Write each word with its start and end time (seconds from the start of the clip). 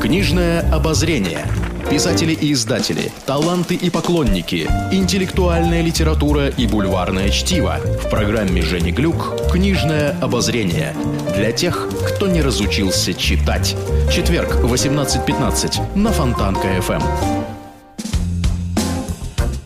Книжное 0.00 0.60
обозрение. 0.72 1.46
Писатели 1.90 2.32
и 2.32 2.52
издатели, 2.52 3.12
таланты 3.26 3.74
и 3.74 3.90
поклонники, 3.90 4.68
интеллектуальная 4.92 5.82
литература 5.82 6.48
и 6.48 6.66
бульварное 6.66 7.28
чтиво. 7.30 7.76
В 8.02 8.08
программе 8.08 8.62
Жени 8.62 8.92
Глюк 8.92 9.34
«Книжное 9.52 10.16
обозрение». 10.20 10.94
Для 11.36 11.52
тех, 11.52 11.88
кто 12.08 12.28
не 12.28 12.40
разучился 12.40 13.14
читать. 13.14 13.76
Четверг, 14.10 14.56
18.15 14.62 15.96
на 15.96 16.10
Фонтанка-ФМ. 16.10 17.51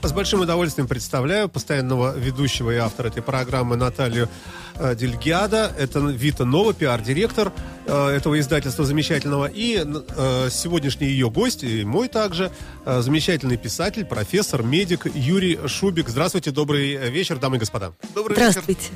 С 0.06 0.12
большим 0.12 0.40
удовольствием 0.40 0.86
представляю 0.86 1.48
постоянного 1.48 2.16
ведущего 2.16 2.70
и 2.70 2.76
автора 2.76 3.08
этой 3.08 3.24
программы 3.24 3.74
Наталью 3.74 4.28
э, 4.76 4.94
Дельгядо. 4.94 5.72
Это 5.76 5.98
Вита 5.98 6.44
Нова, 6.44 6.72
пиар-директор 6.72 7.52
э, 7.86 8.08
этого 8.10 8.38
издательства 8.38 8.84
замечательного. 8.84 9.46
И 9.46 9.84
э, 9.84 10.48
сегодняшний 10.48 11.08
ее 11.08 11.28
гость, 11.28 11.64
и 11.64 11.84
мой 11.84 12.06
также, 12.06 12.52
замечательный 12.84 13.56
писатель, 13.56 14.04
профессор, 14.04 14.62
медик 14.62 15.06
Юрий 15.12 15.58
Шубик. 15.66 16.08
Здравствуйте, 16.08 16.52
добрый 16.52 17.10
вечер, 17.10 17.38
дамы 17.38 17.56
и 17.56 17.58
господа. 17.58 17.92
Добрый 18.14 18.36
Здравствуйте. 18.36 18.90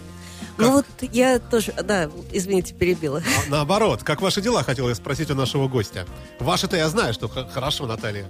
Как? 0.56 0.66
Ну 0.66 0.72
вот 0.74 0.86
я 1.00 1.40
тоже, 1.40 1.72
да, 1.72 2.08
извините, 2.30 2.72
перебила. 2.72 3.18
А, 3.18 3.50
наоборот, 3.50 4.04
как 4.04 4.20
ваши 4.20 4.40
дела, 4.40 4.62
хотел 4.62 4.88
я 4.88 4.94
спросить 4.94 5.28
у 5.32 5.34
нашего 5.34 5.66
гостя. 5.66 6.06
Ваши-то 6.38 6.76
я 6.76 6.88
знаю, 6.88 7.14
что 7.14 7.28
хорошо, 7.28 7.86
Наталья. 7.86 8.26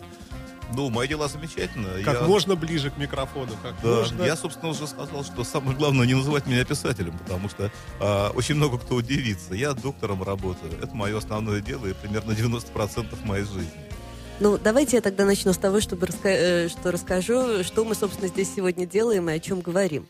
Ну, 0.75 0.91
мои 0.91 1.09
дела 1.09 1.29
замечательно. 1.29 2.03
Как 2.05 2.21
я... 2.21 2.27
можно 2.27 2.57
ближе 2.57 2.91
к 2.91 2.97
микрофону, 2.97 3.53
как 3.63 3.75
да, 3.83 3.89
можно. 3.89 4.23
Я, 4.23 4.37
собственно, 4.37 4.71
уже 4.71 4.87
сказал, 4.87 5.25
что 5.25 5.45
самое 5.45 5.77
главное 5.77 6.07
не 6.07 6.15
называть 6.15 6.47
меня 6.47 6.65
писателем, 6.65 7.19
потому 7.19 7.49
что 7.49 7.71
э, 8.01 8.29
очень 8.35 8.55
много 8.55 8.79
кто 8.79 8.97
удивится. 8.97 9.55
Я 9.55 9.73
доктором 9.73 10.23
работаю. 10.23 10.73
Это 10.81 10.95
мое 10.95 11.19
основное 11.19 11.61
дело 11.61 11.87
и 11.87 11.93
примерно 11.93 12.33
90% 12.33 13.27
моей 13.27 13.45
жизни. 13.45 13.71
Ну, 14.39 14.57
давайте 14.57 14.97
я 14.97 15.03
тогда 15.03 15.25
начну 15.25 15.53
с 15.53 15.59
того, 15.59 15.81
чтобы 15.81 16.07
раска... 16.07 16.29
Э, 16.31 16.69
что 16.69 16.93
расскажу, 16.93 17.63
что 17.65 17.85
мы, 17.85 17.95
собственно, 17.95 18.29
здесь 18.29 18.55
сегодня 18.55 18.87
делаем 18.87 19.29
и 19.29 19.33
о 19.33 19.39
чем 19.39 19.61
говорим. 19.61 20.09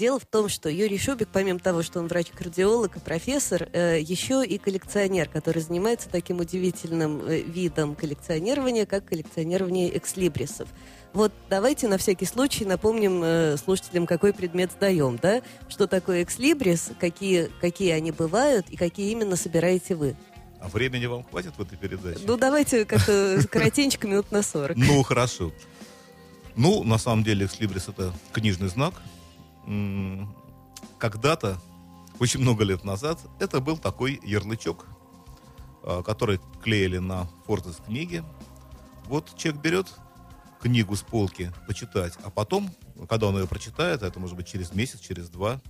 Дело 0.00 0.18
в 0.18 0.24
том, 0.24 0.48
что 0.48 0.70
Юрий 0.70 0.96
Шубик, 0.96 1.28
помимо 1.30 1.58
того, 1.58 1.82
что 1.82 1.98
он 2.00 2.06
врач-кардиолог 2.06 2.96
и 2.96 3.00
профессор, 3.00 3.68
э, 3.70 4.00
еще 4.00 4.42
и 4.42 4.56
коллекционер, 4.56 5.28
который 5.28 5.60
занимается 5.60 6.08
таким 6.08 6.38
удивительным 6.38 7.20
э, 7.20 7.42
видом 7.42 7.94
коллекционирования, 7.94 8.86
как 8.86 9.04
коллекционирование 9.04 9.94
экслибрисов. 9.98 10.70
Вот 11.12 11.34
давайте 11.50 11.86
на 11.86 11.98
всякий 11.98 12.24
случай 12.24 12.64
напомним 12.64 13.20
э, 13.22 13.56
слушателям, 13.62 14.06
какой 14.06 14.32
предмет 14.32 14.72
сдаем, 14.72 15.18
да? 15.20 15.42
Что 15.68 15.86
такое 15.86 16.22
экслибрис, 16.22 16.92
какие, 16.98 17.50
какие 17.60 17.90
они 17.90 18.10
бывают 18.10 18.70
и 18.70 18.78
какие 18.78 19.12
именно 19.12 19.36
собираете 19.36 19.96
вы. 19.96 20.16
А 20.62 20.68
времени 20.68 21.04
вам 21.04 21.24
хватит 21.24 21.52
в 21.58 21.60
этой 21.60 21.76
передаче? 21.76 22.20
Ну, 22.26 22.38
давайте 22.38 22.86
как-то 22.86 23.42
коротенько, 23.50 24.08
минут 24.08 24.32
на 24.32 24.42
40. 24.42 24.78
Ну, 24.78 25.02
хорошо. 25.02 25.52
Ну, 26.56 26.84
на 26.84 26.96
самом 26.96 27.22
деле, 27.22 27.44
экслибрис— 27.44 27.88
это 27.88 28.14
книжный 28.32 28.68
знак, 28.68 28.94
когда-то, 30.98 31.58
очень 32.18 32.40
много 32.40 32.64
лет 32.64 32.84
назад, 32.84 33.18
это 33.38 33.60
был 33.60 33.78
такой 33.78 34.20
ярлычок, 34.22 34.86
а, 35.82 36.02
который 36.02 36.40
клеили 36.62 36.98
на 36.98 37.26
форзес 37.46 37.76
книги. 37.84 38.22
Вот 39.06 39.34
человек 39.36 39.62
берет 39.62 39.86
книгу 40.60 40.94
с 40.94 41.02
полки 41.02 41.52
почитать, 41.66 42.18
а 42.22 42.30
потом, 42.30 42.70
когда 43.08 43.26
он 43.28 43.38
ее 43.38 43.46
прочитает, 43.46 44.02
это 44.02 44.20
может 44.20 44.36
быть 44.36 44.46
через 44.46 44.74
месяц, 44.74 45.00
через 45.00 45.30
два, 45.30 45.60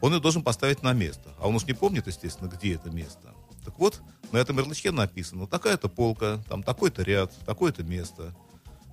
он 0.00 0.12
ее 0.12 0.20
должен 0.20 0.42
поставить 0.42 0.82
на 0.82 0.92
место. 0.92 1.30
А 1.38 1.48
он 1.48 1.54
уж 1.54 1.64
не 1.64 1.72
помнит, 1.72 2.06
естественно, 2.06 2.48
где 2.48 2.74
это 2.74 2.90
место. 2.90 3.34
Так 3.64 3.78
вот, 3.78 4.02
на 4.32 4.38
этом 4.38 4.58
ярлычке 4.58 4.90
написано, 4.90 5.46
такая-то 5.46 5.88
полка, 5.88 6.42
там 6.48 6.62
такой-то 6.62 7.02
ряд, 7.02 7.32
такое-то 7.46 7.82
место. 7.82 8.34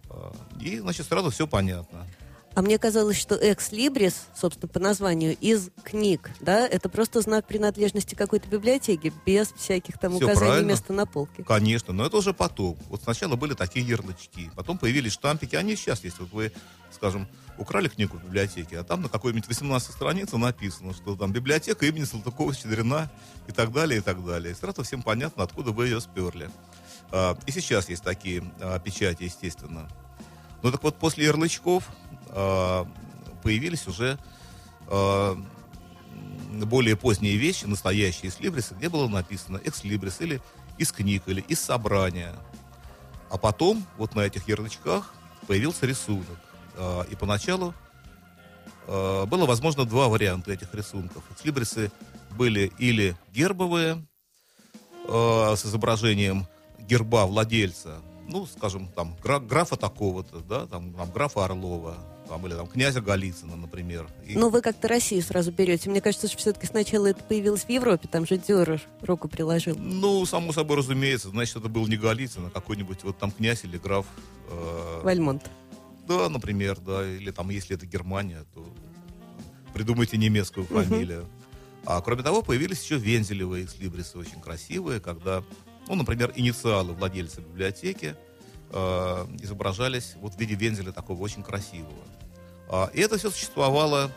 А, 0.10 0.34
и, 0.60 0.80
значит, 0.80 1.08
сразу 1.08 1.32
все 1.32 1.48
понятно. 1.48 2.08
А 2.56 2.62
мне 2.62 2.78
казалось, 2.78 3.18
что 3.18 3.34
экс-либрис, 3.36 4.28
собственно, 4.36 4.68
по 4.68 4.80
названию, 4.80 5.36
из 5.42 5.72
книг, 5.84 6.30
да, 6.40 6.68
это 6.68 6.88
просто 6.88 7.22
знак 7.22 7.48
принадлежности 7.48 8.14
какой-то 8.14 8.48
библиотеки, 8.48 9.12
без 9.26 9.52
всяких 9.54 9.98
там 9.98 10.14
Все 10.14 10.26
указаний 10.26 10.48
правильно. 10.48 10.70
места 10.70 10.94
на 10.94 11.08
полке. 11.08 11.44
Конечно, 11.44 11.94
но 11.94 12.06
это 12.06 12.18
уже 12.18 12.32
потом. 12.34 12.78
Вот 12.90 13.02
сначала 13.02 13.36
были 13.36 13.56
такие 13.56 13.86
ярлычки, 13.86 14.52
потом 14.56 14.78
появились 14.78 15.14
штампики, 15.14 15.56
они 15.56 15.76
сейчас 15.76 16.04
есть. 16.04 16.20
Вот 16.20 16.32
вы, 16.32 16.52
скажем, 16.92 17.28
украли 17.58 17.88
книгу 17.88 18.18
в 18.18 18.24
библиотеке, 18.24 18.78
а 18.80 18.84
там 18.84 19.02
на 19.02 19.10
какой-нибудь 19.10 19.48
18 19.48 19.92
странице 19.92 20.38
написано, 20.38 20.94
что 20.94 21.16
там 21.16 21.32
библиотека 21.32 21.88
имени 21.88 22.04
Салтыкова-Щедрина 22.04 23.10
и 23.48 23.52
так 23.52 23.72
далее, 23.72 24.00
и 24.00 24.02
так 24.02 24.24
далее. 24.24 24.52
И 24.52 24.56
сразу 24.56 24.84
всем 24.84 25.02
понятно, 25.02 25.44
откуда 25.44 25.72
вы 25.72 25.88
ее 25.88 26.00
сперли. 26.00 26.52
А, 27.12 27.36
и 27.48 27.52
сейчас 27.52 27.90
есть 27.90 28.04
такие 28.04 28.44
а, 28.60 28.78
печати, 28.78 29.24
естественно. 29.24 29.90
Ну 30.62 30.72
так 30.72 30.84
вот, 30.84 30.98
после 30.98 31.26
ярлычков 31.26 31.84
э, 32.34 32.86
появились 33.42 33.88
уже 33.88 34.18
э, 34.88 35.36
более 36.66 36.96
поздние 36.96 37.38
вещи, 37.38 37.66
настоящие 37.66 38.30
из 38.30 38.40
Либриса, 38.40 38.76
где 38.76 38.90
было 38.90 39.08
написано 39.08 39.60
экс-либрис 39.64 40.22
или 40.22 40.42
из 40.78 40.92
книг, 40.92 41.24
или 41.28 41.42
из 41.42 41.60
собрания. 41.60 42.34
А 43.30 43.38
потом 43.38 43.86
вот 43.98 44.16
на 44.16 44.22
этих 44.22 44.48
ярлычках 44.48 45.14
появился 45.48 45.86
рисунок. 45.86 46.40
Э, 46.76 47.04
и 47.10 47.16
поначалу 47.16 47.74
было 48.86 49.46
возможно 49.46 49.86
два 49.86 50.10
варианта 50.10 50.52
этих 50.52 50.74
рисунков. 50.76 51.24
Экслибрисы 51.32 51.90
были 52.32 52.70
или 52.80 53.16
гербовые, 53.32 54.06
с 55.08 55.66
изображением 55.66 56.48
герба 56.80 57.26
владельца, 57.26 58.02
ну, 58.28 58.46
скажем, 58.46 58.88
там, 58.88 59.16
графа 59.24 59.76
такого-то, 59.76 60.40
да, 60.40 60.66
там, 60.66 60.94
там, 60.94 61.12
графа 61.12 61.46
Орлова, 61.46 61.96
там, 62.28 62.46
или 62.46 62.54
там 62.54 62.68
князя 62.68 63.02
Голицына, 63.02 63.56
например. 63.56 64.08
И... 64.26 64.38
Ну, 64.38 64.50
вы 64.50 64.62
как-то 64.62 64.88
Россию 64.88 65.22
сразу 65.24 65.52
берете. 65.52 65.90
Мне 65.90 66.02
кажется, 66.02 66.28
что 66.28 66.38
все-таки 66.38 66.66
сначала 66.66 67.08
это 67.08 67.24
появилось 67.24 67.64
в 67.64 67.70
Европе, 67.70 68.08
там 68.12 68.26
же 68.26 68.38
Дюрер 68.38 68.82
руку 69.02 69.28
приложил. 69.28 69.76
Ну, 69.78 70.26
само 70.26 70.54
собой 70.54 70.78
разумеется. 70.78 71.30
Значит, 71.30 71.58
это 71.58 71.70
был 71.70 71.88
не 71.88 71.98
Голицын, 71.98 72.46
а 72.48 72.50
какой-нибудь 72.50 73.04
вот 73.04 73.18
там 73.18 73.32
князь 73.32 73.64
или 73.64 73.78
граф... 73.78 74.06
Э... 74.50 75.02
Вальмонт. 75.04 75.50
Да, 76.08 76.30
например, 76.30 76.80
да. 76.80 77.08
Или 77.08 77.32
там, 77.32 77.50
если 77.50 77.76
это 77.76 77.86
Германия, 77.86 78.46
то 78.54 78.66
придумайте 79.74 80.18
немецкую 80.18 80.66
фамилию. 80.66 81.22
Uh-huh. 81.22 81.44
А 81.86 82.02
кроме 82.02 82.24
того, 82.24 82.42
появились 82.42 82.84
еще 82.84 82.98
вензелевые 82.98 83.66
экслибрисы, 83.66 84.18
очень 84.18 84.40
красивые, 84.40 85.00
когда 85.00 85.44
ну, 85.88 85.96
например, 85.96 86.32
инициалы 86.36 86.94
владельца 86.94 87.42
библиотеки 87.42 88.16
э, 88.74 89.28
изображались 89.42 90.16
вот 90.20 90.34
в 90.34 90.40
виде 90.40 90.56
вензеля 90.56 90.92
такого 90.92 91.22
очень 91.22 91.44
красивого. 91.44 92.04
А, 92.70 92.90
и 92.94 93.00
это 93.00 93.18
все 93.18 93.30
существовало, 93.30 94.12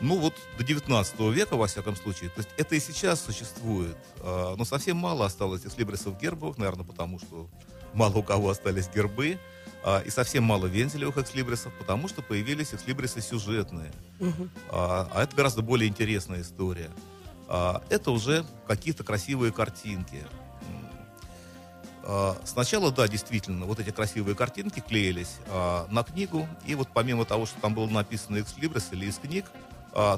ну 0.00 0.18
вот, 0.18 0.34
до 0.58 0.64
19 0.64 1.20
века, 1.32 1.56
во 1.56 1.66
всяком 1.66 1.96
случае. 1.96 2.30
То 2.30 2.40
есть 2.40 2.50
это 2.56 2.74
и 2.74 2.80
сейчас 2.80 3.24
существует. 3.24 3.96
А, 4.20 4.56
но 4.56 4.64
совсем 4.64 4.96
мало 4.96 5.24
осталось 5.26 5.64
экслибрисов 5.64 6.20
гербовых, 6.20 6.58
наверное, 6.58 6.84
потому 6.84 7.18
что 7.18 7.48
мало 7.94 8.18
у 8.18 8.22
кого 8.22 8.50
остались 8.50 8.88
гербы. 8.88 9.38
А, 9.84 10.00
и 10.00 10.10
совсем 10.10 10.42
мало 10.44 10.66
вензелевых 10.66 11.18
экслибрисов, 11.18 11.72
потому 11.78 12.08
что 12.08 12.22
появились 12.22 12.74
экслибрисы 12.74 13.20
сюжетные. 13.20 13.92
Угу. 14.18 14.48
А, 14.70 15.08
а 15.12 15.22
это 15.22 15.36
гораздо 15.36 15.62
более 15.62 15.88
интересная 15.88 16.42
история. 16.42 16.90
А, 17.48 17.82
это 17.88 18.10
уже 18.10 18.44
какие-то 18.66 19.04
красивые 19.04 19.52
картинки. 19.52 20.24
А, 22.10 22.40
сначала, 22.44 22.90
да, 22.90 23.06
действительно, 23.06 23.66
вот 23.66 23.78
эти 23.80 23.90
красивые 23.90 24.34
картинки 24.34 24.80
клеились 24.80 25.36
а, 25.48 25.86
на 25.90 26.02
книгу, 26.02 26.48
и 26.64 26.74
вот 26.74 26.88
помимо 26.94 27.26
того, 27.26 27.44
что 27.44 27.60
там 27.60 27.74
было 27.74 27.86
написано 27.86 28.40
«Экслибрис» 28.40 28.88
или 28.92 29.06
из 29.06 29.18
книг, 29.18 29.44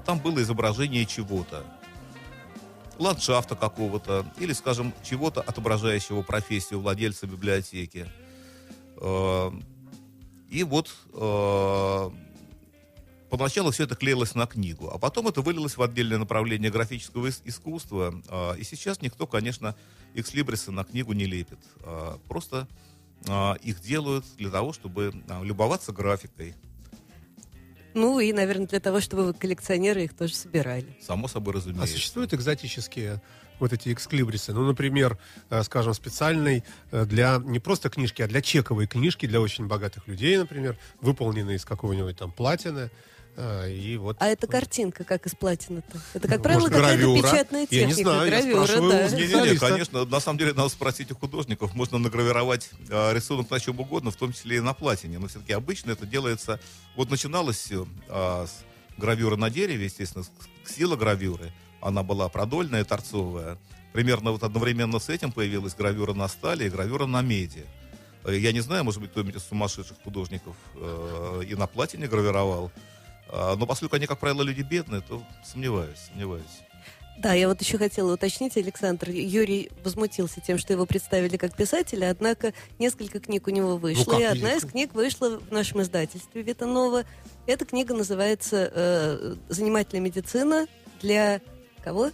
там 0.05 0.19
было 0.19 0.43
изображение 0.43 1.07
чего-то. 1.07 1.65
Ландшафта 2.99 3.55
какого-то, 3.55 4.27
или, 4.37 4.53
скажем, 4.53 4.93
чего-то, 5.03 5.41
отображающего 5.41 6.23
профессию 6.23 6.81
владельца 6.81 7.27
библиотеки. 7.27 8.07
И 9.01 10.65
вот 10.65 10.91
поначалу 13.31 13.71
все 13.71 13.85
это 13.85 13.95
клеилось 13.95 14.35
на 14.35 14.47
книгу, 14.47 14.91
а 14.93 14.99
потом 14.99 15.29
это 15.29 15.41
вылилось 15.41 15.77
в 15.77 15.83
отдельное 15.83 16.19
направление 16.19 16.71
графического 16.71 17.29
искусства. 17.29 18.15
А, 18.29 18.55
и 18.55 18.65
сейчас 18.65 19.01
никто, 19.01 19.27
конечно, 19.27 19.77
экслибрисы 20.15 20.71
на 20.71 20.85
книгу 20.85 21.13
не 21.13 21.27
лепит. 21.27 21.59
А, 21.83 22.19
просто 22.29 22.69
а, 23.29 23.55
их 23.63 23.81
делают 23.81 24.25
для 24.37 24.51
того, 24.51 24.73
чтобы 24.73 25.13
любоваться 25.43 25.93
графикой. 25.93 26.55
Ну 27.95 28.21
и, 28.21 28.33
наверное, 28.33 28.67
для 28.67 28.81
того, 28.81 29.01
чтобы 29.01 29.35
коллекционеры 29.35 30.05
их 30.05 30.15
тоже 30.15 30.35
собирали. 30.35 30.97
Само 31.01 31.27
собой 31.27 31.55
разумеется. 31.55 31.85
А 31.85 31.87
существуют 31.87 32.33
экзотические 32.33 33.21
вот 33.59 33.73
эти 33.73 33.93
эксклибрисы. 33.93 34.53
Ну, 34.53 34.65
например, 34.65 35.19
э, 35.51 35.63
скажем, 35.63 35.95
специальный 35.95 36.65
э, 36.91 37.05
для 37.05 37.41
не 37.45 37.59
просто 37.59 37.91
книжки, 37.91 38.23
а 38.23 38.29
для 38.29 38.41
чековой 38.43 38.87
книжки 38.87 39.27
для 39.27 39.41
очень 39.41 39.67
богатых 39.67 40.09
людей, 40.09 40.39
например, 40.39 40.79
выполненный 41.01 41.57
из 41.57 41.65
какого-нибудь 41.65 42.17
там 42.17 42.33
платины. 42.33 42.91
Э, 43.41 43.73
И 43.73 43.97
вот 43.97 44.17
А 44.21 44.27
эта 44.29 44.47
картинка 44.47 45.05
как 45.05 45.27
из 45.27 45.35
платины-то? 45.35 45.99
Это, 46.15 46.29
как 46.29 46.39
Ну, 46.39 46.43
правило, 46.43 46.61
может, 46.61 46.75
какая-то 46.75 46.97
гравюра? 46.99 47.23
печатная 47.23 47.67
Я 47.71 47.85
не 47.87 47.91
техника. 47.93 48.11
знаю, 48.11 48.25
я 48.31 48.31
гравюра, 48.41 48.65
спрашиваю 48.65 48.91
да. 48.91 48.97
у 48.97 49.01
Не-не-не, 49.03 49.27
Специалиста. 49.29 49.69
конечно, 49.69 50.05
на 50.05 50.21
самом 50.21 50.39
деле 50.39 50.53
надо 50.53 50.69
спросить 50.69 51.11
у 51.13 51.17
художников. 51.17 51.75
Можно 51.75 51.99
награвировать 51.99 52.71
э, 52.89 53.15
рисунок 53.15 53.51
на 53.51 53.59
чем 53.61 53.81
угодно, 53.81 54.11
в 54.11 54.17
том 54.17 54.33
числе 54.33 54.57
и 54.57 54.61
на 54.61 54.75
платине. 54.75 55.19
Но 55.19 55.29
все-таки 55.29 55.53
обычно 55.53 55.93
это 55.93 56.07
делается... 56.07 56.61
Вот 56.97 57.11
начиналось 57.11 57.57
все 57.57 57.87
с 58.09 58.51
гравюры 58.99 59.37
на 59.37 59.49
дереве, 59.51 59.85
естественно, 59.87 60.25
сила 60.67 60.97
гравюры. 60.97 61.53
Она 61.81 62.03
была 62.03 62.29
продольная, 62.29 62.85
торцовая. 62.85 63.57
Примерно 63.93 64.31
вот 64.33 64.43
одновременно 64.43 64.99
с 64.99 65.09
этим 65.09 65.33
появилась 65.33 65.75
гравюра 65.75 66.13
на 66.13 66.29
стали 66.29 66.65
и 66.67 66.69
гравюра 66.69 67.07
на 67.07 67.23
меди. 67.23 67.65
Э, 68.25 68.37
Я 68.37 68.53
не 68.53 68.61
знаю, 68.61 68.85
может 68.85 69.01
быть, 69.01 69.11
кто-нибудь 69.11 69.37
из 69.37 69.45
сумасшедших 69.45 69.97
художников 70.05 70.55
э, 70.75 71.43
и 71.49 71.55
на 71.55 71.67
платине 71.67 72.07
гравировал. 72.07 72.71
А, 73.33 73.57
Но 73.57 73.67
поскольку 73.67 73.97
они, 73.97 74.07
как 74.07 74.19
правило, 74.19 74.43
люди 74.43 74.63
бедные, 74.63 75.01
то 75.01 75.23
сомневаюсь, 75.45 75.99
сомневаюсь. 76.09 76.63
Да, 77.19 77.35
я 77.35 77.49
вот 77.49 77.61
еще 77.61 77.77
хотела 77.77 78.15
уточнить, 78.15 78.57
Александр. 78.57 79.11
Юрий 79.11 79.71
возмутился 79.85 80.41
тем, 80.41 80.57
что 80.57 80.73
его 80.73 80.87
представили 80.87 81.37
как 81.37 81.55
писателя, 81.55 82.11
однако 82.11 82.55
несколько 82.79 83.21
книг 83.21 83.47
у 83.47 83.51
него 83.51 83.77
вышло. 83.77 84.13
Ну 84.13 84.21
и 84.21 84.23
одна 84.23 84.55
из 84.55 84.65
книг 84.65 84.95
вышла 84.95 85.39
в 85.39 85.53
нашем 85.53 85.83
издательстве 85.83 86.41
Витанова. 86.41 87.05
Эта 87.47 87.67
книга 87.67 87.93
называется 87.93 88.73
э, 88.75 89.35
«Занимательная 89.51 90.01
медицина 90.03 90.67
для 91.03 91.43
кого? 91.85 92.11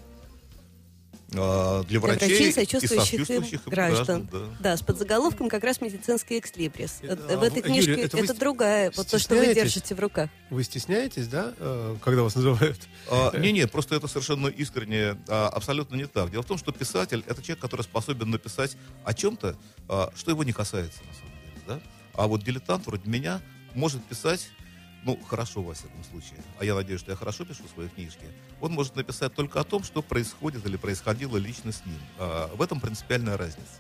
А, 1.35 1.83
Для 1.83 1.89
Для 1.89 2.01
врачей, 2.01 2.29
врачей, 2.29 2.49
и 2.49 2.53
сочувствующих 2.53 3.13
им 3.15 3.27
сочувствующих 3.27 3.67
им 3.67 3.71
граждан. 3.71 4.29
да. 4.31 4.39
Да, 4.61 4.77
с 4.77 4.83
подзаголовком 4.83 5.49
как 5.49 5.65
раз 5.65 5.81
«Медицинский 5.81 6.39
экслибрис». 6.39 6.99
Э, 7.03 7.17
Э, 7.17 7.35
а 7.35 7.39
В 7.39 7.43
этой 7.43 7.63
книжке 7.63 7.91
Юрий, 7.91 8.03
это 8.05 8.19
это, 8.19 8.33
вы 8.33 8.39
другая, 8.39 8.93
вот 8.97 9.09
то, 9.09 9.19
что 9.19 9.35
вы 9.35 9.53
держите 9.53 9.95
в 9.95 10.01
руках. 10.01 10.31
Вы 10.51 10.63
стесняетесь, 10.63 11.27
да, 11.27 11.53
э, 11.59 11.97
когда 12.03 12.23
вас 12.23 12.37
называют? 12.37 12.79
А, 13.11 13.37
Не-не, 13.37 13.67
просто 13.67 13.97
это 13.97 14.07
совершенно 14.07 14.47
искренне, 14.49 15.17
а, 15.29 15.49
абсолютно 15.49 15.97
не 15.97 16.07
так. 16.07 16.31
Дело 16.31 16.43
в 16.43 16.47
том, 16.47 16.59
что 16.59 16.71
писатель— 16.73 17.25
это 17.27 17.43
человек, 17.43 17.61
который 17.61 17.83
способен 17.83 18.31
написать 18.31 18.77
о 19.05 19.13
чем-то, 19.13 19.57
а, 19.89 20.13
что 20.15 20.31
его 20.31 20.45
не 20.45 20.53
касается, 20.53 21.01
на 21.09 21.15
самом 21.15 21.33
деле. 21.43 21.63
Да? 21.67 21.81
А 22.15 22.27
вот 22.29 22.45
дилетант 22.45 22.87
вроде 22.87 23.09
меня 23.11 23.41
может 23.75 24.03
писать, 24.05 24.49
ну, 25.07 25.17
хорошо, 25.29 25.63
во 25.63 25.73
всяком 25.73 26.03
случае, 26.03 26.41
а 26.59 26.65
я 26.65 26.75
надеюсь, 26.75 27.01
что 27.01 27.13
я 27.13 27.17
хорошо 27.17 27.45
пишу 27.45 27.63
свои 27.73 27.89
книжки, 27.89 28.27
он 28.61 28.73
может 28.73 28.97
написать 28.97 29.33
только 29.35 29.61
о 29.61 29.65
том, 29.65 29.85
что 29.85 30.03
происходит 30.03 30.67
или 30.67 30.77
происходило 30.77 31.37
лично 31.37 31.71
с 31.71 31.87
ним. 31.87 32.01
А, 32.19 32.51
В 32.57 32.61
этом 32.61 32.81
принципиальная 32.81 33.37
разница. 33.37 33.79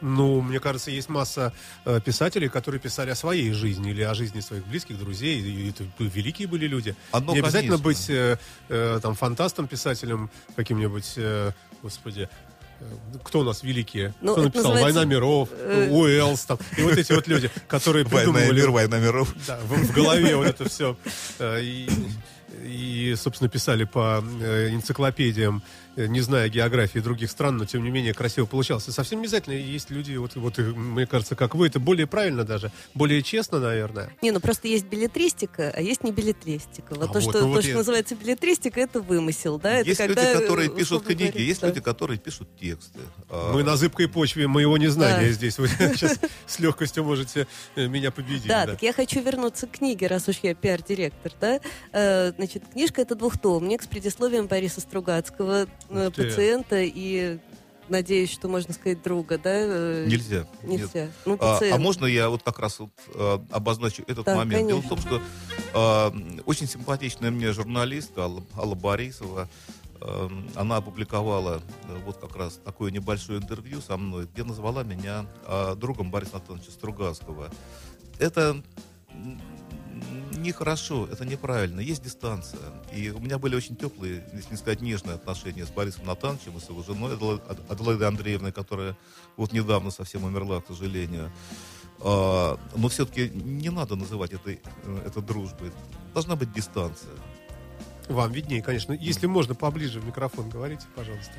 Ну, 0.00 0.42
мне 0.42 0.60
кажется, 0.60 0.90
есть 0.90 1.08
масса 1.08 1.52
э, 1.84 2.00
писателей, 2.00 2.48
которые 2.48 2.80
писали 2.80 3.10
о 3.10 3.14
своей 3.14 3.50
жизни 3.52 3.90
или 3.90 4.02
о 4.02 4.14
жизни 4.14 4.40
своих 4.40 4.66
близких, 4.66 4.98
друзей. 4.98 5.40
И 5.40 5.70
это 5.70 5.84
великие 5.98 6.46
были 6.48 6.66
люди. 6.66 6.94
Одно, 7.12 7.32
Не 7.32 7.40
обязательно 7.40 7.78
конечно. 7.78 7.84
быть 7.84 8.10
э, 8.10 8.38
э, 8.68 9.00
там 9.02 9.14
фантастом, 9.14 9.66
писателем, 9.66 10.30
каким-нибудь, 10.54 11.14
э, 11.16 11.52
господи, 11.82 12.28
кто 13.22 13.40
у 13.40 13.42
нас 13.42 13.62
великие? 13.62 14.14
Ну, 14.20 14.32
кто 14.32 14.42
написал 14.42 14.72
называется, 14.72 14.98
«Война 14.98 15.14
миров», 15.14 15.48
э, 15.52 15.88
Уэллс, 15.90 16.44
там, 16.44 16.58
и 16.76 16.82
вот 16.82 16.96
эти 16.96 17.12
вот 17.12 17.26
люди, 17.26 17.50
которые 17.68 18.04
Война 18.04 18.32
придумывали... 18.32 18.60
мир, 18.60 18.70
война 18.70 18.98
миров. 18.98 19.34
Да, 19.46 19.58
в, 19.60 19.72
в 19.72 19.92
голове 19.92 20.36
вот 20.36 20.46
это 20.46 20.68
все. 20.68 20.96
И, 21.40 21.88
и, 22.62 23.14
собственно, 23.16 23.48
писали 23.48 23.84
по 23.84 24.22
э, 24.40 24.70
энциклопедиям, 24.70 25.62
э, 25.62 25.85
не 25.96 26.20
зная 26.20 26.48
географии 26.48 26.98
других 26.98 27.30
стран, 27.30 27.56
но, 27.56 27.64
тем 27.64 27.82
не 27.82 27.90
менее, 27.90 28.14
красиво 28.14 28.46
получалось. 28.46 28.88
И 28.88 28.90
совсем 28.92 29.20
не 29.20 29.24
обязательно 29.26 29.54
есть 29.54 29.90
люди, 29.90 30.14
вот, 30.16 30.34
вот, 30.36 30.58
мне 30.58 31.06
кажется, 31.06 31.34
как 31.36 31.54
вы, 31.54 31.66
это 31.68 31.80
более 31.80 32.06
правильно 32.06 32.44
даже, 32.44 32.70
более 32.94 33.22
честно, 33.22 33.58
наверное. 33.58 34.10
Не, 34.22 34.30
ну 34.30 34.40
просто 34.40 34.68
есть 34.68 34.86
билетристика, 34.86 35.72
а 35.74 35.80
есть 35.80 36.04
не 36.04 36.12
билетристика. 36.12 36.94
Вот 36.94 37.10
А 37.10 37.12
то, 37.12 37.20
вот, 37.20 37.22
что, 37.22 37.32
ну 37.32 37.38
то, 37.40 37.46
вот 37.46 37.60
что 37.62 37.70
я- 37.70 37.76
называется 37.76 38.14
билетристика, 38.14 38.80
это 38.80 39.00
вымысел, 39.00 39.58
да? 39.58 39.78
Это 39.78 39.88
Есть 39.88 40.00
люди, 40.00 40.14
когда, 40.14 40.40
которые 40.40 40.68
э, 40.68 40.72
пишут 40.72 41.04
книги, 41.04 41.22
говоря, 41.28 41.40
есть 41.44 41.60
да. 41.60 41.68
люди, 41.68 41.80
которые 41.80 42.18
пишут 42.18 42.48
тексты. 42.60 43.00
А, 43.30 43.52
Мы 43.52 43.62
на 43.64 43.76
зыбкой 43.76 44.08
почве 44.08 44.46
моего 44.46 44.76
незнания 44.78 45.28
Да. 45.28 45.32
здесь. 45.32 45.58
Вы 45.58 45.68
сейчас 45.78 46.18
с 46.46 46.58
легкостью 46.58 47.04
можете 47.04 47.46
э, 47.74 47.86
меня 47.86 48.10
победить. 48.10 48.46
Да, 48.46 48.66
так 48.66 48.82
я 48.82 48.92
хочу 48.92 49.20
вернуться 49.22 49.66
к 49.66 49.72
книге, 49.72 50.06
раз 50.08 50.28
уж 50.28 50.36
я 50.42 50.54
пиар-директор, 50.54 51.32
да. 51.40 51.60
Э, 51.92 52.32
значит, 52.36 52.64
книжка 52.72 53.00
это 53.02 53.14
двухтомник 53.14 53.82
с 53.82 53.86
предисловием 53.86 54.46
Бориса 54.46 54.80
Стругацкого, 54.80 55.64
э, 55.64 55.66
Ух 55.88 56.12
ты. 56.14 56.24
пациента 56.24 56.80
и, 56.82 57.38
надеюсь, 57.88 58.30
что 58.32 58.48
можно 58.48 58.72
сказать, 58.74 59.02
друга, 59.02 59.38
да? 59.38 59.50
э, 59.54 60.04
Нельзя. 60.08 60.46
Нет. 60.62 60.80
Нельзя. 60.94 61.10
Ну, 61.24 61.34
А, 61.34 61.54
пациент. 61.54 61.74
а 61.74 61.78
можно 61.78 62.06
я 62.06 62.28
вот 62.28 62.42
как 62.42 62.58
раз 62.58 62.78
вот, 62.80 62.90
э, 63.14 63.38
обозначу 63.50 64.02
этот 64.06 64.24
Да, 64.26 64.36
момент? 64.36 64.68
Дело 64.68 64.80
в 64.82 64.88
конечно. 64.88 65.10
том, 65.10 65.22
что 65.74 66.12
э, 66.34 66.40
очень 66.46 66.66
симпатичная 66.66 67.30
мне 67.30 67.52
журналист 67.52 68.16
Алла, 68.18 68.42
Алла 68.56 68.74
Борисова, 68.74 69.48
она 70.54 70.76
опубликовала 70.76 71.62
вот 72.04 72.18
как 72.18 72.36
раз 72.36 72.60
такое 72.62 72.90
небольшое 72.92 73.40
интервью 73.40 73.80
со 73.80 73.96
мной, 73.96 74.28
где 74.32 74.44
назвала 74.44 74.82
меня 74.84 75.24
другом 75.76 76.10
Бориса 76.10 76.36
Анатольевича 76.36 76.70
Стругацкого. 76.70 77.50
Это 78.18 78.62
нехорошо, 80.32 81.06
это 81.10 81.24
неправильно. 81.24 81.80
Есть 81.80 82.02
дистанция. 82.04 82.60
И 82.92 83.10
у 83.10 83.18
меня 83.18 83.38
были 83.38 83.54
очень 83.56 83.76
теплые, 83.76 84.24
если 84.32 84.50
не 84.52 84.56
сказать 84.56 84.80
нежные 84.80 85.14
отношения 85.14 85.64
с 85.64 85.70
Борисом 85.70 86.06
Натановичем 86.06 86.56
и 86.56 86.60
с 86.60 86.68
его 86.68 86.82
женой 86.82 87.14
Адела- 87.14 87.42
Ад- 87.48 87.70
Аделаидой 87.70 88.08
Андреевной, 88.08 88.52
которая 88.52 88.96
вот 89.36 89.52
недавно 89.52 89.90
совсем 89.90 90.24
умерла, 90.24 90.60
к 90.60 90.66
сожалению. 90.66 91.32
А, 92.00 92.58
но 92.74 92.88
все-таки 92.88 93.30
не 93.30 93.70
надо 93.70 93.96
называть 93.96 94.32
этой, 94.32 94.60
э, 94.84 95.02
это 95.06 95.20
дружбой. 95.20 95.72
Должна 96.12 96.36
быть 96.36 96.52
дистанция. 96.52 97.12
Вам 98.08 98.30
виднее, 98.32 98.62
конечно. 98.62 98.92
Если 98.92 99.26
можно, 99.26 99.54
поближе 99.54 100.00
в 100.00 100.04
микрофон 100.06 100.48
говорите, 100.48 100.86
пожалуйста. 100.94 101.32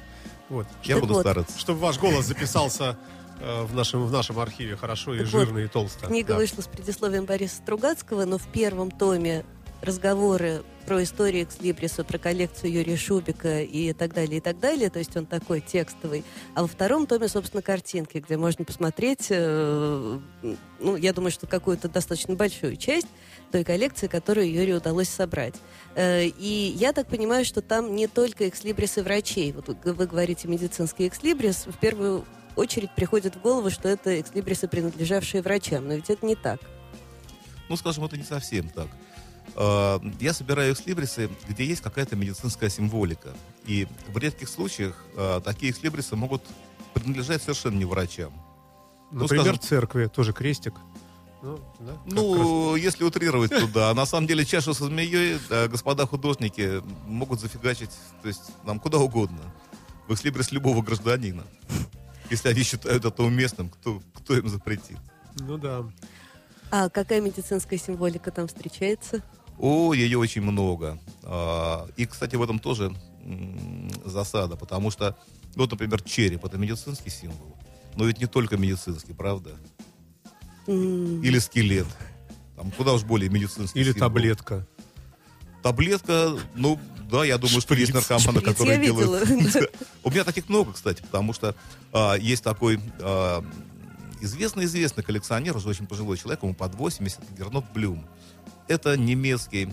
Вот. 0.50 0.68
Я 0.83 0.95
Так 0.95 1.04
буду 1.07 1.19
стараться. 1.19 1.57
Чтобы 1.59 1.80
ваш 1.80 1.98
голос 2.00 2.25
записался 2.25 2.98
в, 3.39 3.74
нашем, 3.75 4.06
в 4.06 4.12
нашем 4.12 4.39
архиве 4.39 4.75
хорошо 4.75 5.13
и 5.13 5.19
Так 5.19 5.28
вот, 5.28 5.45
жирно, 5.45 5.60
и 5.60 5.68
толсто. 5.68 6.07
Книга 6.07 6.30
Да. 6.30 6.36
вышла 6.38 6.62
с 6.62 6.68
предисловием 6.68 7.25
Бориса 7.25 7.57
Стругацкого, 7.57 8.25
но 8.25 8.38
в 8.38 8.48
первом 8.48 8.92
томе 8.92 9.45
разговоры 9.81 10.63
про 10.88 11.04
историю 11.04 11.44
экслибриса, 11.44 12.04
про 12.06 12.18
коллекцию 12.18 12.72
Юрия 12.72 12.95
Шубика 12.95 13.62
и 13.62 13.92
так 13.94 14.13
далее, 14.13 14.38
и 14.38 14.39
так 14.39 14.57
далее. 14.60 14.89
То 14.89 15.00
есть 15.00 15.16
он 15.18 15.25
такой 15.25 15.60
текстовый. 15.60 16.24
А 16.56 16.62
во 16.62 16.68
втором 16.68 17.06
томе, 17.06 17.28
собственно, 17.28 17.62
картинки, 17.62 18.19
где 18.19 18.38
можно 18.38 18.64
посмотреть, 18.64 19.28
э, 19.30 20.19
ну, 20.80 20.95
я 20.95 21.14
думаю, 21.14 21.31
что 21.31 21.45
какую-то 21.45 21.90
достаточно 21.90 22.35
большую 22.35 22.78
часть 22.78 23.07
той 23.52 23.66
коллекции, 23.66 24.07
которую 24.07 24.52
Юрию 24.52 24.78
удалось 24.78 25.09
собрать. 25.09 25.56
Э, 25.95 26.26
и 26.26 26.73
я 26.78 26.94
так 26.94 27.07
понимаю, 27.07 27.44
что 27.44 27.62
там 27.62 27.94
не 27.94 28.07
только 28.07 28.47
экслибрисы 28.47 29.04
врачей. 29.04 29.52
Вот 29.52 29.68
вы 29.68 30.07
говорите 30.07 30.47
медицинский 30.47 31.07
экслибрис, 31.07 31.66
в 31.68 31.78
первую 31.78 32.23
очередь 32.57 32.92
приходит 32.95 33.35
в 33.35 33.42
голову, 33.42 33.69
что 33.69 33.87
это 33.87 34.19
экслибрисы, 34.19 34.68
принадлежавшие 34.68 35.42
врачам. 35.42 35.87
Но 35.87 35.94
ведь 35.95 36.09
это 36.09 36.26
не 36.26 36.35
так. 36.35 36.59
Ну, 37.69 37.76
скажем, 37.78 38.04
это 38.06 38.18
не 38.18 38.23
совсем 38.23 38.69
так. 38.69 38.87
А, 39.56 40.02
Я 40.19 40.33
собираю 40.33 40.73
экслибрисы, 40.73 41.30
где 41.47 41.66
есть 41.66 41.81
какая-то 41.81 42.16
медицинская 42.16 42.69
символика. 42.69 43.30
И 43.66 43.87
в 44.07 44.18
редких 44.18 44.49
случаях 44.49 45.04
а, 45.16 45.42
такие 45.42 45.71
экслибрисы 45.71 46.16
могут 46.16 46.44
принадлежать 46.94 47.42
совершенно 47.42 47.78
не 47.78 47.85
врачам. 47.85 48.33
Ну, 49.11 49.21
Например, 49.21 49.44
скажем- 49.45 49.61
церкви, 49.61 50.06
тоже 50.07 50.33
крестик. 50.33 50.73
Ну, 51.44 51.59
да, 51.80 51.92
раз. 51.92 51.99
Ну, 52.06 52.76
если 52.76 53.04
утрировать, 53.04 53.52
то 53.52 53.68
да. 53.68 53.94
На 53.94 54.06
самом 54.07 54.26
деле 54.28 54.44
чашу 54.44 54.73
со 54.73 54.85
змеей 54.85 55.37
э, 55.49 55.68
господа 55.68 56.07
художники 56.07 56.81
могут 57.06 57.40
зафигачить, 57.40 57.92
то 58.23 58.28
есть 58.28 58.42
нам 58.64 58.80
куда 58.80 58.97
угодно. 58.97 59.40
В 60.07 60.14
экслибрис 60.14 60.52
любого 60.52 60.81
гражданина. 60.81 61.44
Если 62.30 62.50
они 62.50 62.64
считают 62.64 63.06
это 63.06 63.24
уместным, 63.24 63.69
кто, 63.69 64.02
кто 64.14 64.36
им 64.38 64.48
запретит? 64.50 64.98
Ну 65.40 65.57
да. 65.57 65.86
А 66.72 66.90
какая 66.90 67.22
медицинская 67.22 67.80
символика 67.80 68.31
там 68.31 68.48
встречается? 68.48 69.24
О, 69.57 69.94
ее 69.94 70.18
очень 70.18 70.42
много. 70.42 71.00
А, 71.24 71.88
И, 71.96 72.06
кстати, 72.06 72.36
в 72.36 72.42
этом 72.44 72.60
тоже 72.60 72.94
засада, 74.06 74.56
потому 74.56 74.92
что, 74.92 75.18
ну, 75.56 75.64
вот, 75.64 75.72
например, 75.72 76.02
череп 76.02 76.46
это 76.46 76.57
медицинский 76.57 77.10
символ. 77.10 77.57
Но 77.96 78.06
ведь 78.06 78.19
не 78.19 78.28
только 78.28 78.57
медицинский, 78.57 79.14
правда? 79.14 79.52
М, 80.68 81.22
Или 81.24 81.40
скелет. 81.40 81.88
Там 82.56 82.72
куда 82.72 82.94
уж 82.94 83.04
более 83.04 83.30
медицинский 83.30 83.80
Или 83.80 83.92
символ. 83.94 84.10
таблетка. 84.10 84.68
Таблетка, 85.61 86.37
ну, 86.56 86.80
да, 87.09 87.23
я 87.23 87.37
думаю, 87.37 87.61
что 87.61 87.73
есть 87.73 87.94
наркоманы, 87.94 88.42
которые 88.42 88.80
делают... 88.80 89.30
У 90.04 90.11
меня 90.11 90.23
таких 90.23 90.49
много, 90.49 90.73
кстати, 90.73 91.02
потому 91.02 91.33
что 91.33 91.56
а, 91.94 92.16
есть 92.16 92.44
такой 92.44 92.80
а, 92.99 93.44
известный-известный 94.21 95.04
коллекционер, 95.04 95.56
уже 95.56 95.69
очень 95.69 95.87
пожилой 95.87 96.18
человек, 96.18 96.44
ему 96.44 96.54
под 96.54 96.76
80, 96.76 97.19
Гернот 97.37 97.66
Блюм. 97.73 98.06
Это 98.68 98.97
немецкий 98.97 99.69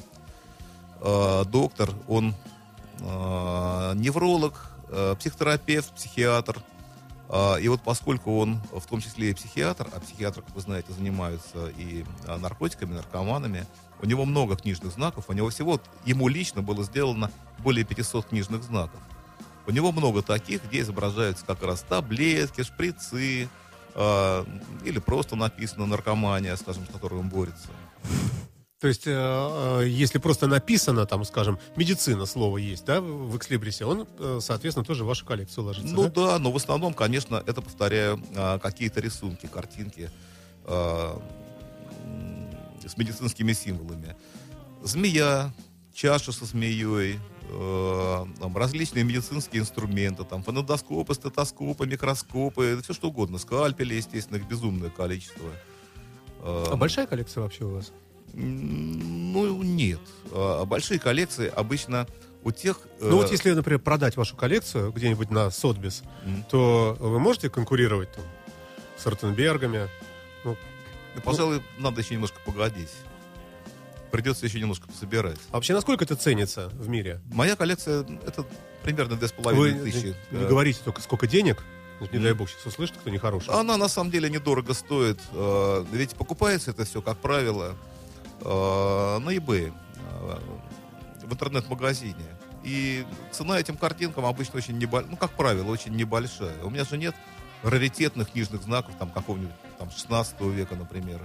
а, 1.01 1.45
доктор, 1.45 1.91
он 2.09 2.35
а, 3.01 3.95
невролог, 3.95 4.71
психотерапевт, 5.19 5.93
психиатр. 5.95 6.63
А, 7.29 7.57
И 7.57 7.69
вот 7.69 7.81
поскольку 7.83 8.39
он 8.39 8.61
в 8.73 8.87
том 8.87 9.01
числе 9.01 9.31
и 9.31 9.35
психиатр, 9.35 9.89
а 9.93 10.01
психиатры, 10.01 10.43
как 10.43 10.55
вы 10.55 10.61
знаете, 10.61 10.93
занимаются 10.93 11.69
и 11.69 12.05
а, 12.27 12.39
наркотиками, 12.39 12.95
наркоманами, 12.95 13.67
у 14.03 14.07
него 14.07 14.25
много 14.25 14.57
книжных 14.57 14.93
знаков, 14.93 15.27
у 15.29 15.33
него 15.33 15.49
всего, 15.51 15.81
ему 16.05 16.29
лично 16.29 16.63
было 16.63 16.85
сделано 16.85 17.31
более 17.59 17.85
500 17.85 18.27
книжных 18.27 18.63
знаков. 18.63 19.01
У 19.67 19.71
него 19.71 19.93
много 19.93 20.23
таких, 20.23 20.63
где 20.65 20.81
изображаются 20.81 21.47
как 21.47 21.63
раз 21.63 21.81
таблетки, 21.89 22.63
шприцы, 22.63 23.49
а, 23.95 24.45
или 24.85 24.99
просто 24.99 25.37
написано 25.37 25.87
наркомания, 25.87 26.55
скажем, 26.57 26.85
с 26.87 26.93
которой 26.93 27.21
он 27.21 27.29
борется. 27.29 27.69
То 28.85 28.89
есть, 28.89 29.07
э, 29.07 29.13
э, 29.15 29.89
если 29.89 30.19
просто 30.19 30.47
написано, 30.47 31.07
там, 31.07 31.25
скажем, 31.25 31.59
медицина 31.75 32.27
слово 32.27 32.59
есть, 32.59 32.85
да, 32.85 33.01
в 33.01 33.35
экслибрисе, 33.35 33.87
он, 33.87 34.07
э, 34.19 34.41
соответственно, 34.43 34.85
тоже 34.85 35.05
в 35.05 35.07
вашу 35.07 35.25
коллекцию 35.25 35.65
ложится, 35.65 35.95
Ну 35.95 36.03
да? 36.03 36.11
да, 36.11 36.39
но 36.39 36.53
в 36.53 36.57
основном, 36.57 36.93
конечно, 36.93 37.43
это, 37.47 37.63
повторяю, 37.63 38.23
какие-то 38.61 39.01
рисунки, 39.01 39.47
картинки 39.47 40.11
с 40.67 41.17
медицинскими 42.99 43.55
символами. 43.55 44.17
Змея, 44.83 45.55
чаша 45.95 46.33
со 46.33 46.45
змеей, 46.45 47.19
э, 47.49 48.27
там, 48.39 48.55
различные 48.55 49.03
медицинские 49.05 49.63
инструменты, 49.63 50.25
там, 50.25 50.43
фонодоскопы, 50.43 51.15
стетоскопы, 51.15 51.87
микроскопы, 51.87 52.79
все 52.83 52.93
что 52.93 53.09
угодно, 53.09 53.39
скальпели, 53.39 53.95
естественно, 53.95 54.37
их 54.37 54.47
безумное 54.47 54.91
количество. 54.91 55.49
Э, 56.41 56.67
А 56.71 56.77
большая 56.77 57.07
коллекция 57.07 57.43
вообще 57.43 57.65
у 57.65 57.71
вас? 57.71 57.91
Ну, 58.35 59.63
нет. 59.63 60.01
А 60.33 60.65
Большие 60.65 60.99
коллекции 60.99 61.49
обычно 61.55 62.07
у 62.43 62.51
тех... 62.53 62.79
э, 63.01 63.09
Ну 63.09 63.17
вот 63.17 63.31
если, 63.31 63.51
например, 63.53 63.79
продать 63.81 64.17
вашу 64.17 64.37
коллекцию 64.37 64.93
где-нибудь 64.93 65.31
на 65.31 65.51
Сотбис, 65.51 66.03
Мгм. 66.25 66.45
то 66.51 66.97
вы 67.01 67.19
можете 67.19 67.49
конкурировать 67.49 68.13
там 68.13 68.25
с 68.99 69.07
Ротенбергами? 69.07 69.89
Ну, 70.45 70.57
Ну, 71.15 71.21
пожалуй, 71.23 71.63
надо 71.79 72.01
еще 72.01 72.15
немножко 72.15 72.39
погодить. 72.45 72.91
Придется 74.11 74.47
еще 74.47 74.61
немножко 74.61 74.87
пособирать. 74.89 75.39
а 75.51 75.55
вообще 75.57 75.73
насколько 75.75 76.05
это 76.05 76.15
ценится 76.17 76.69
в 76.75 76.89
мире? 76.89 77.21
Моя 77.33 77.57
коллекция 77.57 78.05
это 78.27 78.45
примерно 78.83 79.17
две 79.17 79.29
с 79.29 79.33
Вы 79.37 79.43
половиной 79.43 79.85
тысячи. 79.91 80.15
не 80.31 80.39
Э, 80.39 80.49
говорите 80.49 80.81
только 80.85 81.01
сколько 81.01 81.27
денег, 81.27 81.65
не 82.01 82.19
дай 82.19 82.31
Мгм. 82.33 82.39
бог 82.39 82.51
сейчас 82.51 82.67
услышит, 82.67 82.97
кто 82.97 83.11
нехороший. 83.11 83.53
Она 83.55 83.77
на 83.77 83.89
самом 83.89 84.11
деле 84.11 84.29
недорого 84.31 84.75
стоит. 84.75 85.19
Э, 85.33 85.85
Ведь 85.93 86.15
покупается 86.15 86.71
это 86.73 86.85
все, 86.85 87.01
как 87.03 87.17
правило, 87.19 87.75
на 88.41 89.31
eBay, 89.31 89.73
э, 89.73 90.39
в 91.27 91.33
интернет-магазине. 91.33 92.27
И 92.63 93.05
цена 93.31 93.61
этим 93.61 93.77
картинкам 93.77 94.25
обычно 94.25 94.59
очень 94.59 94.79
небольшая, 94.79 95.11
ну, 95.11 95.17
как 95.17 95.33
правило, 95.33 95.71
очень 95.71 95.95
небольшая. 95.95 96.63
У 96.63 96.71
меня 96.71 96.85
же 96.85 96.97
нет 96.97 97.15
раритетных 97.63 98.31
книжных 98.31 98.63
знаков, 98.63 98.95
там, 98.99 99.11
какого-нибудь, 99.11 99.55
там, 99.79 99.91
16 99.91 100.41
века, 100.51 100.75
например. 100.75 101.21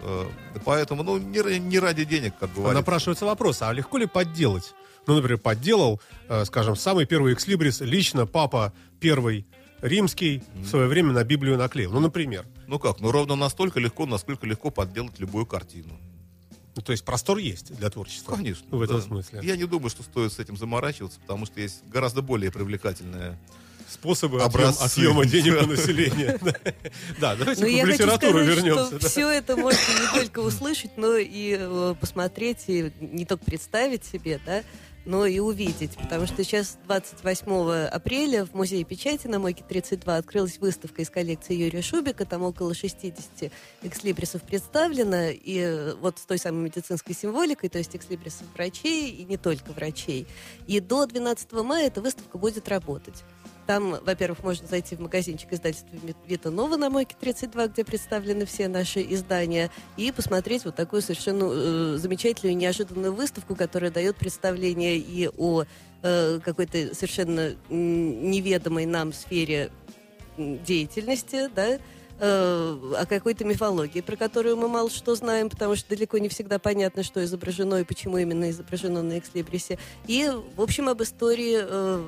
Э, 0.00 0.26
Поэтому, 0.64 1.02
ну, 1.02 1.18
не, 1.18 1.58
не 1.58 1.78
ради 1.78 2.04
денег, 2.04 2.34
как 2.38 2.52
говорится. 2.52 2.74
Напрашивается 2.74 3.24
вопрос, 3.24 3.62
а 3.62 3.72
легко 3.72 3.98
ли 3.98 4.06
подделать? 4.06 4.74
Ну, 5.06 5.16
например, 5.16 5.38
подделал, 5.38 6.00
э, 6.28 6.44
скажем, 6.44 6.76
самый 6.76 7.06
первый 7.06 7.34
экслибрис 7.34 7.80
лично 7.80 8.26
папа 8.26 8.72
первый 9.00 9.46
римский 9.80 10.42
в 10.54 10.66
свое 10.66 10.86
время 10.86 11.12
на 11.12 11.24
Библию 11.24 11.58
наклеил. 11.58 11.92
Ну, 11.92 12.00
например. 12.00 12.46
Ну 12.72 12.78
как, 12.78 13.00
ну 13.00 13.10
ровно 13.10 13.36
настолько 13.36 13.80
легко, 13.80 14.06
насколько 14.06 14.46
легко 14.46 14.70
подделать 14.70 15.20
любую 15.20 15.44
картину. 15.44 16.00
Ну, 16.74 16.80
то 16.80 16.92
есть 16.92 17.04
простор 17.04 17.36
есть 17.36 17.76
для 17.76 17.90
творчества. 17.90 18.34
Конечно. 18.34 18.66
В 18.70 18.80
этом 18.80 18.96
да. 18.96 19.02
смысле. 19.02 19.40
Я 19.42 19.58
не 19.58 19.66
думаю, 19.66 19.90
что 19.90 20.02
стоит 20.02 20.32
с 20.32 20.38
этим 20.38 20.56
заморачиваться, 20.56 21.20
потому 21.20 21.44
что 21.44 21.60
есть 21.60 21.86
гораздо 21.88 22.22
более 22.22 22.50
привлекательная. 22.50 23.38
Способы 23.90 24.40
Образцы. 24.40 24.80
отъем- 24.80 25.20
отъема 25.20 25.26
денег 25.26 25.62
у 25.62 25.66
населения. 25.70 26.40
Да, 27.20 27.36
давайте 27.36 27.60
Ну, 27.62 27.68
в 27.68 27.80
хочу 27.82 27.92
литературу 27.92 28.42
вернемся. 28.42 28.98
все 29.06 29.28
это 29.30 29.54
можно 29.54 29.76
не 29.78 30.18
только 30.20 30.38
услышать, 30.38 30.96
но 30.96 31.16
и 31.18 31.58
э, 31.60 31.94
посмотреть, 32.00 32.64
и 32.68 32.90
не 33.02 33.26
только 33.26 33.44
представить 33.44 34.06
себе, 34.06 34.40
да, 34.46 34.62
но 35.04 35.26
и 35.26 35.38
увидеть. 35.38 35.96
Потому 35.96 36.26
что 36.26 36.44
сейчас 36.44 36.78
28 36.86 37.86
апреля 37.86 38.44
в 38.44 38.54
Музее 38.54 38.84
печати 38.84 39.26
на 39.26 39.38
Мойке 39.38 39.64
32 39.68 40.16
открылась 40.16 40.58
выставка 40.58 41.02
из 41.02 41.10
коллекции 41.10 41.54
Юрия 41.54 41.82
Шубика. 41.82 42.24
Там 42.24 42.42
около 42.42 42.74
60 42.74 43.52
экслибрисов 43.82 44.42
представлено. 44.42 45.30
И 45.30 45.58
э, 45.58 45.94
вот 45.94 46.18
с 46.18 46.22
той 46.22 46.38
самой 46.38 46.64
медицинской 46.64 47.14
символикой, 47.14 47.68
то 47.68 47.78
есть 47.78 47.94
экслибрисов 47.96 48.46
врачей 48.54 49.10
и 49.10 49.24
не 49.24 49.36
только 49.36 49.72
врачей. 49.72 50.26
И 50.66 50.80
до 50.80 51.06
12 51.06 51.52
мая 51.52 51.86
эта 51.86 52.00
выставка 52.00 52.38
будет 52.38 52.68
работать. 52.68 53.24
Там, 53.72 53.96
во-первых, 54.04 54.42
можно 54.42 54.66
зайти 54.66 54.96
в 54.96 55.00
магазинчик 55.00 55.50
издательства 55.50 55.96
Вита 56.26 56.50
Нова 56.50 56.76
на 56.76 56.90
Мойке 56.90 57.16
32, 57.18 57.68
где 57.68 57.86
представлены 57.86 58.44
все 58.44 58.68
наши 58.68 59.00
издания, 59.00 59.70
и 59.96 60.12
посмотреть 60.12 60.66
вот 60.66 60.76
такую 60.76 61.00
совершенно 61.00 61.48
э, 61.50 61.96
замечательную 61.96 62.54
неожиданную 62.54 63.14
выставку, 63.14 63.56
которая 63.56 63.90
дает 63.90 64.16
представление 64.16 64.98
и 64.98 65.26
о 65.38 65.64
э, 66.02 66.40
какой-то 66.44 66.94
совершенно 66.94 67.54
неведомой 67.70 68.84
нам 68.84 69.14
сфере 69.14 69.70
деятельности, 70.36 71.48
да, 71.56 71.78
э, 72.22 72.94
о 73.00 73.06
какой-то 73.06 73.44
мифологии, 73.44 74.00
про 74.00 74.16
которую 74.16 74.56
мы 74.56 74.68
мало 74.68 74.88
что 74.90 75.14
знаем, 75.16 75.50
потому 75.50 75.74
что 75.76 75.88
далеко 75.88 76.18
не 76.18 76.28
всегда 76.28 76.58
понятно, 76.58 77.02
что 77.02 77.22
изображено 77.24 77.76
и 77.80 77.84
почему 77.84 78.16
именно 78.18 78.48
изображено 78.50 79.02
на 79.02 79.18
экслибрисе. 79.18 79.78
И, 80.06 80.30
в 80.56 80.60
общем, 80.62 80.88
об 80.88 81.02
истории 81.02 81.58
э, 81.60 82.04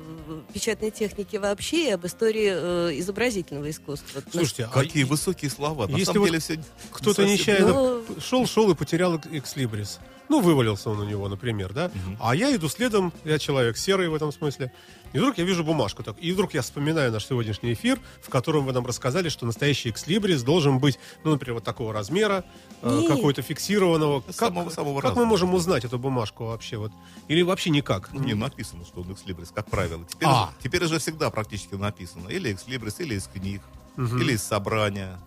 печатной 0.53 0.91
техники 0.91 1.35
вообще 1.35 1.89
и 1.89 1.91
об 1.91 2.05
истории 2.05 2.51
э, 2.53 2.99
изобразительного 2.99 3.69
искусства. 3.69 4.21
Слушайте, 4.31 4.65
а 4.65 4.67
Какие 4.69 5.03
высокие 5.03 5.51
слова. 5.51 5.87
На 5.87 5.91
если 5.97 6.05
самом 6.05 6.19
вот 6.21 6.25
деле 6.27 6.39
все 6.39 6.59
кто-то 6.91 7.25
нечаянно 7.25 7.67
Ну- 7.73 8.03
шел, 8.21 8.47
шел 8.47 8.71
и 8.71 8.75
потерял 8.75 9.15
эк- 9.15 9.27
экслибрис. 9.37 9.99
Ну, 10.29 10.41
вывалился 10.41 10.89
он 10.89 10.99
у 10.99 11.03
него, 11.05 11.27
например, 11.29 11.73
да? 11.73 11.91
А 12.19 12.35
я 12.35 12.55
иду 12.55 12.67
следом, 12.69 13.13
я 13.23 13.37
человек 13.39 13.77
серый 13.77 14.09
в 14.09 14.15
этом 14.15 14.31
смысле. 14.31 14.71
И 15.13 15.17
вдруг 15.17 15.37
я 15.37 15.45
вижу 15.45 15.63
бумажку. 15.63 16.03
Так, 16.03 16.17
и 16.19 16.31
вдруг 16.33 16.53
я 16.53 16.61
вспоминаю 16.61 17.11
наш 17.11 17.25
сегодняшний 17.25 17.71
эфир, 17.73 17.99
в 18.21 18.29
котором 18.29 18.65
вы 18.65 18.73
нам 18.73 18.85
рассказали, 18.85 19.29
что 19.29 19.45
настоящий 19.45 19.89
экслибрис 19.89 20.43
должен 20.43 20.79
быть, 20.79 20.99
ну, 21.23 21.31
например, 21.31 21.53
вот 21.55 21.63
такого 21.63 21.93
размера, 21.93 22.43
э, 22.81 23.01
какой-то 23.07 23.41
фиксированного. 23.41 24.21
Как, 24.21 24.35
Самого- 24.35 24.69
самого 24.69 24.99
как 25.01 25.15
мы 25.15 25.25
можем 25.25 25.53
узнать 25.53 25.85
эту 25.85 25.97
бумажку 25.99 26.45
вообще? 26.45 26.77
Вот? 26.77 26.91
Или 27.29 27.43
вообще 27.43 27.69
никак? 27.69 28.11
Не 28.13 28.33
написано, 28.33 28.83
что 28.85 29.01
он 29.01 29.13
экслибрис, 29.13 29.51
как 29.51 29.67
правило. 29.69 30.03
Теперь, 30.09 30.27
А. 30.29 30.43
уже, 30.43 30.51
теперь 30.63 30.83
уже 30.83 30.99
всегда 30.99 31.29
практически 31.29 31.75
написано. 31.75 32.27
Или 32.27 32.51
экслибрис, 32.51 32.99
или 32.99 33.15
из 33.15 33.27
книг, 33.27 33.61
или 33.97 34.33
из 34.33 34.43
собрания. 34.43 35.17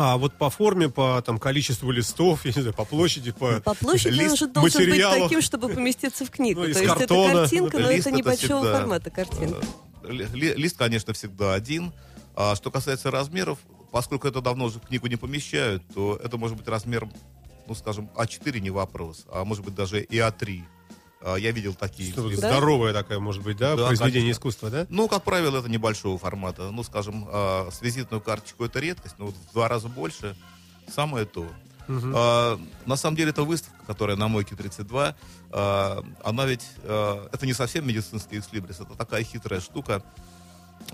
А 0.00 0.16
вот 0.16 0.32
по 0.38 0.48
форме, 0.48 0.88
по 0.88 1.20
там, 1.22 1.38
количеству 1.38 1.90
листов, 1.90 2.40
я 2.44 2.52
не 2.54 2.60
знаю, 2.62 2.72
по 2.74 2.84
площади, 2.84 3.32
по... 3.32 3.60
По 3.60 3.74
площади 3.74 4.14
он 4.14 4.20
лист 4.20 4.38
же 4.38 4.46
должен 4.46 4.78
быть 4.80 4.88
материалов. 4.90 5.22
таким, 5.24 5.42
чтобы 5.42 5.68
поместиться 5.68 6.24
в 6.24 6.30
книгу. 6.30 6.60
Ну, 6.60 6.72
То 6.72 6.78
есть 6.80 6.86
картона. 6.86 7.28
это 7.30 7.40
картинка, 7.40 7.78
но 7.78 7.90
Лист 7.90 8.06
это 8.06 8.16
небольшого 8.16 8.60
всегда, 8.62 8.78
формата 8.78 9.10
картинка. 9.10 9.66
э, 10.04 10.12
ли- 10.12 10.26
ли- 10.32 10.54
Лист, 10.54 10.76
конечно, 10.78 11.12
всегда 11.12 11.52
один. 11.54 11.92
А 12.36 12.54
что 12.54 12.70
касается 12.70 13.10
размеров, 13.10 13.58
поскольку 13.90 14.28
это 14.28 14.40
давно 14.40 14.66
уже 14.66 14.78
в 14.78 14.82
книгу 14.86 15.08
не 15.08 15.16
помещают, 15.16 15.82
то 15.92 16.14
это 16.22 16.38
может 16.38 16.56
быть 16.56 16.68
размером, 16.68 17.12
ну, 17.66 17.74
скажем, 17.74 18.08
А4 18.14 18.60
не 18.60 18.70
вопрос, 18.70 19.26
а 19.32 19.44
может 19.44 19.64
быть 19.64 19.74
даже 19.74 20.00
и 20.00 20.16
А3. 20.18 20.62
А, 21.20 21.36
Я 21.36 21.50
видел 21.52 21.74
такие. 21.74 22.12
Что. 22.12 22.28
Да? 22.28 22.36
Здоровая 22.36 22.92
такая, 22.92 23.18
может 23.18 23.42
быть, 23.42 23.56
да, 23.56 23.76
Да, 23.76 23.86
произведение 23.88 24.20
конечно. 24.22 24.38
искусства, 24.38 24.70
да? 24.70 24.86
Ну, 24.88 25.08
как 25.08 25.24
правило, 25.24 25.58
это 25.58 25.68
небольшого 25.68 26.18
формата. 26.18 26.70
Ну, 26.70 26.82
скажем, 26.82 27.26
а, 27.30 27.68
с 27.70 27.82
визитную 27.82 28.20
карточку 28.20 28.64
это 28.64 28.78
редкость, 28.80 29.16
но 29.18 29.26
вот 29.26 29.34
в 29.34 29.52
два 29.52 29.68
раза 29.68 29.88
больше 29.88 30.36
самое 30.92 31.24
то. 31.26 31.46
А, 31.88 32.60
на 32.86 32.96
самом 32.96 33.16
деле, 33.16 33.30
эта 33.30 33.42
выставка, 33.44 33.84
которая 33.86 34.16
на 34.16 34.28
Мойке 34.28 34.54
32, 34.54 35.14
а, 35.50 36.04
она 36.22 36.44
ведь, 36.46 36.66
а, 36.82 37.28
это 37.32 37.46
не 37.46 37.52
совсем 37.54 37.86
медицинский 37.86 38.38
экслибрис, 38.38 38.80
это 38.80 38.94
такая 38.94 39.24
хитрая 39.24 39.60
штука. 39.60 40.02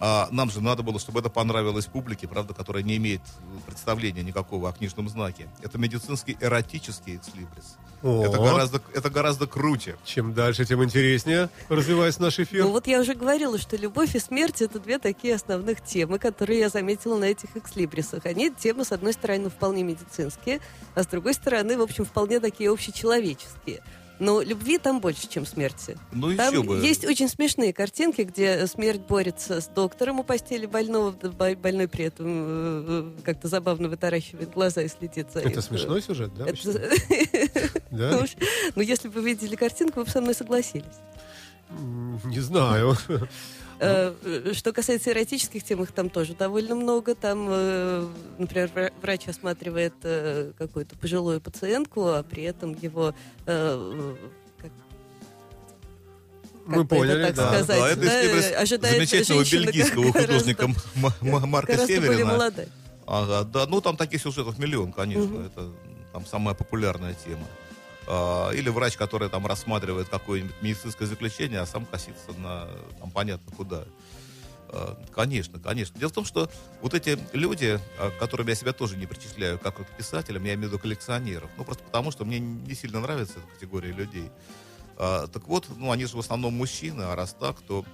А 0.00 0.28
нам 0.32 0.50
же 0.50 0.60
надо 0.60 0.82
было, 0.82 0.98
чтобы 0.98 1.20
это 1.20 1.28
понравилось 1.28 1.86
публике, 1.86 2.26
правда, 2.26 2.54
которая 2.54 2.82
не 2.82 2.96
имеет 2.96 3.20
представления 3.66 4.22
никакого 4.22 4.68
о 4.68 4.72
книжном 4.72 5.08
знаке. 5.08 5.48
Это 5.62 5.78
медицинский 5.78 6.36
эротический 6.40 7.16
экслибрис. 7.16 7.76
Это 8.02 8.38
гораздо, 8.38 8.82
это 8.92 9.10
гораздо 9.10 9.46
круче. 9.46 9.96
Чем 10.04 10.34
дальше, 10.34 10.64
тем 10.64 10.82
интереснее 10.84 11.50
развивается 11.68 12.22
наш 12.22 12.38
эфир. 12.38 12.64
Ну 12.64 12.70
вот 12.70 12.86
я 12.86 13.00
уже 13.00 13.14
говорила, 13.14 13.58
что 13.58 13.76
любовь 13.76 14.14
и 14.14 14.18
смерть 14.18 14.62
это 14.62 14.78
две 14.78 14.98
такие 14.98 15.34
основных 15.34 15.82
темы, 15.82 16.18
которые 16.18 16.60
я 16.60 16.68
заметила 16.68 17.16
на 17.16 17.24
этих 17.24 17.56
экслибрисах. 17.56 18.26
Они 18.26 18.50
темы, 18.50 18.84
с 18.84 18.92
одной 18.92 19.12
стороны, 19.12 19.50
вполне 19.50 19.82
медицинские, 19.82 20.60
а 20.94 21.02
с 21.02 21.06
другой 21.06 21.34
стороны, 21.34 21.76
в 21.78 21.82
общем, 21.82 22.04
вполне 22.04 22.40
такие 22.40 22.70
общечеловеческие. 22.70 23.82
Но 24.20 24.42
любви 24.42 24.78
там 24.78 25.00
больше, 25.00 25.28
чем 25.28 25.44
смерти. 25.44 25.98
Ну, 26.12 26.28
еще 26.28 26.36
Там 26.36 26.64
бы. 26.64 26.76
есть 26.76 27.04
очень 27.04 27.28
смешные 27.28 27.72
картинки, 27.72 28.20
где 28.22 28.64
смерть 28.68 29.00
борется 29.00 29.60
с 29.60 29.66
доктором 29.66 30.20
у 30.20 30.22
постели 30.22 30.66
больного, 30.66 31.10
больной 31.10 31.88
при 31.88 32.04
этом 32.04 32.26
э, 32.28 32.84
э, 32.86 33.10
как-то 33.24 33.48
забавно 33.48 33.88
вытаращивает 33.88 34.52
глаза 34.52 34.82
и 34.82 34.88
следит 34.88 35.32
за 35.32 35.40
Это 35.40 35.58
их. 35.58 35.62
смешной 35.62 36.00
сюжет, 36.00 36.32
да? 36.36 36.46
Это- 36.46 36.90
Ну, 37.94 38.10
Да? 38.10 38.18
уж- 38.18 38.36
Ну, 38.76 38.82
если 38.82 39.08
бы 39.08 39.20
вы 39.20 39.30
видели 39.30 39.56
картинку, 39.56 40.00
вы 40.00 40.04
бы 40.04 40.10
со 40.10 40.20
мной 40.20 40.34
согласились. 40.34 40.84
Не 42.24 42.40
знаю. 42.40 42.96
Э, 43.80 44.14
э, 44.24 44.52
Что 44.54 44.72
касается 44.72 45.10
эротических 45.10 45.64
тем, 45.64 45.82
их 45.82 45.90
там 45.92 46.08
тоже 46.08 46.34
довольно 46.34 46.74
много. 46.76 47.14
Там, 47.16 47.46
э, 47.50 48.06
например, 48.38 48.70
вра- 48.74 48.92
врач 49.02 49.26
осматривает 49.28 49.94
какую-то 50.56 50.96
пожилую 50.96 51.40
пациентку, 51.40 52.06
а 52.06 52.22
при 52.22 52.44
этом 52.44 52.72
его 52.80 53.14
как- 53.44 54.70
Мы 56.66 56.84
бы 56.84 56.96
это 56.96 57.04
поняли, 57.04 57.22
так 57.26 57.34
да. 57.34 57.48
сказать, 57.48 57.66
да, 57.80 57.88
это 57.90 58.00
да, 58.00 58.22
Сливрес 58.22 58.52
ожидает 58.56 58.94
замечательного 58.96 59.44
бельгийского 59.44 60.12
художника 60.12 60.68
Марка 60.94 61.72
гораздо 61.72 61.94
более 61.96 62.16
Северина. 62.18 62.52
Ага, 63.06 63.44
да, 63.44 63.66
ну 63.66 63.80
там 63.80 63.96
таких 63.96 64.22
сюжетов 64.22 64.58
миллион, 64.58 64.92
конечно. 64.92 65.24
Мгм. 65.26 65.46
Это 65.46 65.72
там 66.12 66.24
самая 66.26 66.54
популярная 66.54 67.14
тема. 67.24 67.46
А, 68.06 68.50
или 68.50 68.68
врач, 68.68 68.96
который 68.96 69.28
там 69.28 69.46
рассматривает 69.46 70.08
какое-нибудь 70.08 70.54
медицинское 70.60 71.06
заключение, 71.06 71.60
а 71.60 71.66
сам 71.66 71.86
косится 71.86 72.32
на 72.38 72.68
там 73.00 73.10
понятно 73.10 73.54
куда. 73.54 73.84
А, 74.68 74.98
Конечно, 75.14 75.58
конечно. 75.58 75.98
Дело 75.98 76.10
в 76.10 76.14
том, 76.14 76.24
что 76.24 76.50
вот 76.82 76.94
эти 76.94 77.18
люди, 77.32 77.80
а, 77.98 78.10
к 78.10 78.18
которым 78.18 78.48
я 78.48 78.54
себя 78.54 78.72
тоже 78.72 78.96
не 78.96 79.06
причисляю 79.06 79.58
как 79.58 79.76
к 79.76 79.96
писателям, 79.96 80.44
я 80.44 80.54
имею 80.54 80.68
в 80.68 80.72
виду 80.72 80.78
коллекционеров, 80.78 81.50
ну 81.56 81.64
просто 81.64 81.82
потому, 81.84 82.10
что 82.10 82.24
мне 82.24 82.38
не 82.38 82.74
сильно 82.74 83.00
нравится 83.00 83.38
эта 83.38 83.46
категория 83.54 83.92
людей. 83.92 84.30
А, 84.96 85.26
Так 85.28 85.48
вот, 85.48 85.68
ну 85.76 85.90
они 85.90 86.04
же 86.04 86.16
в 86.16 86.20
основном 86.20 86.54
мужчины, 86.54 87.02
а 87.02 87.16
раз 87.16 87.34
так, 87.38 87.60
то 87.62 87.84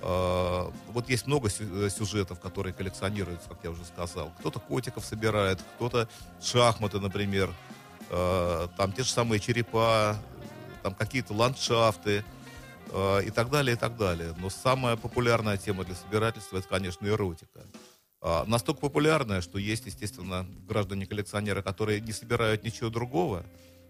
а, 0.00 0.72
вот 0.88 1.08
есть 1.08 1.26
много 1.26 1.48
э, 1.48 1.88
сюжетов, 1.90 2.40
которые 2.40 2.72
коллекционируются, 2.72 3.48
как 3.48 3.58
я 3.62 3.70
уже 3.70 3.84
сказал. 3.84 4.32
Кто-то 4.38 4.60
котиков 4.60 5.04
собирает, 5.04 5.60
кто-то 5.76 6.08
шахматы, 6.42 7.00
например, 7.00 7.50
а, 8.10 8.68
там 8.76 8.92
те 8.92 9.02
же 9.02 9.10
самые 9.10 9.40
черепа, 9.40 10.18
там 10.82 10.94
какие-то 10.94 11.32
ландшафты 11.34 12.24
а, 12.92 13.20
и 13.20 13.30
так 13.30 13.50
далее, 13.50 13.76
и 13.76 13.78
так 13.78 13.96
далее. 13.96 14.34
Но 14.38 14.50
самая 14.50 14.96
популярная 14.96 15.56
тема 15.56 15.84
для 15.84 15.94
собирательства 15.94 16.58
это, 16.58 16.68
конечно, 16.68 17.06
эротика. 17.06 17.60
А, 18.20 18.44
Настолько 18.46 18.80
популярная, 18.80 19.40
что 19.40 19.58
есть, 19.58 19.86
естественно, 19.86 20.46
граждане-коллекционеры, 20.66 21.62
которые 21.62 22.00
не 22.00 22.12
собирают 22.12 22.64
ничего 22.64 22.90
другого, 22.90 23.44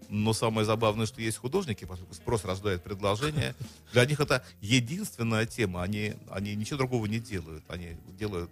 но 0.09 0.33
самое 0.33 0.65
забавное, 0.65 1.05
что 1.05 1.21
есть 1.21 1.37
художники, 1.37 1.85
поскольку 1.85 2.13
спрос 2.13 2.45
рождает 2.45 2.83
предложение. 2.83 3.55
Для 3.91 4.05
них 4.05 4.19
это 4.19 4.43
единственная 4.61 5.45
тема. 5.45 5.83
Они, 5.83 6.13
они 6.29 6.55
ничего 6.55 6.77
другого 6.77 7.05
не 7.05 7.19
делают. 7.19 7.63
Они 7.67 7.97
делают 8.19 8.51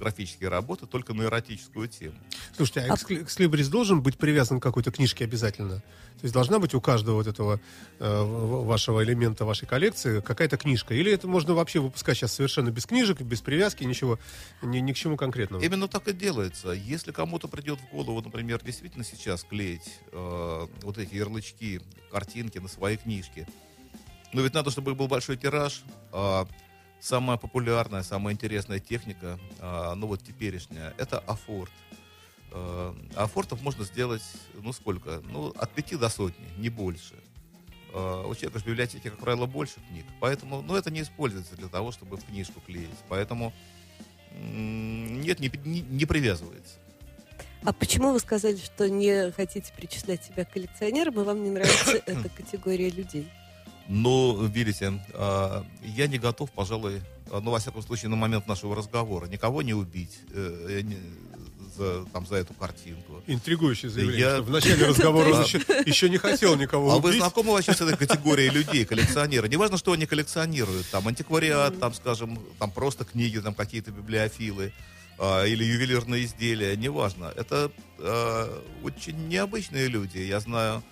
графические 0.00 0.48
работы 0.48 0.86
только 0.86 1.14
на 1.14 1.22
эротическую 1.22 1.86
тему. 1.88 2.16
Слушайте, 2.56 2.80
а 2.80 2.94
экскли- 2.94 3.22
экслибрис 3.22 3.68
должен 3.68 4.02
быть 4.02 4.18
привязан 4.18 4.58
к 4.58 4.62
какой-то 4.62 4.90
книжке 4.90 5.24
обязательно? 5.24 5.76
То 6.20 6.24
есть 6.24 6.34
должна 6.34 6.58
быть 6.58 6.74
у 6.74 6.80
каждого 6.80 7.16
вот 7.16 7.26
этого 7.26 7.60
э, 7.98 8.22
вашего 8.22 9.02
элемента 9.02 9.44
вашей 9.44 9.66
коллекции 9.66 10.20
какая-то 10.20 10.56
книжка? 10.56 10.94
Или 10.94 11.12
это 11.12 11.28
можно 11.28 11.54
вообще 11.54 11.78
выпускать 11.80 12.16
сейчас 12.16 12.32
совершенно 12.32 12.70
без 12.70 12.86
книжек, 12.86 13.20
без 13.20 13.40
привязки, 13.40 13.84
ничего, 13.84 14.18
ни, 14.62 14.78
ни 14.78 14.92
к 14.92 14.96
чему 14.96 15.16
конкретному? 15.16 15.62
Именно 15.62 15.88
так 15.88 16.08
и 16.08 16.12
делается. 16.12 16.72
Если 16.72 17.12
кому-то 17.12 17.48
придет 17.48 17.78
в 17.80 17.94
голову, 17.94 18.20
например, 18.20 18.60
действительно 18.62 19.04
сейчас 19.04 19.44
клеить 19.44 20.00
э, 20.12 20.66
вот 20.82 20.98
эти 20.98 21.14
ярлычки, 21.14 21.80
картинки 22.10 22.58
на 22.58 22.68
свои 22.68 22.96
книжки, 22.96 23.46
но 24.32 24.42
ведь 24.42 24.54
надо, 24.54 24.70
чтобы 24.70 24.94
был 24.94 25.08
большой 25.08 25.36
тираж. 25.36 25.82
а 26.12 26.46
самая 27.00 27.36
популярная, 27.36 28.02
самая 28.02 28.34
интересная 28.34 28.78
техника, 28.80 29.38
а, 29.58 29.94
ну 29.94 30.06
вот 30.06 30.22
теперешняя, 30.22 30.94
это 30.98 31.18
афорт. 31.20 31.72
Э, 32.52 32.92
Афортов 33.14 33.62
можно 33.62 33.84
сделать, 33.84 34.22
ну 34.54 34.72
сколько? 34.72 35.22
Ну, 35.30 35.50
от 35.56 35.70
пяти 35.72 35.96
до 35.96 36.08
сотни, 36.08 36.44
не 36.58 36.68
больше. 36.68 37.14
Э, 37.92 38.24
У 38.26 38.34
человека 38.34 38.58
в 38.58 38.66
библиотеке, 38.66 39.08
как 39.10 39.20
правило, 39.20 39.46
больше 39.46 39.76
книг. 39.88 40.04
Поэтому, 40.18 40.60
ну, 40.60 40.74
это 40.74 40.90
не 40.90 41.02
используется 41.02 41.54
для 41.54 41.68
того, 41.68 41.92
чтобы 41.92 42.16
в 42.16 42.24
книжку 42.24 42.60
клеить. 42.66 42.90
Поэтому 43.08 43.52
нет, 44.42 45.38
не, 45.40 45.50
не- 45.64 45.80
не 45.82 46.06
привязывается. 46.06 46.74
А 47.62 47.72
почему 47.72 48.12
вы 48.12 48.18
сказали, 48.20 48.56
что 48.56 48.88
не 48.88 49.30
хотите 49.32 49.72
причислять 49.76 50.24
себя 50.24 50.44
к 50.44 50.52
коллекционерам, 50.52 51.20
и 51.20 51.24
вам 51.24 51.44
не 51.44 51.50
нравится 51.50 52.02
эта 52.06 52.28
категория 52.30 52.90
людей? 52.90 53.30
Но, 53.92 54.36
видите, 54.46 55.02
а, 55.14 55.64
я 55.82 56.06
не 56.06 56.18
готов, 56.18 56.50
пожалуй, 56.52 57.02
а, 57.32 57.40
ну, 57.40 57.50
во 57.50 57.58
всяком 57.58 57.82
случае, 57.82 58.08
на 58.08 58.14
момент 58.16 58.46
нашего 58.46 58.76
разговора, 58.76 59.26
никого 59.26 59.62
не 59.62 59.74
убить 59.74 60.16
э, 60.32 60.80
не- 60.84 60.96
за, 61.76 62.04
там, 62.12 62.24
за 62.24 62.36
эту 62.36 62.54
картинку. 62.54 63.20
Интригующее 63.26 63.90
заявление, 63.90 64.20
Я- 64.20 64.34
что 64.36 64.42
в 64.44 64.50
начале 64.50 64.86
разговора 64.86 65.30
он 65.34 65.42
еще, 65.42 65.58
еще 65.86 66.08
не 66.08 66.18
хотел 66.18 66.54
никого 66.54 66.92
А 66.92 66.98
вы 67.00 67.08
убить. 67.08 67.20
знакомы 67.20 67.50
вообще 67.52 67.72
с 67.74 67.80
этой 67.80 67.96
категорией 67.96 68.50
людей, 68.50 68.84
коллекционеры? 68.84 69.48
Неважно, 69.48 69.76
что 69.76 69.90
они 69.90 70.06
коллекционируют, 70.06 70.86
там 70.90 71.08
антиквариат, 71.08 71.80
там, 71.80 71.92
скажем, 71.92 72.38
там 72.60 72.70
просто 72.70 73.04
книги, 73.04 73.38
там 73.40 73.54
какие-то 73.54 73.90
библиофилы 73.90 74.72
а, 75.18 75.44
или 75.46 75.64
ювелирные 75.64 76.24
изделия, 76.26 76.76
неважно. 76.76 77.32
Это 77.36 77.72
очень 78.84 79.28
необычные 79.28 79.88
люди. 79.88 80.18
Я 80.18 80.38
знаю 80.40 80.82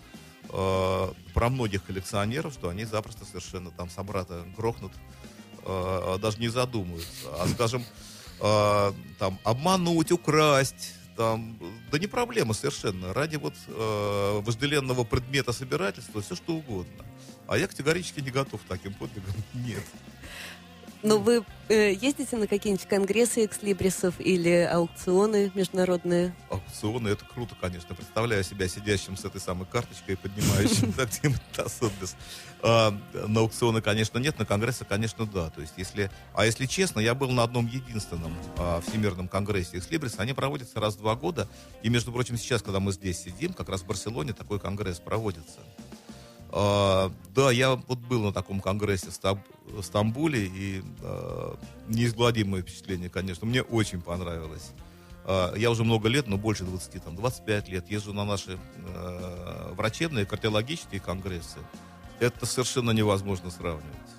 а, 0.51 1.13
про 1.35 1.49
многих 1.49 1.85
коллекционеров, 1.85 2.53
что 2.55 2.69
они 2.69 2.85
запросто 2.85 3.25
совершенно 3.25 3.71
там 3.71 3.91
собрата 3.91 4.45
грохнут, 4.57 4.93
а, 5.65 6.19
даже 6.19 6.39
не 6.39 6.49
задумываются. 6.49 7.29
А, 7.33 7.47
скажем, 7.49 7.85
а, 8.41 8.95
там 9.19 9.39
обмануть, 9.45 10.13
украсть, 10.13 10.95
там, 11.19 11.59
да 11.91 11.99
не 11.99 12.07
проблема 12.07 12.55
совершенно. 12.55 13.13
Ради 13.13 13.37
вот 13.37 13.55
э, 13.67 14.41
вожделенного 14.41 15.03
предмета 15.03 15.53
собирательства 15.53 16.23
все 16.23 16.37
что 16.37 16.55
угодно. 16.55 17.05
А 17.49 17.59
я 17.59 17.67
категорически 17.67 18.21
не 18.21 18.31
готов 18.31 18.61
к 18.63 18.65
таким 18.69 18.95
подвигам. 18.95 19.35
Нет. 19.55 19.83
Но 21.03 21.19
вы 21.19 21.45
э, 21.69 21.93
ездите 21.93 22.37
на 22.37 22.49
какие-нибудь 22.49 22.87
конгрессы 22.89 23.45
экслибрисов 23.45 24.15
или 24.19 24.69
аукционы 24.71 25.53
международные? 25.55 26.35
Аукционы 26.51 27.09
это 27.09 27.25
круто, 27.25 27.55
конечно. 27.61 27.95
Представляю 27.95 28.43
себя 28.43 28.67
сидящим 28.67 29.17
с 29.17 29.25
этой 29.25 29.41
самой 29.41 29.67
карточкой 29.67 30.15
и 30.15 30.17
поднимающим 30.17 30.93
Тассотбес. 31.55 32.17
А, 32.63 32.93
На 33.13 33.41
аукционы, 33.41 33.81
конечно, 33.81 34.19
нет, 34.19 34.39
на 34.41 34.45
конгрессы, 34.45 34.85
конечно, 34.85 35.25
да. 35.25 35.51
То 35.51 35.61
есть, 35.61 35.75
если, 35.77 36.11
а 36.35 36.47
если 36.47 36.67
честно, 36.67 36.99
я 36.99 37.15
был 37.15 37.31
на 37.31 37.45
одном 37.45 37.67
единственном 37.67 38.35
а, 38.57 38.81
всемирном 38.81 39.29
конгрессе 39.29 39.79
Экслибриса. 39.79 40.23
Они 40.23 40.33
проводятся 40.33 40.81
раз 40.81 40.97
в 40.97 40.99
два 40.99 41.15
года. 41.15 41.49
И, 41.83 41.91
между 41.91 42.11
прочим, 42.11 42.37
сейчас, 42.37 42.61
когда 42.61 42.81
мы 42.81 42.93
здесь 42.93 43.23
сидим, 43.23 43.53
как 43.53 43.69
раз 43.69 43.83
в 43.83 43.87
Барселоне 43.87 44.33
такой 44.33 44.59
конгресс 44.59 44.99
проводится. 44.99 45.61
А, 46.51 47.13
да, 47.35 47.51
я 47.51 47.77
вот 47.77 47.99
был 47.99 48.23
на 48.23 48.33
таком 48.33 48.61
конгрессе 48.61 49.11
в 49.11 49.15
Стам- 49.15 49.43
в 49.67 49.83
Стамбуле, 49.83 50.47
и 50.47 50.83
а, 51.03 51.57
неизгладимое 51.89 52.63
впечатление, 52.63 53.11
конечно. 53.11 53.47
Мне 53.47 53.63
очень 53.63 54.01
понравилось. 54.01 54.71
А, 55.25 55.55
Я 55.57 55.71
уже 55.71 55.85
много 55.85 56.09
лет, 56.09 56.27
но 56.27 56.39
больше 56.39 56.65
20, 56.65 57.05
там, 57.05 57.17
25 57.17 57.69
лет 57.69 57.91
езжу 57.91 58.13
на 58.15 58.25
наши 58.25 58.59
э, 58.77 59.73
врачебные, 59.75 60.25
кардиологические 60.25 61.01
конгрессы. 61.01 61.59
Это 62.19 62.47
совершенно 62.47 62.93
невозможно 62.93 63.51
сравнивать. 63.51 64.18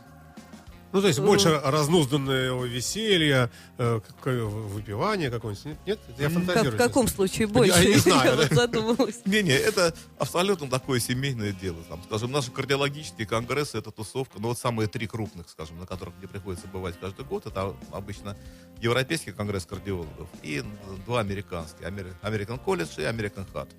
Ну, 0.91 1.02
то 1.02 1.08
есть 1.08 1.19
больше 1.19 1.60
разнузданного 1.63 2.65
веселья, 2.65 3.52
э, 3.78 3.99
выпивание 4.23 5.30
какое-нибудь. 5.30 5.65
Нет? 5.65 5.78
Нет? 5.86 5.99
Я 6.17 6.25
Как- 6.25 6.34
фантазирую. 6.34 6.73
в 6.73 6.78
каком 6.78 7.08
случае 7.08 7.47
Я 7.47 7.54
больше? 7.54 7.86
не 7.88 7.95
знаю, 7.97 8.36
вот 8.38 8.49
да. 8.49 8.56
задумалась. 8.56 9.19
Не-не, 9.25 9.52
это 9.52 9.93
абсолютно 10.17 10.67
такое 10.69 10.99
семейное 10.99 11.52
дело. 11.52 11.78
Там, 11.89 12.02
скажем, 12.04 12.32
наши 12.32 12.49
кардиологические 12.52 13.28
конгрессы, 13.28 13.78
это 13.78 13.91
тусовка, 13.91 14.39
ну 14.39 14.47
вот 14.49 14.58
самые 14.58 14.88
три 14.88 15.06
крупных, 15.06 15.47
скажем, 15.49 15.80
на 15.80 15.86
которых 15.86 16.15
мне 16.17 16.28
приходится 16.28 16.67
бывать 16.67 16.95
каждый 16.99 17.23
год, 17.25 17.45
это 17.45 17.75
обычно 17.91 18.36
Европейский 18.82 19.32
конгресс 19.32 19.65
кардиологов 19.65 20.28
и 20.41 20.63
два 21.06 21.19
американских, 21.19 21.82
Амери- 21.86 22.13
American 22.23 22.60
College 22.63 22.99
и 22.99 23.04
American 23.04 23.45
Heart. 23.54 23.69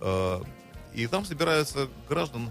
Э, 0.00 0.40
И 0.94 1.06
там 1.06 1.24
собираются 1.24 1.86
граждан 2.08 2.50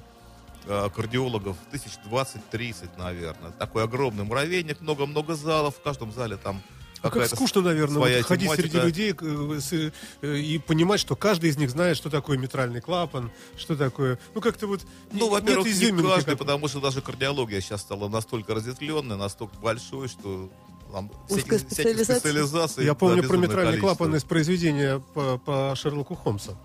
кардиологов 0.65 1.58
тысяч 1.72 1.91
20-30, 2.10 2.89
наверное. 2.98 3.52
Такой 3.52 3.84
огромный 3.84 4.24
муравейник, 4.24 4.82
много-много 4.82 5.36
залов. 5.36 5.76
В 5.78 5.82
каждом 5.82 6.12
зале 6.12 6.38
там 6.38 6.62
Ну, 7.04 7.10
как 7.10 7.28
скучно, 7.28 7.62
наверное, 7.62 7.98
вот 8.00 8.26
ходить 8.26 8.46
тематика. 8.48 8.70
среди 8.70 8.80
людей 8.86 9.15
э, 9.20 9.91
э, 10.22 10.38
и 10.38 10.58
понимать, 10.58 11.00
что 11.00 11.15
каждый 11.15 11.50
из 11.52 11.58
них 11.58 11.70
знает, 11.70 11.96
что 11.96 12.10
такое 12.10 12.38
митральный 12.38 12.82
клапан, 12.82 13.32
что 13.58 13.76
такое... 13.76 14.20
Ну, 14.34 14.41
как-то 14.41 14.67
вот... 14.67 14.82
Ну, 15.12 15.30
во-первых, 15.30 15.65
не 15.67 15.72
изюминки 15.74 16.08
каждый, 16.08 16.32
как- 16.32 16.39
потому 16.39 16.67
что 16.67 16.82
даже 16.82 17.02
кардиология 17.02 17.62
сейчас 17.62 17.82
стала 17.82 18.10
настолько 18.10 18.56
разветвленной, 18.56 19.15
настолько 19.15 19.56
большой, 19.58 20.08
что 20.08 20.50
там 20.91 21.12
Узкая 21.30 21.60
всяких, 21.60 21.60
специализация. 21.72 22.15
специализаций. 22.20 22.86
Я 22.86 22.93
помню 22.96 23.22
про 23.24 23.38
митральный 23.38 23.74
количество. 23.74 23.88
клапан 23.96 24.15
из 24.15 24.24
произведения 24.24 25.00
по, 25.13 25.38
по 25.38 25.74
Шерлоку 25.76 26.15
Холмсу. 26.15 26.58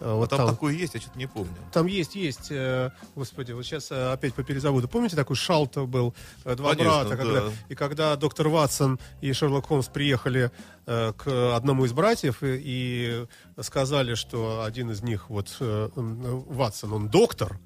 Э, 0.00 0.14
Вот 0.14 0.30
там, 0.30 0.38
там, 0.38 0.48
такое 0.50 0.74
есть, 0.74 0.94
я 0.94 1.00
что-то 1.00 1.18
не 1.18 1.26
помню. 1.26 1.54
там 1.72 1.86
есть, 1.86 2.14
есть, 2.14 2.50
э, 2.50 2.90
господи, 3.14 3.52
вот 3.52 3.64
сейчас 3.64 3.90
э, 3.90 4.12
опять 4.12 4.34
по 4.34 4.42
перезаводу. 4.42 4.88
Помните, 4.88 5.16
такой 5.16 5.36
Шалто 5.36 5.86
был, 5.86 6.14
два 6.44 6.72
Конечно, 6.72 6.84
брата, 6.84 7.16
когда, 7.16 7.40
да. 7.40 7.52
и 7.68 7.74
когда 7.74 8.16
доктор 8.16 8.48
Ватсон 8.48 8.98
и 9.20 9.32
Шерлок 9.32 9.66
Холмс 9.66 9.88
приехали 9.88 10.50
к 10.84 11.54
одному 11.56 11.84
из 11.84 11.92
братьев 11.92 12.44
и, 12.44 13.26
и 13.56 13.60
сказали, 13.60 14.14
что 14.14 14.62
один 14.62 14.92
из 14.92 15.02
них, 15.02 15.28
вот 15.30 15.56
Ватсон, 15.58 16.92
он 16.92 17.08
доктор, 17.08 17.58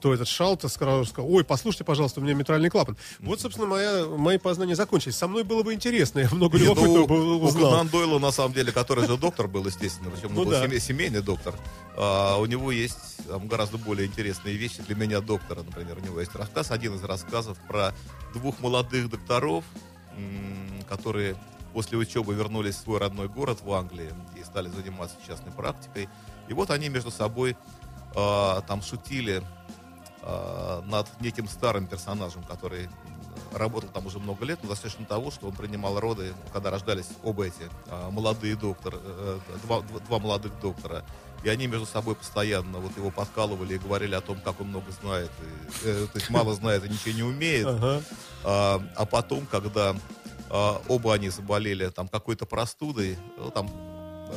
то 0.00 0.14
этот 0.14 0.28
шалт 0.28 0.64
сказал, 0.70 1.04
сказал, 1.04 1.30
ой, 1.30 1.44
послушайте, 1.44 1.84
пожалуйста, 1.84 2.20
у 2.20 2.22
меня 2.22 2.34
митральный 2.34 2.70
клапан. 2.70 2.96
Вот, 3.20 3.40
собственно, 3.40 3.66
моя, 3.66 4.06
мои 4.06 4.38
познания 4.38 4.74
закончились. 4.74 5.16
Со 5.16 5.28
мной 5.28 5.44
было 5.44 5.62
бы 5.62 5.74
интересно, 5.74 6.20
я 6.20 6.28
много 6.32 6.58
Нет, 6.58 6.68
любопытного 6.68 6.98
ну, 6.98 7.06
бы 7.06 7.36
у 7.36 7.44
узнал. 7.44 7.70
Конан 7.70 7.88
Дойла, 7.88 8.18
на 8.18 8.30
самом 8.32 8.54
деле, 8.54 8.72
который 8.72 9.06
же 9.06 9.16
доктор 9.16 9.46
был, 9.48 9.64
естественно, 9.66 10.10
причем 10.10 10.34
Ну 10.34 10.44
был 10.44 10.50
да. 10.50 10.64
семей- 10.66 10.80
семейный 10.80 11.22
доктор, 11.22 11.54
а, 11.96 12.38
у 12.38 12.46
него 12.46 12.72
есть 12.72 13.24
там, 13.28 13.46
гораздо 13.46 13.78
более 13.78 14.06
интересные 14.06 14.56
вещи 14.56 14.82
для 14.82 14.96
меня 14.96 15.20
доктора, 15.20 15.62
например, 15.62 15.98
у 15.98 16.04
него 16.04 16.20
есть 16.20 16.34
рассказ, 16.34 16.70
один 16.70 16.94
из 16.94 17.04
рассказов 17.04 17.58
про 17.68 17.94
двух 18.34 18.58
молодых 18.60 19.10
докторов, 19.10 19.64
которые 20.88 21.36
после 21.72 21.98
учебы 21.98 22.34
вернулись 22.34 22.74
в 22.76 22.80
свой 22.80 22.98
родной 22.98 23.28
город 23.28 23.58
в 23.62 23.72
Англии 23.72 24.10
и 24.38 24.42
стали 24.44 24.68
заниматься 24.68 25.16
частной 25.26 25.52
практикой. 25.52 26.08
И 26.48 26.52
вот 26.52 26.70
они 26.70 26.88
между 26.88 27.10
собой 27.10 27.56
а, 28.16 28.60
там 28.62 28.82
шутили 28.82 29.42
а, 30.22 30.82
над 30.82 31.06
неким 31.20 31.48
старым 31.48 31.86
персонажем, 31.86 32.42
который 32.44 32.84
м, 32.84 32.90
работал 33.54 33.88
там 33.90 34.06
уже 34.06 34.18
много 34.18 34.44
лет, 34.44 34.58
но 34.62 34.68
достаточно 34.70 35.04
того, 35.06 35.30
что 35.30 35.46
он 35.46 35.52
принимал 35.54 35.98
роды, 35.98 36.32
когда 36.52 36.70
рождались 36.70 37.06
оба 37.22 37.46
эти 37.46 37.68
а, 37.88 38.10
молодые 38.10 38.54
доктор, 38.56 38.94
э, 39.02 39.38
два, 39.64 39.80
два- 39.80 40.00
два 40.00 40.18
молодых 40.18 40.52
доктора. 40.60 41.04
И 41.42 41.48
они 41.48 41.66
между 41.66 41.86
собой 41.86 42.16
постоянно 42.16 42.80
вот 42.80 42.94
его 42.98 43.10
подкалывали 43.10 43.74
и 43.74 43.78
говорили 43.78 44.14
о 44.14 44.20
том, 44.20 44.38
как 44.42 44.60
он 44.60 44.68
много 44.68 44.90
знает, 45.00 45.30
и, 45.40 45.88
э, 45.88 46.06
то 46.12 46.18
есть 46.18 46.28
мало 46.28 46.54
знает 46.54 46.84
и 46.84 46.88
ничего 46.90 47.14
не 47.14 47.22
умеет. 47.22 47.66
Ага. 47.66 48.02
А, 48.44 48.82
а 48.96 49.06
потом, 49.06 49.46
когда 49.46 49.96
а, 50.50 50.82
оба 50.88 51.14
они 51.14 51.30
заболели 51.30 51.88
там 51.88 52.08
какой-то 52.08 52.44
простудой, 52.44 53.16
ну, 53.38 53.50
там 53.50 53.70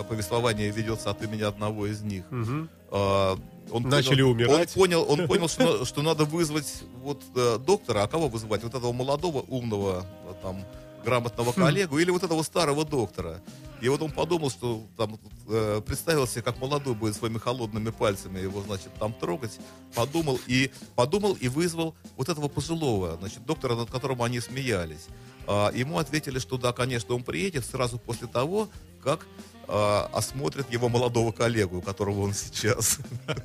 повествование 0.10 0.70
ведется 0.72 1.10
от 1.10 1.22
имени 1.22 1.42
одного 1.42 1.88
из 1.88 2.02
них. 2.02 2.24
Мгм. 2.32 2.70
А, 2.94 3.40
он 3.72 3.84
Начали 3.84 4.22
понял, 4.22 4.30
умирать. 4.30 4.70
Он 4.70 4.82
понял, 4.82 5.06
он 5.10 5.28
понял 5.28 5.48
что, 5.48 5.84
что 5.84 6.04
надо 6.04 6.26
вызвать 6.26 6.84
вот 7.02 7.24
э, 7.36 7.58
доктора, 7.58 8.04
а 8.04 8.08
кого 8.08 8.28
вызывать? 8.28 8.64
Вот 8.64 8.76
этого 8.76 8.92
молодого, 8.92 9.44
умного, 9.48 10.06
там, 10.44 10.64
грамотного 11.04 11.52
Хм. 11.52 11.62
коллегу 11.62 11.98
или 11.98 12.12
вот 12.12 12.22
этого 12.24 12.44
старого 12.44 12.86
доктора. 12.86 13.42
И 13.82 13.90
вот 13.90 14.02
он 14.04 14.12
подумал, 14.12 14.52
что 14.52 14.84
там 14.96 15.20
э, 15.50 15.82
представил 15.86 16.28
себе, 16.28 16.44
как 16.44 16.60
молодой 16.62 16.94
будет 16.94 17.16
своими 17.16 17.40
холодными 17.40 17.90
пальцами 17.90 18.40
его, 18.40 18.62
значит, 18.62 18.94
там 19.00 19.12
трогать. 19.12 19.60
Подумал 19.96 20.40
и 20.46 20.72
подумал 20.96 21.34
и 21.34 21.48
вызвал 21.48 21.96
вот 22.16 22.30
этого 22.30 22.48
пожилого, 22.50 23.18
значит, 23.20 23.44
доктора, 23.44 23.76
над 23.76 23.90
которым 23.90 24.22
они 24.22 24.40
смеялись. 24.40 25.08
А, 25.48 25.72
ему 25.74 25.98
ответили, 25.98 26.38
что 26.38 26.58
да, 26.58 26.74
конечно, 26.74 27.16
он 27.16 27.24
приедет 27.24 27.66
сразу 27.66 27.98
после 27.98 28.28
того, 28.28 28.70
как 29.04 29.26
а, 29.68 30.10
осмотрит 30.14 30.72
его 30.72 30.90
молодого 30.90 31.32
коллегу, 31.32 31.78
у 31.78 31.82
которого 31.82 32.22
он 32.22 32.34
сейчас. 32.34 33.00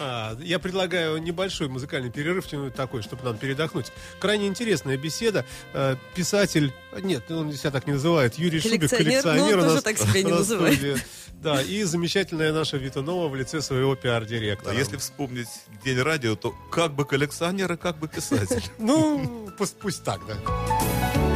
А, 0.00 0.36
я 0.40 0.60
предлагаю 0.60 1.18
небольшой 1.18 1.66
музыкальный 1.66 2.10
перерыв 2.10 2.46
такой, 2.70 3.02
чтобы 3.02 3.24
нам 3.24 3.36
передохнуть. 3.36 3.90
Крайне 4.20 4.46
интересная 4.46 4.96
беседа. 4.96 5.44
Э, 5.72 5.96
Писатель, 6.14 6.72
нет, 7.02 7.28
он 7.30 7.52
себя 7.52 7.72
так 7.72 7.88
не 7.88 7.94
называет, 7.94 8.38
Юрий 8.38 8.60
Шубик, 8.60 8.88
Коллекционер, 8.88 9.56
ну, 9.56 9.62
у 9.64 9.68
тоже 9.70 9.82
так 9.82 9.98
себя 9.98 10.22
не 10.22 10.30
называет. 10.30 11.04
Да, 11.42 11.62
и 11.62 11.82
замечательная 11.84 12.52
наша 12.52 12.76
Вита 12.76 13.00
Нова 13.00 13.28
в 13.28 13.36
лице 13.36 13.60
своего 13.60 13.92
А 13.92 13.96
пиар-директора. 13.96 14.74
если 14.74 14.96
вспомнить 14.96 15.48
День 15.84 16.00
радио, 16.00 16.34
то 16.34 16.54
как 16.70 16.94
бы 16.94 17.04
коллекционер 17.04 17.72
и 17.72 17.76
как 17.76 17.98
бы 17.98 18.08
писатель. 18.08 18.62
Ну, 18.78 19.48
пусть 19.78 20.04
так, 20.04 20.20
да. 20.26 21.27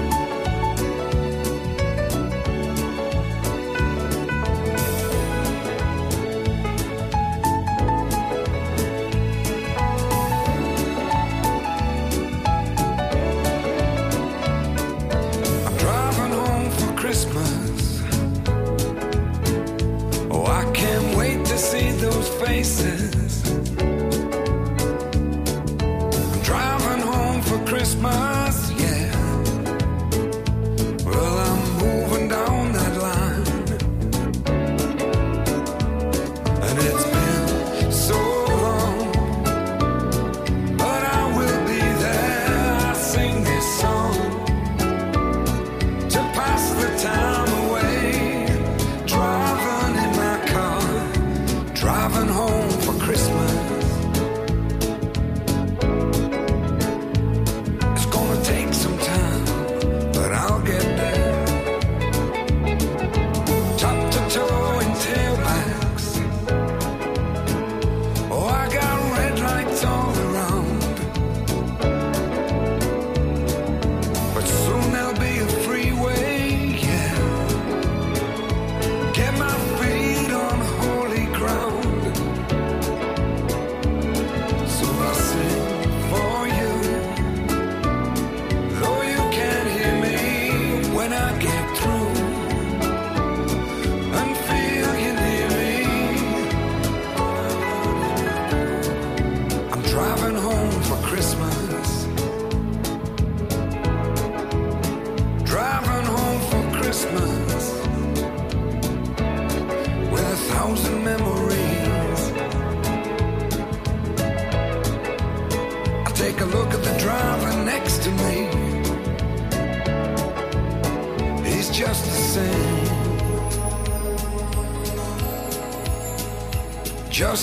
places. 22.62 22.91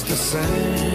The 0.09 0.15
same. 0.15 0.88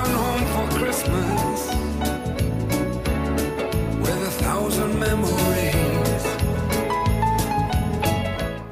return 0.00 0.14
home 0.14 0.44
for 0.54 0.66
Christmas 0.78 1.60
with 4.00 4.22
a 4.22 4.32
thousand 4.42 4.98
memories. 4.98 6.24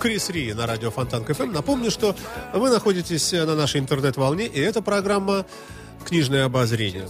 Крис 0.01 0.31
Ри 0.31 0.53
на 0.55 0.67
радио 0.67 0.91
Фонтан 0.91 1.25
КФМ. 1.25 1.53
Напомню, 1.53 1.91
что 1.91 2.14
вы 2.55 2.71
находитесь 2.71 3.33
на 3.33 3.55
нашей 3.55 3.81
интернет-волне, 3.81 4.47
и 4.47 4.61
это 4.61 4.81
программа 4.81 5.45
«Книжное 6.07 6.45
обозрение». 6.45 7.09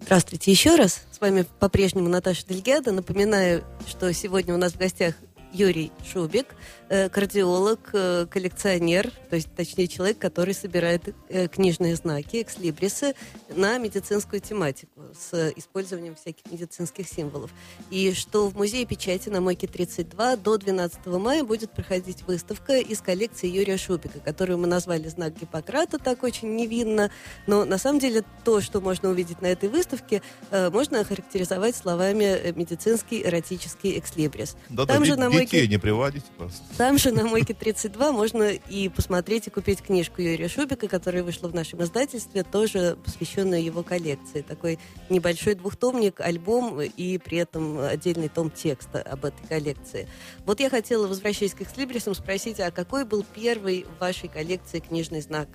Здравствуйте 0.00 0.50
еще 0.50 0.76
раз. 0.76 1.02
С 1.12 1.20
вами 1.20 1.46
по-прежнему 1.60 2.08
Наташа 2.08 2.46
Дельгяда. 2.46 2.92
Напоминаю, 2.92 3.64
что 3.86 4.12
сегодня 4.12 4.54
у 4.54 4.58
нас 4.58 4.72
в 4.72 4.78
гостях 4.78 5.14
Юрий 5.52 5.92
Шубик, 6.10 6.54
кардиолог, 6.88 7.90
э, 7.92 8.26
коллекционер, 8.30 9.10
то 9.30 9.36
есть, 9.36 9.48
точнее, 9.54 9.88
человек, 9.88 10.18
который 10.18 10.54
собирает 10.54 11.14
э, 11.28 11.48
книжные 11.48 11.96
знаки, 11.96 12.42
экслибрисы 12.42 13.14
на 13.56 13.78
медицинскую 13.78 14.40
тематику 14.40 15.00
с 15.18 15.52
использованием 15.56 16.14
всяких 16.14 16.50
медицинских 16.52 17.08
символов. 17.08 17.50
И 17.90 18.12
что 18.12 18.48
в 18.48 18.54
Музее 18.54 18.84
печати 18.84 19.28
на 19.28 19.40
Мойке 19.40 19.66
32 19.66 20.36
до 20.36 20.58
12 20.58 21.06
мая 21.06 21.42
будет 21.44 21.70
проходить 21.70 22.22
выставка 22.26 22.78
из 22.78 23.00
коллекции 23.00 23.48
Юрия 23.48 23.78
Шубика, 23.78 24.20
которую 24.20 24.58
мы 24.58 24.66
назвали 24.66 25.08
«Знак 25.08 25.38
Гиппократа», 25.38 25.98
так 25.98 26.22
очень 26.22 26.54
невинно, 26.54 27.10
но 27.46 27.64
на 27.64 27.78
самом 27.78 27.98
деле 27.98 28.24
то, 28.44 28.60
что 28.60 28.80
можно 28.80 29.10
увидеть 29.10 29.40
на 29.40 29.46
этой 29.46 29.68
выставке, 29.68 30.22
э, 30.50 30.70
можно 30.70 31.00
охарактеризовать 31.00 31.76
словами 31.76 32.24
э, 32.24 32.52
медицинский 32.52 33.22
эротический 33.22 33.98
экслибрис. 33.98 34.56
Да-да, 34.68 34.94
Там 34.94 35.04
же 35.04 35.16
на 35.16 35.30
Мойке 35.30 35.46
детей 35.46 35.68
не 35.68 35.78
приводите, 35.78 36.26
просто. 36.36 36.62
Там 36.76 36.98
же 36.98 37.12
на 37.12 37.24
Мойке 37.24 37.54
32 37.54 38.12
можно 38.12 38.50
и 38.50 38.88
посмотреть, 38.88 39.46
и 39.46 39.50
купить 39.50 39.80
книжку 39.80 40.20
Юрия 40.22 40.48
Шубика, 40.48 40.88
которая 40.88 41.22
вышла 41.22 41.48
в 41.48 41.54
нашем 41.54 41.82
издательстве, 41.82 42.42
тоже 42.42 42.96
посвященную 43.04 43.62
его 43.62 43.82
коллекции. 43.82 44.42
Такой 44.42 44.78
небольшой 45.08 45.54
двухтомник, 45.54 46.20
альбом 46.20 46.80
и 46.80 47.18
при 47.18 47.38
этом 47.38 47.78
отдельный 47.78 48.28
том 48.28 48.50
текста 48.50 49.00
об 49.02 49.24
этой 49.24 49.46
коллекции. 49.46 50.08
Вот 50.46 50.60
я 50.60 50.68
хотела, 50.68 51.06
возвращаясь 51.06 51.54
к 51.54 51.62
экслибрисам, 51.62 52.14
спросить, 52.14 52.58
а 52.60 52.70
какой 52.70 53.04
был 53.04 53.24
первый 53.34 53.84
в 53.84 54.00
вашей 54.00 54.28
коллекции 54.28 54.80
книжный 54.80 55.20
знак? 55.20 55.48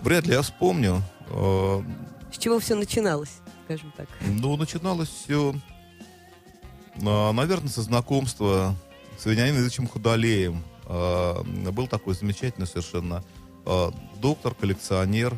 Вряд 0.00 0.26
ли 0.26 0.34
я 0.34 0.42
вспомню. 0.42 1.02
Э, 1.30 1.82
С 2.32 2.38
чего 2.38 2.60
все 2.60 2.74
начиналось, 2.76 3.40
скажем 3.64 3.92
так? 3.96 4.08
Ну, 4.20 4.56
начиналось 4.56 5.08
все, 5.08 5.54
наверное, 7.00 7.68
со 7.68 7.82
знакомства 7.82 8.74
с 9.18 9.24
Вениамином 9.26 9.62
Ильичем 9.62 9.86
Худолеем. 9.86 10.62
А, 10.84 11.42
Был 11.72 11.86
такой 11.86 12.14
замечательный 12.14 12.66
совершенно 12.66 13.24
а, 13.64 13.92
доктор, 14.20 14.54
коллекционер. 14.54 15.34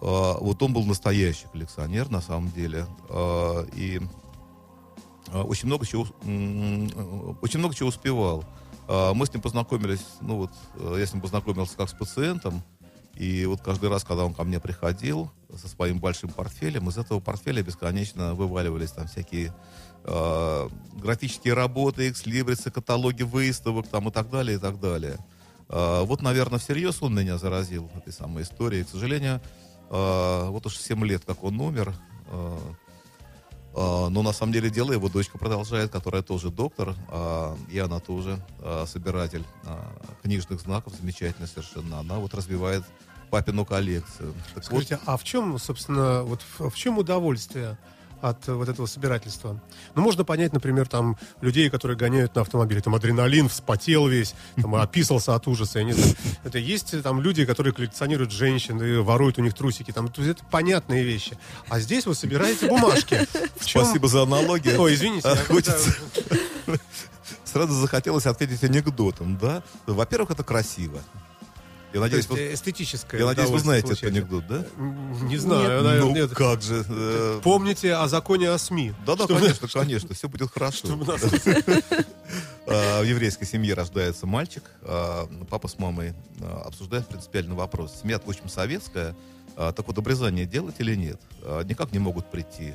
А, 0.00 0.38
Вот 0.38 0.62
он 0.62 0.72
был 0.72 0.84
настоящий 0.84 1.46
коллекционер, 1.52 2.10
на 2.10 2.20
самом 2.20 2.50
деле. 2.50 2.86
А, 3.08 3.66
И 3.74 4.00
а, 5.28 5.42
очень 5.42 5.66
много 5.66 5.86
чего, 5.86 6.02
очень 7.42 7.58
много 7.58 7.74
чего 7.74 7.88
успевал. 7.88 8.44
А, 8.88 9.14
Мы 9.14 9.26
с 9.26 9.32
ним 9.32 9.42
познакомились, 9.42 10.04
ну 10.20 10.36
вот, 10.36 10.50
я 10.98 11.06
с 11.06 11.12
ним 11.12 11.22
познакомился 11.22 11.76
как 11.76 11.88
с 11.90 11.92
пациентом, 11.94 12.62
и 13.18 13.46
вот 13.46 13.60
каждый 13.60 13.88
раз, 13.88 14.04
когда 14.04 14.24
он 14.24 14.32
ко 14.32 14.44
мне 14.44 14.60
приходил 14.60 15.30
со 15.56 15.66
своим 15.66 15.98
большим 15.98 16.30
портфелем, 16.30 16.88
из 16.88 16.98
этого 16.98 17.18
портфеля 17.18 17.62
бесконечно 17.64 18.34
вываливались 18.34 18.92
там 18.92 19.08
всякие 19.08 19.52
э, 20.04 20.68
графические 20.94 21.54
работы, 21.54 22.10
экслибрисы, 22.10 22.70
каталоги 22.70 23.22
выставок 23.22 23.88
там 23.88 24.08
и 24.08 24.12
так 24.12 24.30
далее, 24.30 24.56
и 24.56 24.60
так 24.60 24.80
далее. 24.80 25.18
Э, 25.68 26.02
вот, 26.04 26.22
наверное, 26.22 26.58
всерьез 26.58 27.02
он 27.02 27.14
меня 27.14 27.38
заразил 27.38 27.90
этой 27.96 28.12
самой 28.12 28.42
историей. 28.42 28.84
К 28.84 28.88
сожалению, 28.88 29.40
э, 29.90 30.48
вот 30.48 30.66
уж 30.66 30.76
7 30.76 31.04
лет, 31.04 31.24
как 31.24 31.44
он 31.44 31.60
умер, 31.60 31.94
Но 33.74 34.22
на 34.22 34.32
самом 34.32 34.52
деле 34.52 34.70
дело 34.70 34.92
его 34.92 35.08
дочка 35.08 35.38
продолжает, 35.38 35.90
которая 35.92 36.22
тоже 36.22 36.50
доктор, 36.50 36.96
а, 37.08 37.56
и 37.70 37.78
она 37.78 38.00
тоже 38.00 38.42
собиратель 38.86 39.44
а, 39.64 39.78
книжных 40.22 40.60
знаков, 40.60 40.94
замечательно 41.00 41.46
совершенно. 41.46 42.00
Она 42.00 42.18
вот 42.18 42.34
развивает 42.34 42.82
папину 43.28 43.64
коллекцию. 43.64 44.34
Так 44.54 44.54
вот, 44.56 44.64
Скажите, 44.64 44.98
а 45.06 45.16
в 45.16 45.24
чем, 45.24 45.58
собственно, 45.58 46.22
вот 46.22 46.40
в 46.58 46.74
чем 46.74 46.98
удовольствие 46.98 47.78
от 48.20 48.48
э, 48.48 48.52
вот 48.52 48.68
этого 48.68 48.86
собирательства? 48.86 49.60
Ну, 49.94 50.02
можно 50.02 50.24
понять, 50.24 50.52
например, 50.52 50.88
там, 50.88 51.16
людей, 51.40 51.70
которые 51.70 51.96
гоняют 51.96 52.34
на 52.34 52.42
автомобиле, 52.42 52.80
там, 52.80 52.94
адреналин, 52.94 53.48
вспотел 53.48 54.06
весь, 54.06 54.34
там, 54.56 54.74
описался 54.74 55.34
от 55.34 55.46
ужаса, 55.46 55.78
я 55.78 55.84
не 55.84 55.92
знаю. 55.92 56.14
Это 56.44 56.58
есть 56.58 56.94
э, 56.94 57.02
там 57.02 57.20
люди, 57.20 57.44
которые 57.44 57.72
коллекционируют 57.72 58.32
женщин 58.32 58.82
и 58.82 58.96
воруют 58.98 59.38
у 59.38 59.42
них 59.42 59.54
трусики, 59.54 59.92
там, 59.92 60.08
то 60.08 60.22
есть 60.22 60.38
это 60.38 60.48
понятные 60.50 61.04
вещи. 61.04 61.38
А 61.68 61.80
здесь 61.80 62.06
вы 62.06 62.14
собираете 62.14 62.68
бумажки. 62.68 63.26
Спасибо 63.60 64.08
за 64.08 64.22
аналогию. 64.22 64.80
Ой, 64.80 64.94
извините. 64.94 65.28
А, 65.28 65.36
Сразу 67.44 67.74
захотелось 67.74 68.26
ответить 68.26 68.62
анекдотом, 68.62 69.38
да? 69.38 69.62
Во-первых, 69.86 70.30
это 70.30 70.44
красиво. 70.44 71.00
Я 71.92 71.94
То 71.94 72.00
надеюсь, 72.00 72.26
есть 72.26 72.28
вы, 72.28 72.38
э, 72.38 72.54
эстетическое 72.54 73.18
я 73.20 73.26
надеюсь, 73.26 73.48
вы 73.48 73.58
знаете 73.60 73.92
этот 73.92 74.04
анекдот, 74.04 74.46
да? 74.46 74.64
Не 74.76 75.38
знаю, 75.38 75.82
наверное, 75.82 76.00
ну, 76.00 76.14
нет. 76.14 76.30
как 76.34 76.60
же. 76.60 76.84
э, 76.86 77.40
Помните 77.42 77.94
о 77.94 78.08
законе 78.08 78.50
о 78.50 78.58
СМИ. 78.58 78.92
Да-да, 79.06 79.26
конечно, 79.26 79.68
конечно, 79.72 80.14
все 80.14 80.28
будет 80.28 80.50
хорошо. 80.52 80.88
А, 82.70 83.00
В 83.00 83.04
еврейской 83.04 83.46
семье 83.46 83.72
рождается 83.72 84.26
мальчик, 84.26 84.62
а, 84.82 85.26
папа 85.48 85.68
с 85.68 85.78
мамой 85.78 86.12
а, 86.42 86.64
обсуждают 86.66 87.08
принципиальный 87.08 87.54
вопрос. 87.54 88.00
Семья, 88.02 88.18
в 88.18 88.28
общем, 88.28 88.50
советская, 88.50 89.16
так 89.56 89.86
вот, 89.86 89.96
обрезание 89.96 90.44
делать 90.44 90.74
или 90.78 90.94
нет? 90.94 91.18
Никак 91.64 91.92
не 91.92 91.98
могут 91.98 92.30
прийти 92.30 92.74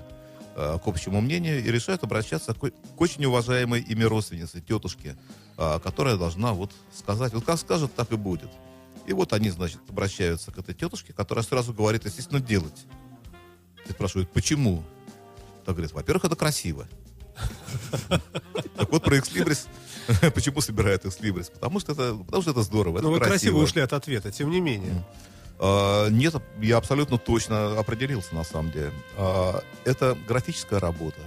к 0.56 0.82
общему 0.84 1.22
мнению 1.22 1.64
и 1.64 1.72
решают 1.72 2.04
обращаться 2.04 2.56
к 2.56 2.72
очень 2.98 3.24
уважаемой 3.26 3.82
ими 3.82 4.04
родственнице, 4.04 4.62
тетушке, 4.62 5.16
которая 5.56 6.18
должна 6.18 6.54
вот 6.54 6.72
сказать, 6.94 7.34
вот 7.34 7.46
как 7.46 7.60
скажет, 7.60 7.94
так 7.96 8.12
и 8.12 8.18
будет. 8.18 8.50
И 9.08 9.14
вот 9.14 9.34
они, 9.34 9.50
значит, 9.50 9.82
обращаются 9.90 10.52
к 10.52 10.58
этой 10.58 10.74
тетушке, 10.74 11.14
которая 11.14 11.44
сразу 11.44 11.74
говорит, 11.74 12.06
естественно, 12.06 12.40
делать. 12.40 12.86
И 13.88 13.92
спрашивают, 13.92 14.32
почему? 14.32 14.84
Так 15.66 15.76
говорит, 15.76 15.92
во-первых, 15.94 16.26
это 16.26 16.36
красиво. 16.36 16.88
Так 18.78 18.92
вот 18.92 19.04
про 19.04 19.20
экслибрис. 19.20 19.68
Почему 20.36 20.60
собирают 20.62 21.06
экслибрис? 21.06 21.50
Потому 21.50 21.80
что 21.80 21.94
это, 21.94 22.14
потому 22.26 22.42
что 22.42 22.52
это 22.52 22.62
здорово, 22.62 23.00
Ну, 23.00 23.10
вы 23.12 23.18
красиво 23.20 23.32
красиво. 23.32 23.58
ушли 23.60 23.82
от 23.82 23.94
ответа, 23.94 24.32
тем 24.32 24.50
не 24.52 24.60
менее. 24.60 25.04
А, 25.60 26.10
Нет, 26.10 26.36
я 26.62 26.78
абсолютно 26.78 27.18
точно 27.18 27.80
определился 27.80 28.36
на 28.36 28.44
самом 28.44 28.72
деле. 28.72 28.92
А, 29.18 29.64
Это 29.86 30.18
графическая 30.28 30.80
работа, 30.80 31.22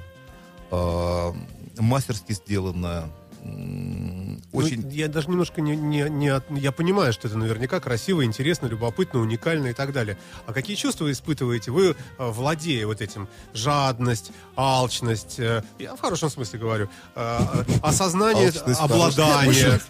а, 0.70 1.34
мастерски 1.78 2.32
сделанная, 2.32 3.10
Ну, 3.46 4.40
очень 4.52 4.88
я 4.90 5.08
даже 5.08 5.28
немножко 5.28 5.60
не, 5.60 5.76
не, 5.76 6.08
не 6.08 6.28
от- 6.28 6.50
я 6.50 6.72
понимаю, 6.72 7.12
что 7.12 7.28
это 7.28 7.36
наверняка 7.36 7.78
красиво, 7.80 8.24
интересно, 8.24 8.66
любопытно, 8.66 9.20
уникально 9.20 9.68
и 9.68 9.72
так 9.72 9.92
далее. 9.92 10.16
А 10.46 10.52
какие 10.52 10.76
чувства 10.76 11.10
испытываете 11.12 11.70
вы, 11.70 11.90
э, 11.90 11.94
владея 12.18 12.86
вот 12.86 13.00
этим? 13.00 13.28
Жадность, 13.52 14.32
алчность, 14.56 15.38
э, 15.38 15.62
я 15.78 15.94
в 15.94 16.00
хорошем 16.00 16.30
смысле 16.30 16.58
говорю, 16.58 16.88
э, 17.14 17.38
осознание, 17.82 18.50
обладание. 18.78 19.80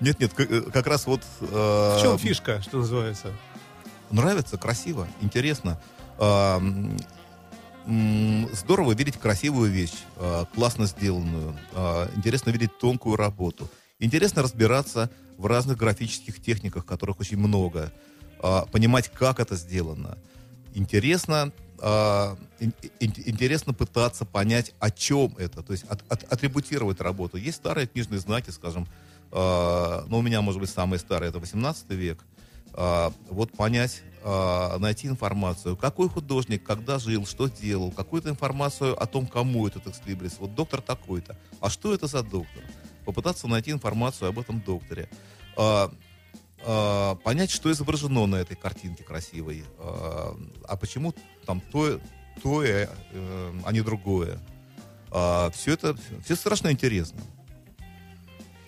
Нет, 0.00 0.18
нет, 0.18 0.32
как 0.72 0.86
раз 0.88 1.06
вот... 1.06 1.20
В 1.40 1.98
чем 2.02 2.18
фишка, 2.18 2.60
что 2.62 2.78
называется? 2.78 3.32
Нравится, 4.10 4.58
красиво, 4.58 5.06
интересно. 5.20 5.80
Здорово 7.84 8.92
видеть 8.92 9.16
красивую 9.16 9.70
вещь, 9.70 10.04
а, 10.16 10.44
классно 10.54 10.86
сделанную. 10.86 11.56
А, 11.72 12.08
Интересно 12.14 12.50
видеть 12.50 12.78
тонкую 12.78 13.16
работу. 13.16 13.68
Интересно 13.98 14.42
разбираться 14.42 15.10
в 15.36 15.46
разных 15.46 15.78
графических 15.78 16.40
техниках, 16.40 16.86
которых 16.86 17.18
очень 17.20 17.38
много. 17.38 17.92
А, 18.40 18.66
Понимать, 18.66 19.10
как 19.10 19.40
это 19.40 19.56
сделано. 19.56 20.16
Интересно, 20.74 21.52
ин- 22.60 22.74
ин- 23.00 23.12
интересно 23.26 23.74
пытаться 23.74 24.24
понять, 24.24 24.72
о 24.78 24.90
чем 24.92 25.34
это. 25.36 25.62
То 25.64 25.72
есть 25.72 25.84
от- 25.84 26.04
от- 26.08 26.32
атрибутировать 26.32 27.00
работу. 27.00 27.36
Есть 27.36 27.56
старые 27.56 27.88
книжные 27.88 28.20
знаки, 28.20 28.50
скажем, 28.50 28.86
а, 29.32 30.04
ну, 30.08 30.18
у 30.18 30.22
меня, 30.22 30.40
может 30.40 30.60
быть, 30.60 30.70
самые 30.70 31.00
старые, 31.00 31.30
это 31.30 31.40
18 31.40 31.94
век. 31.94 32.24
А, 32.74 33.12
вот 33.28 33.52
понять, 33.52 34.02
а, 34.22 34.78
найти 34.78 35.06
информацию, 35.08 35.76
какой 35.76 36.08
художник, 36.08 36.64
когда 36.64 36.98
жил, 36.98 37.26
что 37.26 37.48
делал, 37.48 37.90
какую-то 37.90 38.30
информацию 38.30 39.00
о 39.00 39.06
том, 39.06 39.26
кому 39.26 39.66
этот 39.66 39.86
экслибрис. 39.86 40.36
Вот 40.38 40.54
доктор 40.54 40.80
такой-то. 40.80 41.36
А 41.60 41.68
что 41.68 41.92
это 41.92 42.06
за 42.06 42.22
доктор? 42.22 42.62
Попытаться 43.04 43.48
найти 43.48 43.72
информацию 43.72 44.28
об 44.28 44.38
этом 44.38 44.60
докторе. 44.60 45.08
А, 45.56 45.90
понять, 47.24 47.50
что 47.50 47.70
изображено 47.72 48.26
на 48.26 48.36
этой 48.36 48.56
картинке 48.56 49.02
красивой. 49.02 49.64
А, 49.78 50.36
а 50.66 50.76
почему 50.76 51.14
там 51.44 51.60
то, 51.60 52.00
то 52.42 52.62
э, 52.62 52.86
а 53.64 53.72
не 53.72 53.82
другое. 53.82 54.38
все 55.52 55.72
это 55.72 55.96
все 56.24 56.36
страшно 56.36 56.70
интересно. 56.70 57.20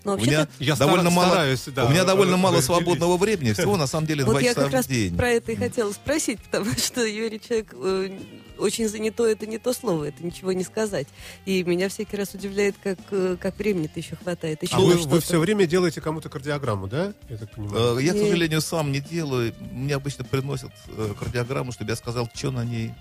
Но 0.05 0.14
У 0.14 0.17
меня 0.19 0.47
Я 0.59 0.77
довольно 0.77 1.11
стара- 1.11 1.14
мало, 1.14 1.29
стараюсь, 1.31 1.64
да, 1.67 1.87
у 1.87 1.90
меня 1.90 2.05
довольно 2.05 2.37
мало 2.37 2.61
свободного 2.61 3.17
времени, 3.17 3.53
всего 3.53 3.77
на 3.77 3.87
самом 3.87 4.07
деле 4.07 4.25
вот 4.27 4.33
два 4.33 4.40
я 4.40 4.51
часа 4.51 4.64
как 4.64 4.73
раз 4.73 4.85
в 4.87 4.88
день. 4.88 5.17
про 5.17 5.31
это 5.31 5.53
и 5.53 5.57
хотела 5.57 5.93
спросить, 5.93 6.43
потому 6.43 6.71
что 6.77 7.05
Юрий 7.05 7.40
человек 7.40 7.73
э, 7.73 8.11
очень 8.59 8.87
занятой, 8.88 9.33
это 9.33 9.47
не 9.47 9.59
то 9.59 9.73
слово, 9.73 10.05
это 10.05 10.25
ничего 10.25 10.53
не 10.53 10.62
сказать. 10.62 11.09
И 11.47 11.62
меня 11.64 11.88
всякий 11.88 12.17
раз 12.19 12.35
удивляет, 12.35 12.75
как, 12.83 12.99
э, 13.11 13.37
как 13.40 13.59
времени-то 13.59 13.99
еще 13.99 14.17
хватает. 14.17 14.62
Еще 14.62 14.75
А 14.75 14.81
вы, 14.81 14.95
вы 14.97 15.21
все 15.21 15.38
время 15.38 15.67
делаете 15.67 16.01
кому-то 16.01 16.29
кардиограмму, 16.29 16.87
да? 16.87 17.14
Я 17.31 17.38
так 17.38 17.51
понимаю. 17.53 17.99
Э, 17.99 18.03
Я, 18.03 18.12
к 18.12 18.19
сожалению, 18.19 18.61
сам 18.61 18.93
не 18.93 19.01
делаю. 19.01 19.55
Мне 19.73 19.95
обычно 19.95 20.25
приносят 20.25 20.71
э, 20.88 21.14
кардиограмму, 21.19 21.73
чтобы 21.73 21.90
я 21.90 21.97
сказал, 21.97 22.29
что 22.35 22.51
на 22.51 22.64
ней 22.64 22.93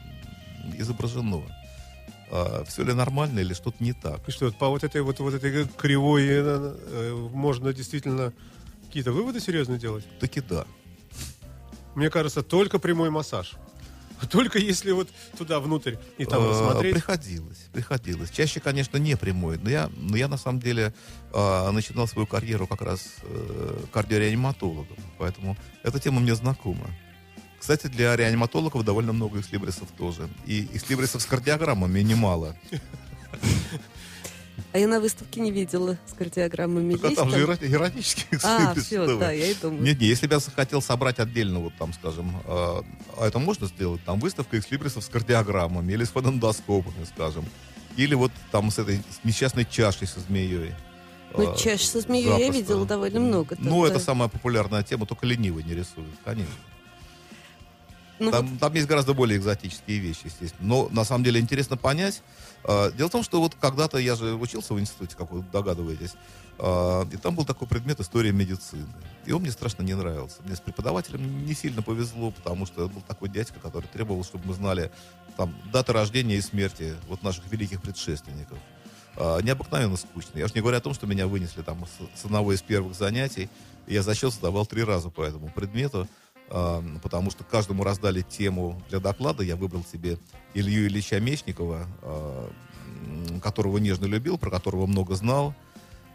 изображено. 0.77 1.43
Все 2.67 2.83
ли 2.83 2.93
нормально 2.93 3.39
или 3.39 3.53
что-то 3.53 3.83
не 3.83 3.93
так. 3.93 4.27
И 4.27 4.31
что, 4.31 4.51
по 4.51 4.69
вот 4.69 4.83
этой 4.83 5.01
вот, 5.01 5.19
вот 5.19 5.33
этой 5.33 5.67
кривой 5.67 6.25
э, 6.27 6.41
э, 6.41 7.29
можно 7.33 7.73
действительно 7.73 8.33
какие-то 8.87 9.11
выводы 9.11 9.39
серьезные 9.39 9.79
делать? 9.79 10.05
Таки 10.19 10.41
да. 10.41 10.65
Мне 11.95 12.09
кажется, 12.09 12.41
только 12.41 12.79
прямой 12.79 13.09
массаж. 13.09 13.53
Только 14.31 14.59
если 14.59 14.91
вот 14.91 15.09
туда 15.37 15.59
внутрь 15.59 15.95
и 16.17 16.25
там 16.25 16.43
Э, 16.43 16.53
смотреть. 16.53 16.93
Приходилось, 16.93 17.67
приходилось. 17.71 18.29
Чаще, 18.31 18.59
конечно, 18.59 18.97
не 18.97 19.15
прямой, 19.15 19.57
но 19.57 19.69
я, 19.69 19.89
но 19.95 20.15
я 20.15 20.27
на 20.27 20.37
самом 20.37 20.59
деле 20.59 20.93
э, 21.33 21.71
начинал 21.71 22.07
свою 22.07 22.27
карьеру 22.27 22.67
как 22.67 22.81
раз 22.81 23.15
э, 23.23 23.79
кардиореаниматологом, 23.91 24.97
поэтому 25.17 25.57
эта 25.83 25.99
тема 25.99 26.19
мне 26.19 26.35
знакома. 26.35 26.87
Кстати, 27.63 27.87
для 27.87 28.13
реаниматологов 28.17 28.83
довольно 28.83 29.13
много 29.13 29.39
экслибрисов 29.39 29.87
тоже. 29.97 30.27
И 30.45 30.67
экслибрисов 30.73 31.21
с 31.21 31.25
кардиограммами 31.25 32.01
немало. 32.01 32.57
А 34.73 34.77
я 34.77 34.85
на 34.85 34.99
выставке 34.99 35.39
не 35.39 35.49
видела 35.49 35.97
с 36.05 36.11
кардиограммами. 36.11 36.97
Так, 36.97 37.13
а 37.13 37.15
там 37.15 37.29
же 37.29 37.37
там? 37.47 37.55
эро- 37.55 37.65
эротические 37.71 38.37
А, 38.43 38.75
все, 38.75 39.17
да, 39.17 39.31
я 39.31 39.47
и 39.47 39.53
думаю. 39.55 39.81
Нет, 39.81 39.93
нет, 40.01 40.09
если 40.09 40.27
бы 40.27 40.33
я 40.33 40.41
хотел 40.41 40.81
собрать 40.81 41.19
отдельно, 41.19 41.59
вот 41.59 41.73
там, 41.79 41.93
скажем, 41.93 42.35
э, 42.43 42.43
а 42.49 42.83
это 43.27 43.39
можно 43.39 43.65
сделать, 43.67 44.03
там 44.03 44.19
выставка 44.19 44.59
экслибрисов 44.59 45.05
с 45.05 45.07
кардиограммами 45.07 45.93
или 45.93 46.03
с 46.03 46.09
фонендоскопами, 46.09 47.05
скажем. 47.05 47.45
Или 47.95 48.13
вот 48.13 48.33
там 48.51 48.71
с 48.71 48.77
этой 48.77 49.01
несчастной 49.23 49.63
чашей 49.63 50.05
со 50.07 50.19
змеей. 50.19 50.73
Ну, 51.37 51.53
Э, 51.53 51.57
чаш 51.57 51.83
со 51.85 52.01
змеей 52.01 52.27
я 52.27 52.49
видела 52.49 52.85
довольно 52.85 53.21
много. 53.21 53.55
там, 53.55 53.63
Ну, 53.65 53.83
да. 53.83 53.91
это 53.91 53.99
самая 53.99 54.27
популярная 54.27 54.83
тема, 54.83 55.05
только 55.05 55.25
ленивый 55.25 55.63
не 55.63 55.73
рисует, 55.73 56.09
конечно. 56.25 56.51
Ну, 58.23 58.31
вот 58.31 58.37
Там, 58.37 58.57
там 58.57 58.73
есть 58.73 58.87
гораздо 58.87 59.13
более 59.13 59.37
экзотические 59.37 59.99
вещи, 59.99 60.21
естественно. 60.25 60.67
Но 60.67 60.89
на 60.91 61.03
самом 61.03 61.23
деле 61.23 61.39
интересно 61.39 61.77
понять. 61.77 62.21
э, 62.63 62.91
Дело 62.95 63.09
в 63.09 63.11
том, 63.11 63.23
что 63.23 63.39
вот 63.41 63.55
когда-то 63.59 63.97
я 63.97 64.15
же 64.15 64.33
учился 64.35 64.73
в 64.73 64.79
институте, 64.79 65.15
как 65.17 65.31
вы 65.31 65.43
догадываетесь, 65.51 66.13
э, 66.59 67.05
и 67.11 67.17
там 67.17 67.35
был 67.35 67.45
такой 67.45 67.67
предмет 67.67 67.99
история 67.99 68.31
медицины. 68.31 68.87
И 69.25 69.31
он 69.31 69.41
мне 69.41 69.51
страшно 69.51 69.83
не 69.83 69.93
нравился. 69.95 70.37
Мне 70.45 70.55
с 70.55 70.59
преподавателем 70.61 71.45
не 71.45 71.53
сильно 71.53 71.81
повезло, 71.81 72.31
потому 72.31 72.65
что 72.65 72.87
был 72.87 73.01
такой 73.01 73.29
дядька, 73.29 73.59
который 73.59 73.87
требовал, 73.87 74.23
чтобы 74.23 74.47
мы 74.47 74.53
знали 74.53 74.91
там 75.37 75.53
даты 75.71 75.93
рождения 75.93 76.35
и 76.37 76.41
смерти 76.41 76.93
вот 77.07 77.23
наших 77.23 77.51
великих 77.51 77.81
предшественников. 77.81 78.57
Э, 79.17 79.39
Необыкновенно 79.43 79.97
скучно. 79.97 80.37
Я 80.39 80.45
уж 80.45 80.53
не 80.53 80.61
говорю 80.61 80.77
о 80.77 80.81
том, 80.81 80.93
что 80.93 81.07
меня 81.07 81.27
вынесли 81.27 81.61
там 81.61 81.85
с, 81.85 82.21
с 82.21 82.25
одного 82.25 82.53
из 82.53 82.61
первых 82.61 82.95
занятий. 82.95 83.49
Я 83.85 84.01
зачет 84.01 84.31
сдавал 84.33 84.65
три 84.65 84.83
раза 84.83 85.09
по 85.09 85.21
этому 85.23 85.49
предмету. 85.49 86.07
А, 86.49 86.83
потому 87.01 87.31
что 87.31 87.43
каждому 87.43 87.83
раздали 87.83 88.21
тему 88.21 88.81
для 88.89 88.99
доклада. 88.99 89.43
Я 89.43 89.55
выбрал 89.55 89.83
себе 89.83 90.17
Илью 90.53 90.87
Ильича 90.87 91.19
Мечникова, 91.19 91.87
а, 92.01 92.49
м, 93.05 93.39
которого 93.41 93.77
нежно 93.79 94.05
любил, 94.05 94.37
про 94.37 94.49
которого 94.51 94.85
много 94.85 95.15
знал. 95.15 95.55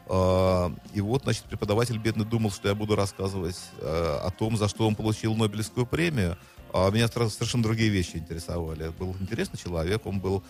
А, 0.06 0.72
И 0.94 1.00
вот, 1.00 1.22
значит, 1.24 1.44
преподаватель 1.44 1.98
бедный 1.98 2.24
думал, 2.24 2.50
что 2.50 2.68
я 2.68 2.74
буду 2.74 2.94
рассказывать 2.96 3.58
а, 3.80 4.22
о 4.26 4.30
том, 4.30 4.56
за 4.56 4.68
что 4.68 4.86
он 4.86 4.94
получил 4.94 5.34
Нобелевскую 5.34 5.86
премию. 5.86 6.36
А 6.72 6.90
меня 6.90 7.08
совершенно 7.08 7.62
другие 7.62 7.88
вещи 7.90 8.16
интересовали. 8.16 8.90
Был 8.98 9.16
интересный 9.20 9.58
человек, 9.58 10.06
он 10.06 10.20
был... 10.20 10.42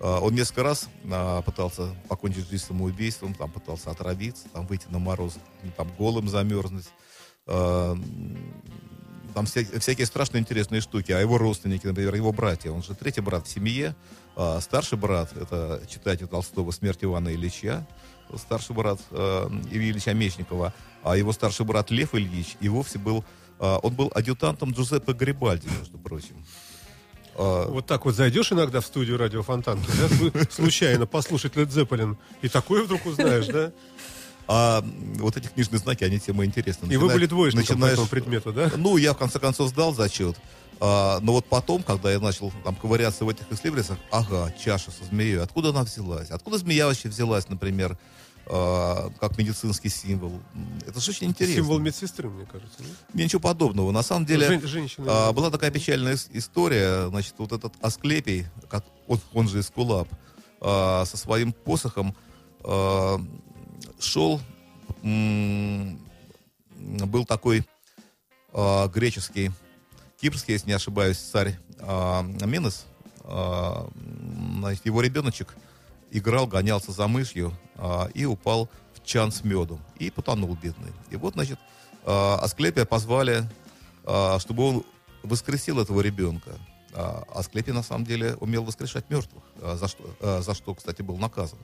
а, 0.00 0.20
Он 0.20 0.34
несколько 0.34 0.62
раз 0.62 0.88
пытался 1.44 1.94
покончить 2.08 2.48
жизнь 2.48 2.64
самоубийством, 2.64 3.34
там 3.34 3.50
пытался 3.50 3.90
отравиться, 3.90 4.48
там 4.52 4.66
выйти 4.66 4.86
на 4.88 4.98
мороз, 4.98 5.36
там 5.76 5.88
голым 5.98 6.28
замерзнуть. 6.28 6.86
Там 9.34 9.46
вся- 9.46 9.78
всякие 9.80 10.06
страшно 10.06 10.38
интересные 10.38 10.80
штуки. 10.80 11.12
А 11.12 11.20
его 11.20 11.38
родственники, 11.38 11.86
например, 11.86 12.14
его 12.14 12.32
братья, 12.32 12.70
он 12.70 12.82
же 12.82 12.94
третий 12.94 13.20
брат 13.20 13.46
в 13.46 13.50
семье. 13.50 13.94
А 14.36 14.60
старший 14.60 14.96
брат, 14.98 15.32
это 15.36 15.82
читатель 15.88 16.26
Толстого 16.26 16.70
«Смерть 16.70 16.98
Ивана 17.02 17.34
Ильича», 17.34 17.86
старший 18.36 18.74
брат 18.74 19.00
э, 19.10 19.48
Ильи 19.70 19.90
Ильича 19.90 20.12
Мечникова, 20.14 20.72
а 21.02 21.16
его 21.16 21.32
старший 21.32 21.66
брат 21.66 21.90
Лев 21.90 22.14
Ильич 22.14 22.56
и 22.60 22.68
вовсе 22.68 22.98
был, 22.98 23.24
а, 23.60 23.78
он 23.78 23.94
был 23.94 24.10
адъютантом 24.14 24.72
Джузеппе 24.72 25.12
Гарибальди, 25.12 25.68
между 25.78 25.98
прочим. 25.98 26.44
А, 27.36 27.68
Вот 27.68 27.86
так 27.86 28.04
вот 28.06 28.14
зайдешь 28.14 28.50
иногда 28.52 28.80
в 28.80 28.86
студию 28.86 29.18
радио 29.18 29.42
Фонтанки, 29.42 29.86
да, 30.00 30.06
слу- 30.08 30.50
случайно 30.52 31.06
послушать 31.06 31.54
Лед 31.56 31.70
Зеппелин, 31.70 32.16
и 32.42 32.48
такое 32.48 32.82
вдруг 32.84 33.04
узнаешь, 33.06 33.46
да? 33.46 33.72
А, 34.46 34.84
вот 35.18 35.36
эти 35.36 35.46
книжные 35.48 35.78
знаки, 35.78 36.04
они 36.04 36.18
тема 36.18 36.44
интересны. 36.44 36.84
И 36.86 36.96
вы 36.96 37.06
Начинаешь- 37.06 37.12
были 37.14 37.26
двоечником 37.26 37.60
начинаешь- 37.80 37.92
этому 37.94 38.08
предмету, 38.08 38.52
да? 38.52 38.70
Ну, 38.76 38.96
я 38.96 39.12
в 39.14 39.16
конце 39.18 39.38
концов 39.38 39.70
сдал 39.70 39.94
зачет. 39.94 40.36
А, 40.80 41.20
но 41.20 41.32
вот 41.32 41.46
потом, 41.46 41.82
когда 41.82 42.10
я 42.12 42.18
начал 42.20 42.52
там 42.64 42.74
ковыряться 42.74 43.24
в 43.24 43.28
этих 43.28 43.50
экслибрисах, 43.50 43.96
ага, 44.10 44.52
чаша 44.62 44.90
со 44.90 45.04
змеей, 45.04 45.40
откуда 45.40 45.70
она 45.70 45.84
взялась? 45.84 46.30
Откуда 46.30 46.58
змея 46.58 46.86
вообще 46.86 47.08
взялась, 47.08 47.48
например, 47.48 47.96
а, 48.46 49.10
как 49.20 49.38
медицинский 49.38 49.88
символ? 49.88 50.32
Это 50.86 51.00
же 51.00 51.12
очень 51.12 51.28
интересно. 51.28 51.56
Символ 51.62 51.78
медсестры, 51.78 52.28
мне 52.28 52.44
кажется. 52.44 52.82
нет? 52.82 52.90
Ничего 53.14 53.40
подобного. 53.40 53.90
На 53.92 54.02
самом 54.02 54.26
деле, 54.26 54.46
Жен- 54.48 54.66
женщины. 54.66 55.06
а, 55.08 55.32
была 55.32 55.50
такая 55.50 55.70
печальная 55.70 56.14
ис- 56.14 56.28
история. 56.32 57.08
Значит, 57.08 57.34
вот 57.38 57.52
этот 57.52 57.72
Асклепий, 57.80 58.44
как, 58.68 58.84
он, 59.06 59.20
он 59.32 59.48
же 59.48 59.60
Эскулап, 59.60 60.08
а, 60.60 61.04
со 61.06 61.16
своим 61.16 61.52
посохом 61.52 62.14
а, 62.64 63.18
шел, 63.98 64.40
был 67.06 67.24
такой 67.24 67.64
а, 68.52 68.88
греческий, 68.88 69.50
кипрский, 70.20 70.54
если 70.54 70.68
не 70.68 70.74
ошибаюсь, 70.74 71.18
царь 71.18 71.58
а, 71.80 72.22
Минос. 72.22 72.86
А, 73.24 73.88
его 74.84 75.00
ребеночек 75.00 75.56
играл, 76.10 76.46
гонялся 76.46 76.92
за 76.92 77.08
мышью 77.08 77.52
и 78.14 78.24
упал 78.24 78.68
в 78.94 79.04
чан 79.04 79.32
с 79.32 79.42
медом. 79.42 79.80
И 79.98 80.10
потонул, 80.10 80.54
бедный. 80.54 80.92
И 81.10 81.16
вот, 81.16 81.34
значит, 81.34 81.58
Асклепия 82.06 82.84
позвали, 82.84 83.48
чтобы 84.38 84.62
он 84.62 84.84
воскресил 85.24 85.80
этого 85.80 86.00
ребенка. 86.00 86.52
Асклепий, 86.94 87.72
на 87.72 87.82
самом 87.82 88.04
деле, 88.04 88.36
умел 88.36 88.62
воскрешать 88.62 89.10
мертвых, 89.10 89.42
за 89.60 89.88
что, 89.88 90.40
за 90.40 90.54
что, 90.54 90.74
кстати, 90.74 91.02
был 91.02 91.18
наказан. 91.18 91.58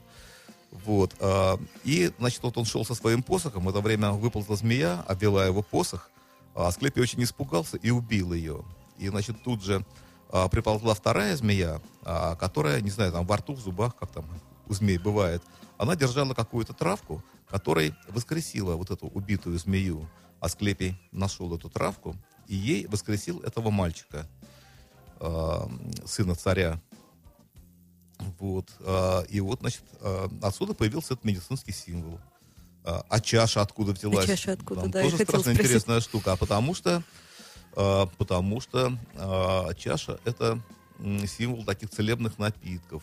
Вот. 0.70 1.14
а, 1.20 1.58
И, 1.84 2.12
значит, 2.18 2.42
вот 2.42 2.56
он 2.58 2.64
шел 2.64 2.84
со 2.84 2.94
своим 2.94 3.22
посохом, 3.22 3.64
в 3.64 3.68
это 3.68 3.80
время 3.80 4.12
выползла 4.12 4.56
змея, 4.56 5.04
обвела 5.08 5.44
его 5.44 5.62
посох, 5.62 6.10
а 6.54 6.68
Асклепий 6.68 7.02
очень 7.02 7.22
испугался 7.22 7.76
и 7.76 7.90
убил 7.90 8.32
ее. 8.32 8.64
И, 8.98 9.08
значит, 9.08 9.42
тут 9.42 9.62
же 9.62 9.84
а, 10.30 10.48
приползла 10.48 10.94
вторая 10.94 11.36
змея, 11.36 11.80
а, 12.02 12.36
которая, 12.36 12.80
не 12.80 12.90
знаю, 12.90 13.12
там 13.12 13.26
во 13.26 13.36
рту, 13.36 13.54
в 13.54 13.60
зубах, 13.60 13.96
как 13.96 14.10
там 14.12 14.26
у 14.66 14.74
змей 14.74 14.98
бывает, 14.98 15.42
она 15.78 15.96
держала 15.96 16.34
какую-то 16.34 16.72
травку, 16.72 17.24
которой 17.48 17.94
воскресила 18.08 18.76
вот 18.76 18.90
эту 18.90 19.08
убитую 19.08 19.58
змею. 19.58 20.08
Асклепий 20.38 20.96
нашел 21.12 21.54
эту 21.54 21.68
травку 21.68 22.16
и 22.46 22.54
ей 22.54 22.86
воскресил 22.86 23.40
этого 23.40 23.70
мальчика, 23.70 24.28
а, 25.18 25.68
сына 26.04 26.34
царя. 26.34 26.80
Вот. 28.40 28.66
а, 28.80 29.22
И 29.28 29.40
вот, 29.40 29.60
значит, 29.60 29.82
а, 30.00 30.28
отсюда 30.42 30.74
появился 30.74 31.14
этот 31.14 31.24
медицинский 31.24 31.72
символ. 31.72 32.18
А 32.82 33.04
а 33.10 33.20
чаша 33.20 33.60
откуда 33.60 33.92
взялась? 33.92 34.24
А 34.24 34.28
чаша 34.28 34.52
откуда, 34.52 34.80
Там 34.80 34.90
да, 34.90 35.02
тоже 35.02 35.16
страшно 35.16 35.40
спросить. 35.40 35.60
интересная 35.60 36.00
штука. 36.00 36.32
А 36.32 36.36
потому 36.36 36.74
что, 36.74 37.02
потому 37.74 38.60
что 38.62 38.96
чаша 39.76 40.18
это 40.24 40.58
символ 41.26 41.64
таких 41.64 41.90
целебных 41.90 42.38
напитков, 42.38 43.02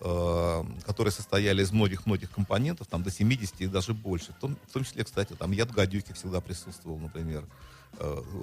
которые 0.00 1.12
состояли 1.12 1.62
из 1.62 1.72
многих-многих 1.72 2.30
компонентов, 2.30 2.86
там 2.86 3.02
до 3.02 3.10
70 3.10 3.62
и 3.62 3.66
даже 3.68 3.94
больше. 3.94 4.32
В 4.32 4.36
том, 4.40 4.58
в 4.68 4.72
том 4.72 4.84
числе, 4.84 5.02
кстати, 5.02 5.32
там 5.32 5.52
яд 5.52 5.70
гадюки 5.70 6.12
всегда 6.12 6.42
присутствовал, 6.42 6.98
например, 6.98 7.46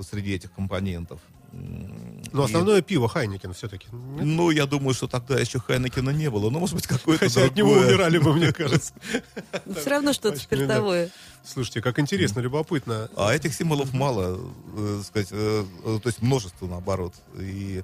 среди 0.10 0.34
этих 0.36 0.52
компонентов. 0.52 1.20
Но 1.54 2.44
и- 2.44 2.46
основное 2.46 2.82
пиво 2.82 3.10
Хайникен 3.10 3.54
все-таки. 3.54 3.88
нет? 3.92 4.24
ну, 4.24 4.52
я 4.52 4.66
думаю, 4.66 4.94
что 4.94 5.08
тогда 5.08 5.38
еще 5.38 5.60
Хайнекена 5.60 6.12
не 6.12 6.30
было. 6.30 6.50
Ну, 6.50 6.60
может 6.60 6.76
быть, 6.76 6.88
какое-то 6.88 7.26
Хотя 7.26 7.44
от 7.46 7.56
него 7.56 7.72
другое. 7.74 7.90
умирали 7.90 8.18
бы, 8.20 8.34
мне 8.34 8.54
кажется. 8.54 8.94
Все 9.76 9.90
равно 9.90 10.14
что-то 10.14 10.40
спиртовое. 10.40 11.10
Слушайте, 11.44 11.82
как 11.82 12.00
интересно, 12.00 12.40
любопытно. 12.40 13.10
А 13.18 13.34
этих 13.34 13.54
символов 13.54 13.92
мало, 13.94 14.40
э, 14.78 15.02
сказать, 15.06 15.28
э, 15.32 15.66
э, 15.84 16.00
то 16.02 16.08
есть 16.08 16.22
множество, 16.22 16.68
наоборот. 16.68 17.14
И 17.38 17.84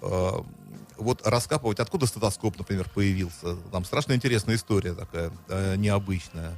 э, 0.00 0.30
вот 0.96 1.20
раскапывать, 1.26 1.80
откуда 1.80 2.06
стетоскоп, 2.06 2.56
например, 2.58 2.88
появился. 2.94 3.56
Там 3.72 3.84
страшно 3.84 4.14
интересная 4.14 4.56
история 4.56 4.94
такая, 4.94 5.30
э, 5.48 5.76
необычная. 5.76 6.54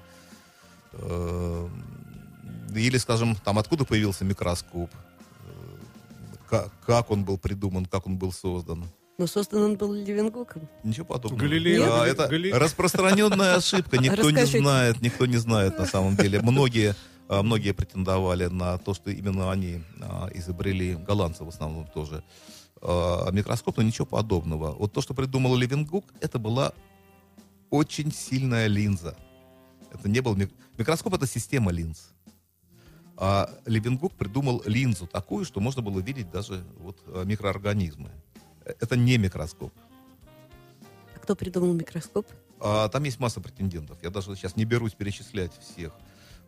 Или, 2.75 2.99
скажем, 2.99 3.35
там 3.37 3.59
откуда 3.59 3.85
появился 3.85 4.25
микроскоп, 4.25 4.91
Э, 5.45 5.77
ка- 6.49 6.71
как 6.87 7.11
он 7.11 7.25
был 7.25 7.39
придуман, 7.39 7.87
как 7.87 8.07
он 8.07 8.17
был 8.19 8.33
создан. 8.33 8.85
Но 9.19 9.27
создан 9.27 9.63
он 9.63 9.77
был 9.77 9.93
Левенгуком. 9.93 10.69
Ничего 10.85 11.07
подобного. 11.07 11.41
Галилей- 11.45 11.83
А, 11.83 12.07
это 12.07 12.29
Галилей- 12.29 12.53
распространенная 12.53 13.57
ошибка. 13.57 13.99
Никто 13.99 14.31
не 14.31 14.45
знает, 14.61 15.01
никто 15.03 15.27
не 15.27 15.39
знает 15.39 15.79
на 15.79 15.87
самом 15.87 16.15
деле. 16.17 16.41
Многие, 16.41 16.95
а, 17.29 17.43
многие 17.43 17.73
претендовали 17.75 18.47
на 18.47 18.79
то, 18.79 18.95
что 18.95 19.11
именно 19.11 19.51
они 19.51 19.83
а, 20.01 20.29
изобрели, 20.35 20.95
голландцы 20.95 21.43
в 21.45 21.49
основном 21.49 21.87
тоже, 21.89 22.23
а, 22.81 23.29
микроскоп, 23.33 23.77
но 23.79 23.83
ничего 23.83 24.07
подобного. 24.07 24.71
Вот 24.73 24.93
то, 24.93 25.01
что 25.01 25.15
придумал 25.15 25.57
Левенгук, 25.57 26.05
это 26.21 26.39
была 26.39 26.73
очень 27.71 28.13
сильная 28.13 28.69
линза. 28.69 29.17
Это 29.93 30.09
не 30.09 30.21
был 30.21 30.37
мик- 30.37 30.53
микроскоп, 30.79 31.15
это 31.15 31.27
система 31.27 31.73
линз. 31.73 32.11
А 33.21 33.51
Левенгук 33.67 34.15
придумал 34.15 34.63
линзу 34.65 35.09
такую, 35.09 35.45
что 35.45 35.59
можно 35.59 35.83
было 35.83 35.99
видеть 35.99 36.31
даже 36.31 36.65
вот 36.77 36.97
а, 37.09 37.25
микроорганизмы. 37.25 38.11
Э, 38.65 38.75
Это 38.81 38.97
не 38.97 39.19
микроскоп. 39.19 39.73
А 41.17 41.19
кто 41.19 41.35
придумал 41.35 41.73
микроскоп? 41.73 42.27
А, 42.61 42.89
Там 42.89 43.03
есть 43.03 43.19
масса 43.19 43.41
претендентов. 43.41 43.99
Я 44.03 44.11
даже 44.11 44.37
сейчас 44.37 44.55
не 44.55 44.65
берусь 44.65 44.93
перечислять 44.95 45.51
всех. 45.59 45.93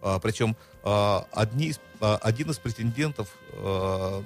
А, 0.01 0.21
Причем 0.21 0.57
а, 0.85 1.27
одни 1.33 1.67
из- 1.71 1.81
а, 2.01 2.19
один 2.23 2.51
из 2.53 2.59
претендентов 2.59 3.35
а, 3.55 4.23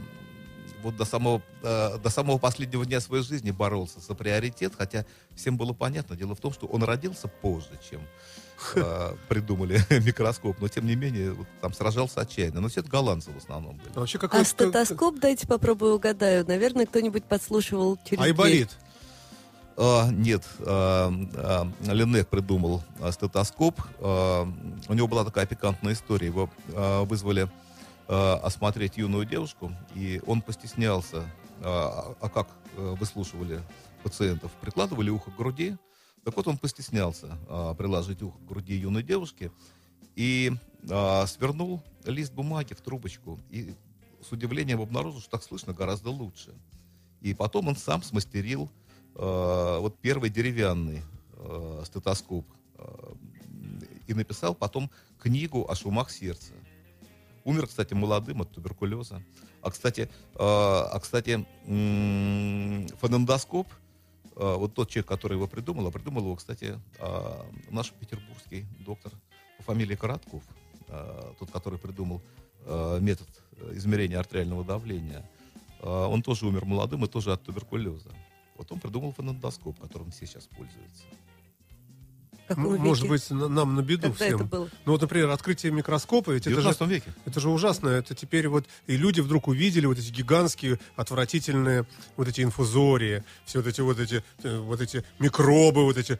вот 0.82 0.96
до 0.96 1.06
самого, 1.06 1.40
а, 1.62 1.96
до 1.96 2.10
самого 2.10 2.36
последнего 2.36 2.84
дня 2.84 3.00
своей 3.00 3.24
жизни 3.24 3.52
боролся 3.52 4.00
за 4.00 4.14
приоритет, 4.14 4.74
хотя 4.76 5.06
всем 5.34 5.56
было 5.56 5.72
понятно. 5.72 6.14
Дело 6.14 6.34
в 6.34 6.40
том, 6.40 6.52
что 6.52 6.66
он 6.66 6.82
родился 6.84 7.26
позже, 7.26 7.70
чем 7.90 8.02
придумали 9.28 9.80
микроскоп, 9.90 10.60
но 10.60 10.68
тем 10.68 10.86
не 10.86 10.96
менее 10.96 11.32
вот 11.32 11.46
там 11.60 11.72
сражался 11.72 12.20
отчаянно. 12.20 12.60
Но 12.60 12.68
все 12.68 12.80
это 12.80 12.90
голландцы 12.90 13.30
в 13.30 13.36
основном 13.36 13.76
были. 13.76 13.90
А 13.94 14.00
вообще 14.00 14.18
А 14.18 14.44
стетоскоп, 14.44 15.18
дайте 15.18 15.46
попробую 15.46 15.96
угадаю. 15.96 16.46
Наверное, 16.46 16.86
кто-нибудь 16.86 17.24
подслушивал 17.24 17.98
через. 18.04 18.22
Айболит. 18.22 18.70
А, 19.76 20.08
нет, 20.10 20.44
а, 20.60 21.12
а, 21.34 21.68
Ленек 21.92 22.28
придумал 22.28 22.82
стетоскоп. 23.10 23.80
А, 23.98 24.48
у 24.88 24.94
него 24.94 25.08
была 25.08 25.24
такая 25.24 25.46
пикантная 25.46 25.94
история. 25.94 26.28
Его 26.28 26.48
а, 26.72 27.04
вызвали 27.04 27.48
а, 28.06 28.40
осмотреть 28.42 28.96
юную 28.98 29.24
девушку, 29.24 29.72
и 29.94 30.20
он 30.26 30.42
постеснялся. 30.42 31.24
А, 31.60 32.14
а 32.20 32.28
как 32.28 32.48
а, 32.76 32.94
выслушивали 32.94 33.60
пациентов? 34.02 34.52
Прикладывали 34.60 35.10
ухо 35.10 35.30
к 35.30 35.36
груди. 35.36 35.76
Так 36.24 36.36
вот, 36.36 36.48
он 36.48 36.56
постеснялся 36.56 37.38
а, 37.48 37.74
приложить 37.74 38.22
ухо 38.22 38.38
к 38.38 38.46
груди 38.46 38.74
юной 38.74 39.02
девушки 39.02 39.52
и 40.16 40.52
а, 40.90 41.26
свернул 41.26 41.82
лист 42.04 42.32
бумаги 42.32 42.74
в 42.74 42.80
трубочку. 42.80 43.38
И 43.50 43.74
с 44.22 44.32
удивлением 44.32 44.80
обнаружил, 44.80 45.20
что 45.20 45.30
так 45.30 45.42
слышно 45.42 45.72
гораздо 45.72 46.10
лучше. 46.10 46.54
И 47.20 47.34
потом 47.34 47.68
он 47.68 47.76
сам 47.76 48.02
смастерил 48.02 48.70
э, 49.14 49.78
вот 49.80 49.98
первый 50.00 50.30
деревянный 50.30 51.02
э, 51.36 51.82
стетоскоп 51.86 52.46
э, 52.76 53.14
и 54.06 54.14
написал 54.14 54.54
потом 54.54 54.90
книгу 55.18 55.66
о 55.68 55.74
шумах 55.74 56.10
сердца. 56.10 56.52
Умер, 57.44 57.66
кстати, 57.66 57.92
молодым 57.94 58.42
от 58.42 58.50
туберкулеза. 58.50 59.22
А, 59.62 59.70
кстати, 59.70 60.02
э, 60.02 60.08
а, 60.38 60.98
кстати 61.00 61.46
фонендоскоп, 62.98 63.68
вот 64.36 64.74
тот 64.74 64.90
человек, 64.90 65.08
который 65.08 65.34
его 65.34 65.46
придумал, 65.46 65.86
а 65.86 65.90
придумал 65.90 66.22
его, 66.22 66.36
кстати, 66.36 66.80
э, 66.98 67.42
наш 67.70 67.92
петербургский 67.92 68.66
доктор 68.80 69.12
по 69.58 69.62
фамилии 69.62 69.94
Коротков, 69.94 70.42
э, 70.88 71.32
тот, 71.38 71.50
который 71.50 71.78
придумал 71.78 72.22
метод 73.00 73.28
измерения 73.72 74.18
артериального 74.18 74.64
давления. 74.64 75.22
Он 75.82 76.22
тоже 76.22 76.46
умер 76.46 76.64
молодым 76.64 77.04
и 77.04 77.08
тоже 77.08 77.30
от 77.30 77.42
туберкулеза. 77.42 78.10
Вот 78.56 78.72
он 78.72 78.80
придумал 78.80 79.12
фонендоскоп, 79.12 79.78
которым 79.78 80.10
все 80.12 80.24
сейчас 80.24 80.46
пользуются. 80.46 81.04
В 82.44 82.48
каком 82.48 82.66
М- 82.66 82.72
веке? 82.72 82.82
Может 82.84 83.08
быть, 83.08 83.30
на- 83.30 83.48
нам 83.48 83.74
на 83.74 83.80
беду 83.82 84.02
Когда 84.12 84.24
всем. 84.26 84.34
это 84.36 84.44
было? 84.44 84.68
Ну 84.84 84.92
вот, 84.92 85.00
например, 85.00 85.30
открытие 85.30 85.72
микроскопа, 85.72 86.30
ведь 86.32 86.44
В 86.44 86.46
это 86.48 86.56
же, 86.60 86.68
19 86.68 86.88
веке. 86.88 87.12
это 87.26 87.40
же 87.40 87.48
ужасно. 87.48 87.88
Это 87.88 88.14
теперь 88.14 88.48
вот 88.48 88.66
и 88.86 88.96
люди 88.96 89.20
вдруг 89.20 89.48
увидели 89.48 89.86
вот 89.86 89.98
эти 89.98 90.10
гигантские, 90.10 90.78
отвратительные 90.96 91.86
вот 92.16 92.28
эти 92.28 92.42
инфузории, 92.42 93.22
все 93.46 93.58
вот 93.60 93.66
эти 93.68 93.80
вот 93.80 93.98
эти 93.98 94.22
э, 94.42 94.58
вот 94.58 94.80
эти 94.80 95.04
микробы, 95.18 95.84
вот 95.84 95.96
эти 95.96 96.18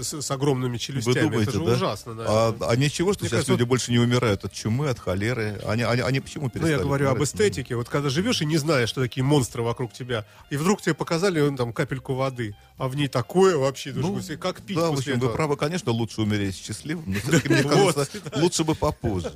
с, 0.00 0.20
с 0.22 0.30
огромными 0.30 0.76
челюстями. 0.76 1.14
Вы 1.14 1.20
думаете, 1.22 1.50
это 1.50 1.58
же 1.58 1.64
да? 1.64 1.72
ужасно, 1.72 2.14
да. 2.14 2.24
А, 2.28 2.56
а 2.68 2.76
ничего, 2.76 3.12
что 3.12 3.22
Мне 3.22 3.28
сейчас 3.28 3.38
кажется, 3.38 3.52
люди 3.52 3.62
вот- 3.62 3.68
больше 3.68 3.90
не 3.90 3.98
умирают 3.98 4.44
от 4.44 4.52
чумы, 4.52 4.88
от 4.90 4.98
холеры? 4.98 5.60
Они, 5.66 5.82
они, 5.82 6.02
они 6.02 6.20
почему 6.20 6.44
Ну, 6.44 6.50
перестали? 6.50 6.72
я 6.72 6.78
говорю 6.78 7.06
об 7.08 7.14
умирать? 7.14 7.28
эстетике. 7.28 7.76
Вот 7.76 7.88
когда 7.88 8.10
живешь 8.10 8.42
и 8.42 8.46
не 8.46 8.56
знаешь, 8.58 8.88
что 8.90 9.00
такие 9.00 9.24
монстры 9.24 9.62
вокруг 9.62 9.92
тебя, 9.92 10.26
и 10.50 10.56
вдруг 10.56 10.82
тебе 10.82 10.94
показали 10.94 11.40
ну, 11.40 11.56
там 11.56 11.72
капельку 11.72 12.14
воды, 12.14 12.54
а 12.76 12.88
в 12.88 12.96
ней 12.96 13.08
такое 13.08 13.56
вообще, 13.56 13.92
Ну, 13.94 14.02
думаешь, 14.02 14.22
«Господи, 14.24 14.38
как 14.38 14.60
пить 14.62 14.76
да, 14.76 14.90
в 14.90 14.94
после 14.96 15.12
общем, 15.14 15.20
вы 15.20 15.26
этого?» 15.26 15.36
правы, 15.36 15.56
конечно, 15.64 15.92
лучше 15.92 16.20
умереть 16.20 16.56
счастливым, 16.56 17.04
но 17.06 17.18
все-таки, 17.18 17.48
мне 17.48 17.62
кажется, 17.62 18.08
лучше 18.36 18.64
бы 18.64 18.74
попозже. 18.74 19.32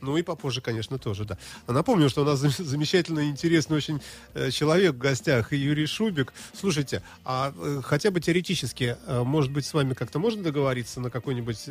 Ну 0.00 0.16
и 0.16 0.22
попозже, 0.22 0.60
конечно, 0.60 0.98
тоже, 0.98 1.24
да. 1.24 1.38
А 1.66 1.72
напомню, 1.72 2.08
что 2.08 2.22
у 2.22 2.24
нас 2.24 2.40
зам- 2.40 2.64
замечательный, 2.64 3.28
интересный 3.28 3.76
очень 3.76 4.00
э, 4.34 4.50
человек 4.50 4.94
в 4.94 4.98
гостях, 4.98 5.52
Юрий 5.52 5.86
Шубик. 5.86 6.32
Слушайте, 6.58 7.02
а 7.24 7.52
э, 7.56 7.80
хотя 7.84 8.10
бы 8.10 8.20
теоретически, 8.20 8.96
э, 9.06 9.22
может 9.22 9.52
быть, 9.52 9.64
с 9.64 9.72
вами 9.74 9.94
как-то 9.94 10.18
можно 10.18 10.42
договориться 10.42 11.00
на 11.00 11.10
какой-нибудь 11.10 11.68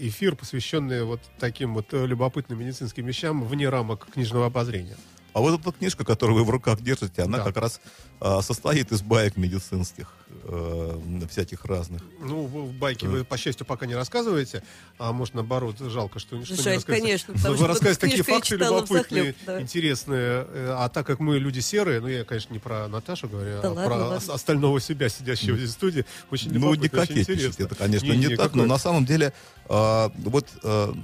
эфир, 0.00 0.36
посвященный 0.36 1.04
вот 1.04 1.20
таким 1.38 1.74
вот 1.74 1.92
любопытным 1.92 2.58
медицинским 2.58 3.06
вещам 3.06 3.44
вне 3.44 3.68
рамок 3.68 4.06
книжного 4.12 4.46
обозрения? 4.46 4.96
А 5.34 5.40
вот 5.40 5.60
эта 5.60 5.72
книжка, 5.72 6.04
которую 6.04 6.36
вы 6.38 6.44
в 6.44 6.50
руках 6.50 6.80
держите, 6.80 7.22
она 7.22 7.38
Да. 7.38 7.44
как 7.44 7.56
раз 7.56 7.80
а, 8.20 8.40
состоит 8.40 8.90
из 8.92 9.02
баек 9.02 9.36
медицинских, 9.36 10.14
э, 10.44 10.98
всяких 11.28 11.64
разных. 11.64 12.00
Ну, 12.20 12.44
вы 12.46 12.62
в 12.62 12.72
байке 12.72 13.06
вы, 13.08 13.24
по 13.24 13.36
счастью, 13.36 13.66
пока 13.66 13.84
не 13.86 13.94
рассказываете, 13.96 14.62
а 14.96 15.12
может, 15.12 15.34
наоборот, 15.34 15.76
жалко, 15.80 16.20
что, 16.20 16.42
что 16.44 16.54
не 16.54 16.62
Жаль, 16.62 16.74
рассказываете. 16.76 17.02
конечно, 17.02 17.32
Но 17.34 17.38
потому 17.38 17.52
вы 17.54 17.58
что 17.58 17.66
рассказываете 17.66 18.00
такие 18.00 18.22
факты 18.22 18.56
любопытные, 18.56 19.22
взахлеб, 19.22 19.36
да. 19.44 19.60
интересные. 19.60 20.46
Э, 20.48 20.74
А 20.78 20.88
так 20.88 21.06
как 21.06 21.18
мы 21.18 21.38
люди 21.38 21.58
серые, 21.60 22.00
ну, 22.00 22.06
я, 22.06 22.24
конечно, 22.24 22.52
не 22.52 22.60
про 22.60 22.86
Наташу 22.88 23.28
говорю, 23.28 23.60
Да 23.60 23.68
а 23.68 23.72
ладно, 23.72 23.84
про 23.84 23.96
ладно. 23.96 24.16
ос- 24.16 24.28
остального 24.28 24.80
себя, 24.80 25.08
сидящего 25.08 25.56
здесь 25.58 25.70
в 25.70 25.72
студии, 25.72 26.06
очень 26.30 26.52
Ну, 26.52 26.72
не 26.74 26.88
очень 26.88 27.18
интересно. 27.18 27.64
это, 27.64 27.74
конечно, 27.74 28.06
Не, 28.06 28.16
не, 28.16 28.26
не, 28.28 28.36
так, 28.36 28.54
но 28.54 28.64
на 28.64 28.78
самом 28.78 29.04
деле 29.04 29.32
а, 29.68 30.10
вот 30.16 30.46
а, 30.62 30.94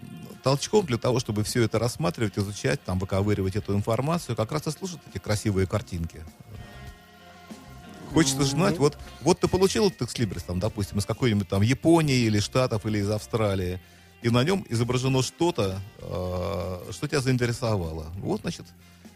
толчком 0.42 0.86
для 0.86 0.98
того, 0.98 1.20
чтобы 1.20 1.44
все 1.44 1.62
это 1.62 1.78
рассматривать, 1.78 2.38
изучать, 2.38 2.82
там, 2.82 2.98
выковыривать 2.98 3.56
эту 3.56 3.74
информацию, 3.74 4.36
как 4.36 4.52
раз 4.52 4.66
и 4.66 4.70
служат 4.70 5.00
эти 5.08 5.18
красивые 5.18 5.66
картинки. 5.66 6.24
Хочется 8.12 8.42
знать, 8.42 8.78
вот, 8.78 8.98
вот 9.20 9.38
ты 9.38 9.46
получил 9.46 9.86
этот 9.86 10.02
экслибрис, 10.02 10.42
там, 10.42 10.58
допустим, 10.58 10.98
из 10.98 11.06
какой-нибудь 11.06 11.48
там 11.48 11.62
Японии 11.62 12.16
или 12.16 12.40
Штатов 12.40 12.84
или 12.84 12.98
из 12.98 13.10
Австралии, 13.10 13.80
и 14.22 14.30
на 14.30 14.42
нем 14.42 14.66
изображено 14.68 15.22
что-то, 15.22 15.80
а, 15.98 16.88
что 16.90 17.06
тебя 17.06 17.20
заинтересовало. 17.20 18.06
Вот, 18.16 18.40
значит, 18.40 18.66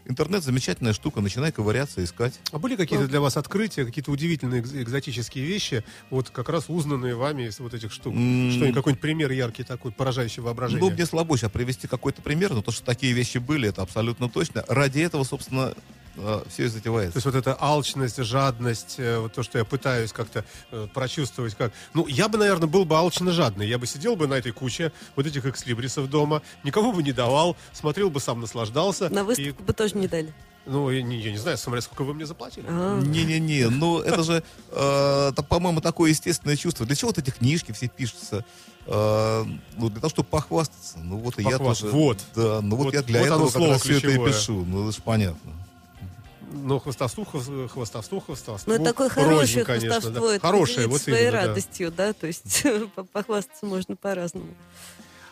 интернет 0.05 0.43
замечательная 0.43 0.93
штука, 0.93 1.21
начинай 1.21 1.51
ковыряться, 1.51 2.03
искать. 2.03 2.39
А 2.51 2.59
были 2.59 2.75
какие-то 2.75 3.07
для 3.07 3.21
вас 3.21 3.37
открытия, 3.37 3.85
какие-то 3.85 4.11
удивительные 4.11 4.61
экз- 4.61 4.81
экзотические 4.81 5.45
вещи, 5.45 5.83
вот 6.09 6.29
как 6.29 6.49
раз 6.49 6.65
узнанные 6.67 7.15
вами 7.15 7.47
из 7.47 7.59
вот 7.59 7.73
этих 7.73 7.91
штук? 7.91 8.13
М. 8.15 8.51
Что 8.51 8.71
какой-нибудь 8.73 9.01
пример 9.01 9.31
яркий 9.31 9.63
такой, 9.63 9.91
поражающий 9.91 10.41
воображение? 10.41 10.81
Ну, 10.83 10.93
мне 10.93 11.05
слабо 11.05 11.37
сейчас 11.37 11.51
привести 11.51 11.87
какой-то 11.87 12.21
пример, 12.21 12.53
но 12.53 12.61
то, 12.61 12.71
что 12.71 12.85
такие 12.85 13.13
вещи 13.13 13.37
были, 13.37 13.69
это 13.69 13.81
абсолютно 13.81 14.29
точно. 14.29 14.63
Ради 14.67 14.99
этого, 14.99 15.23
собственно, 15.23 15.73
все 16.49 16.63
и 16.65 16.67
То 16.67 16.73
затевается. 16.73 17.17
есть 17.17 17.25
вот 17.25 17.35
эта 17.35 17.57
алчность, 17.59 18.23
жадность, 18.23 18.95
э, 18.97 19.19
вот 19.19 19.33
то, 19.33 19.43
что 19.43 19.57
я 19.57 19.65
пытаюсь 19.65 20.11
как-то 20.13 20.45
э, 20.71 20.87
прочувствовать, 20.93 21.55
как... 21.55 21.71
Ну, 21.93 22.07
я 22.07 22.27
бы, 22.29 22.37
наверное, 22.37 22.67
был 22.67 22.85
бы 22.85 22.97
алчно 22.97 23.31
жадный. 23.31 23.67
Я 23.67 23.77
бы 23.77 23.85
сидел 23.87 24.15
бы 24.15 24.27
на 24.27 24.35
этой 24.35 24.51
куче 24.51 24.91
вот 25.15 25.25
этих 25.25 25.45
экслибрисов 25.45 26.09
дома, 26.09 26.41
никому 26.63 26.91
бы 26.93 27.03
не 27.03 27.11
давал, 27.11 27.55
смотрел 27.73 28.09
бы 28.09 28.19
сам, 28.19 28.39
наслаждался. 28.41 29.09
На 29.09 29.19
И, 29.19 29.23
выставку 29.23 29.63
бы 29.63 29.73
тоже 29.73 29.97
не 29.97 30.07
дали. 30.07 30.33
ну, 30.65 30.89
я 30.89 31.01
не, 31.03 31.17
я 31.19 31.31
не 31.31 31.37
знаю, 31.37 31.57
смотря 31.57 31.81
сколько 31.81 32.03
вы 32.03 32.13
мне 32.13 32.25
заплатили. 32.25 32.65
А, 32.67 32.99
Не-не-не, 33.01 33.69
ну 33.69 33.99
это 33.99 34.23
же, 34.23 34.43
э, 34.71 35.29
это, 35.31 35.43
по-моему, 35.43 35.81
такое 35.81 36.09
естественное 36.11 36.55
чувство. 36.55 36.85
Для 36.85 36.95
чего 36.95 37.09
вот 37.09 37.17
эти 37.17 37.29
книжки 37.29 37.71
все 37.71 37.87
пишутся? 37.87 38.45
Э, 38.87 39.43
ну, 39.77 39.89
для 39.89 39.99
того, 39.99 40.09
чтобы 40.09 40.27
похвастаться. 40.29 40.99
Ну, 40.99 41.17
вот 41.17 41.39
и 41.39 41.43
я 41.43 41.57
тоже. 41.57 41.87
Вот. 41.87 42.19
Да, 42.35 42.61
ну 42.61 42.75
вот, 42.75 42.85
Вот- 42.85 42.93
я 42.93 43.01
для 43.01 43.19
вот 43.21 43.25
этого 43.25 43.49
как 43.49 43.61
раз 43.71 43.81
все 43.81 43.97
это 43.97 44.09
и 44.09 44.17
пишу. 44.17 44.63
Ну, 44.65 44.83
это 44.87 44.95
же 44.95 45.01
понятно. 45.01 45.51
Но 46.63 46.79
хвостовству, 46.79 47.23
хвос- 47.31 47.67
хвостовству, 47.67 48.19
хвостовству. 48.19 48.69
Ну, 48.71 48.75
это 48.75 48.85
такое 48.85 49.09
рознь, 49.09 49.25
хорошее 49.25 49.65
конечно, 49.65 49.89
да. 49.89 49.93
хвостовство. 49.99 50.31
Это 50.31 50.47
Хорошее, 50.47 50.87
вот 50.87 51.01
своей 51.01 51.21
именно, 51.27 51.31
да. 51.41 51.47
радостью, 51.47 51.91
да, 51.91 52.13
то 52.13 52.27
есть 52.27 52.63
по- 52.95 53.03
похвастаться 53.03 53.65
можно 53.65 53.95
по-разному. 53.95 54.47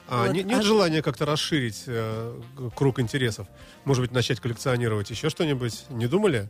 А, 0.07 0.25
Вот. 0.27 0.33
не- 0.33 0.43
нет 0.43 0.59
А- 0.59 0.63
желания 0.63 1.01
как-то 1.01 1.25
расширить 1.25 1.83
э, 1.87 2.41
круг 2.75 2.99
интересов? 2.99 3.47
Может 3.85 4.01
быть, 4.03 4.11
начать 4.11 4.39
коллекционировать 4.39 5.09
еще 5.09 5.29
что-нибудь? 5.29 5.85
Не 5.89 6.07
думали? 6.07 6.49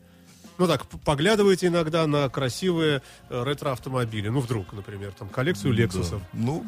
Ну 0.57 0.67
так, 0.67 0.85
поглядываете 1.03 1.67
иногда 1.67 2.05
на 2.05 2.29
красивые 2.29 3.01
э, 3.29 3.43
ретро-автомобили. 3.43 4.29
Ну, 4.29 4.39
вдруг, 4.39 4.71
например, 4.73 5.11
там 5.17 5.27
коллекцию 5.29 5.73
Лексусов. 5.73 6.21
Да. 6.21 6.27
Ну, 6.33 6.63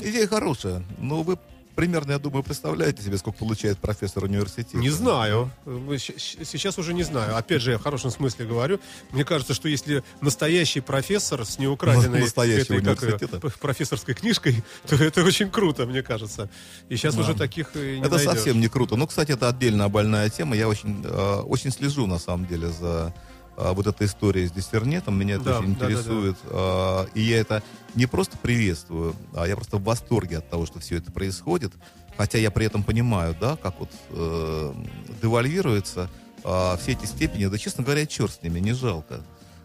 идея 0.00 0.26
хорошая. 0.26 0.82
Но 0.98 1.22
вы 1.22 1.38
примерно, 1.74 2.12
я 2.12 2.18
думаю, 2.18 2.42
представляете 2.42 3.02
себе, 3.02 3.16
сколько 3.18 3.38
получает 3.38 3.78
профессор 3.78 4.24
университета. 4.24 4.76
Не 4.76 4.90
знаю. 4.90 5.50
Э, 5.66 5.96
Сейчас 5.98 6.78
уже 6.78 6.94
не 6.94 7.02
знаю. 7.02 7.36
Опять 7.36 7.62
же, 7.62 7.72
я 7.72 7.78
в 7.78 7.82
хорошем 7.82 8.10
смысле 8.10 8.46
говорю. 8.46 8.80
Мне 9.10 9.24
кажется, 9.24 9.54
что 9.54 9.68
если 9.68 10.02
настоящий 10.20 10.80
профессор 10.80 11.44
с 11.44 11.58
неукраденной 11.58 12.20
Настоящего 12.20 12.74
этой, 12.78 12.94
как 12.94 13.40
п- 13.40 13.50
профессорской 13.60 14.14
книжкой, 14.14 14.62
то 14.86 14.96
это 14.96 15.22
очень 15.24 15.50
круто, 15.50 15.86
мне 15.86 16.02
кажется. 16.02 16.48
И 16.88 16.96
сейчас 16.96 17.16
уже 17.16 17.34
таких 17.34 17.74
и 17.76 17.98
не 17.98 18.00
Это 18.00 18.16
найдешь. 18.16 18.32
совсем 18.32 18.60
не 18.60 18.68
круто. 18.68 18.96
Ну, 18.96 19.06
кстати, 19.06 19.32
это 19.32 19.48
отдельная 19.48 19.88
больная 19.88 20.28
тема. 20.30 20.56
Я 20.56 20.68
очень, 20.68 21.02
э, 21.04 21.34
очень 21.46 21.70
слежу, 21.72 22.06
на 22.06 22.18
самом 22.18 22.46
деле, 22.46 22.68
за 22.70 23.12
э, 23.56 23.72
вот 23.72 23.86
этой 23.86 24.06
историей 24.06 24.46
с 24.46 24.52
диссернетом. 24.52 25.18
Меня 25.18 25.36
это 25.36 25.44
Да, 25.44 25.58
очень 25.58 25.74
да, 25.74 25.80
да, 25.80 25.86
да. 25.86 25.92
интересует. 25.92 26.36
Э, 26.44 27.06
И 27.14 27.22
я 27.22 27.38
это 27.38 27.62
не 27.94 28.06
просто 28.06 28.36
приветствую, 28.38 29.14
а 29.34 29.46
я 29.46 29.54
просто 29.56 29.76
в 29.78 29.84
восторге 29.84 30.38
от 30.38 30.48
того, 30.50 30.66
что 30.66 30.80
все 30.80 30.96
это 30.96 31.12
происходит. 31.12 31.72
Хотя 32.16 32.38
я 32.38 32.50
при 32.50 32.66
этом 32.66 32.82
понимаю, 32.82 33.34
да, 33.40 33.56
как 33.56 33.80
вот 33.80 33.90
э, 34.10 34.74
девальвируется 35.22 36.10
э, 36.44 36.76
все 36.80 36.92
эти 36.92 37.06
степени. 37.06 37.46
Да, 37.46 37.58
честно 37.58 37.84
говоря, 37.84 38.06
черт 38.06 38.32
с 38.32 38.42
ними, 38.42 38.60
не 38.60 38.72
жалко. 38.72 39.22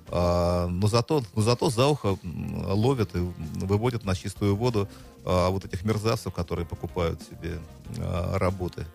А, 0.09 0.67
но 0.67 0.87
зато, 0.87 1.21
но 1.35 1.41
зато 1.41 1.69
за 1.69 1.85
ухо 1.87 2.17
ловят 2.23 3.13
и 3.15 3.19
выводят 3.65 4.05
на 4.05 4.15
чистую 4.15 4.55
воду 4.55 4.87
а, 5.25 5.49
вот 5.49 5.65
этих 5.65 5.83
мерзавцев, 5.83 6.33
которые 6.33 6.65
покупают 6.65 7.21
себе 7.21 7.59
а, 7.97 8.37
работы. 8.37 8.85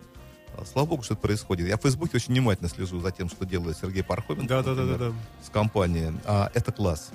А, 0.57 0.65
Слава 0.65 0.87
богу, 0.87 1.03
что 1.03 1.13
это 1.13 1.21
происходит. 1.21 1.67
Я 1.67 1.77
в 1.77 1.81
Фейсбуке 1.81 2.17
очень 2.17 2.33
внимательно 2.33 2.69
слежу 2.69 2.99
за 2.99 3.11
тем, 3.11 3.29
что 3.29 3.45
делает 3.45 3.77
Сергей 3.77 4.03
Пархоменко 4.03 4.47
Да, 4.47 4.63
да, 4.63 4.75
да, 4.75 4.85
да, 4.85 4.97
да. 4.97 5.13
с 5.45 5.49
компанией. 5.49 6.13
А, 6.25 6.51
это 6.53 6.71
класс. 6.71 7.11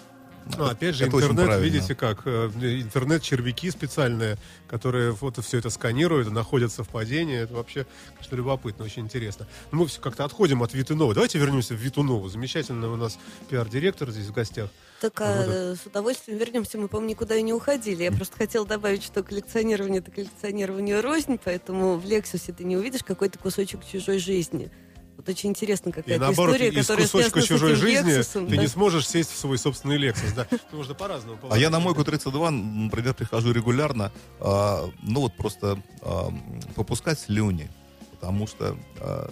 Ну, 0.56 0.64
опять 0.64 0.94
же, 0.94 1.04
Это 1.06 1.16
интернет, 1.20 1.60
видите 1.60 1.94
как, 1.94 2.22
э, 2.24 2.50
интернет-червяки 2.56 3.70
специальные, 3.70 4.38
которые 4.66 5.12
вот 5.12 5.44
все 5.44 5.58
это 5.58 5.68
сканируют, 5.68 6.30
находят 6.30 6.72
совпадения. 6.72 7.42
Это 7.42 7.54
вообще, 7.54 7.86
конечно, 8.14 8.36
любопытно, 8.36 8.84
очень 8.84 9.02
интересно. 9.02 9.46
Но 9.70 9.78
мы 9.78 9.86
все 9.86 10.00
как-то 10.00 10.24
отходим 10.24 10.62
от 10.62 10.72
Витунова. 10.72 11.12
Давайте 11.12 11.38
вернемся 11.38 11.74
в 11.74 11.78
Витунову. 11.78 12.28
Замечательный 12.28 12.88
у 12.88 12.96
нас 12.96 13.18
пиар-директор 13.50 14.10
здесь 14.10 14.26
в 14.26 14.32
гостях. 14.32 14.70
Так 15.00 15.20
а, 15.20 15.74
с 15.76 15.86
удовольствием 15.86 16.38
вернемся, 16.38 16.76
мы, 16.76 16.88
по-моему, 16.88 17.10
никуда 17.10 17.36
и 17.36 17.42
не 17.42 17.52
уходили. 17.52 18.02
Я 18.02 18.12
просто 18.12 18.36
хотела 18.36 18.66
добавить, 18.66 19.04
что 19.04 19.22
коллекционирование 19.22 20.00
это 20.00 20.10
коллекционирование 20.10 21.00
рознь, 21.00 21.38
поэтому 21.42 21.96
в 21.98 22.04
Лексусе 22.04 22.52
ты 22.52 22.64
не 22.64 22.76
увидишь 22.76 23.04
какой-то 23.04 23.38
кусочек 23.38 23.80
чужой 23.84 24.18
жизни. 24.18 24.70
Вот 25.16 25.28
очень 25.28 25.50
интересно 25.50 25.90
И 25.90 25.92
какая-то 25.92 26.20
наоборот, 26.20 26.54
история, 26.54 26.70
из 26.70 26.86
которая 26.86 27.06
кусочка 27.06 27.30
связана 27.30 27.42
с 27.42 27.48
чужой 27.48 27.72
этим 27.72 27.80
жизни 27.80 28.10
Лексусом, 28.10 28.46
ты 28.46 28.56
да. 28.56 28.62
не 28.62 28.68
сможешь 28.68 29.08
сесть 29.08 29.32
в 29.32 29.36
свой 29.36 29.58
собственный 29.58 29.96
Лексус. 29.96 30.32
Да? 30.32 30.46
Можно 30.72 30.94
по-разному. 30.94 31.38
А 31.50 31.58
я 31.58 31.70
на 31.70 31.80
мойку 31.80 32.04
32, 32.04 32.50
например, 32.50 33.14
прихожу 33.14 33.52
регулярно, 33.52 34.12
а, 34.40 34.88
ну 35.02 35.20
вот 35.22 35.36
просто 35.36 35.82
а, 36.02 36.32
попускать 36.76 37.18
слюни, 37.18 37.68
потому 38.12 38.46
что 38.46 38.76
а, 39.00 39.30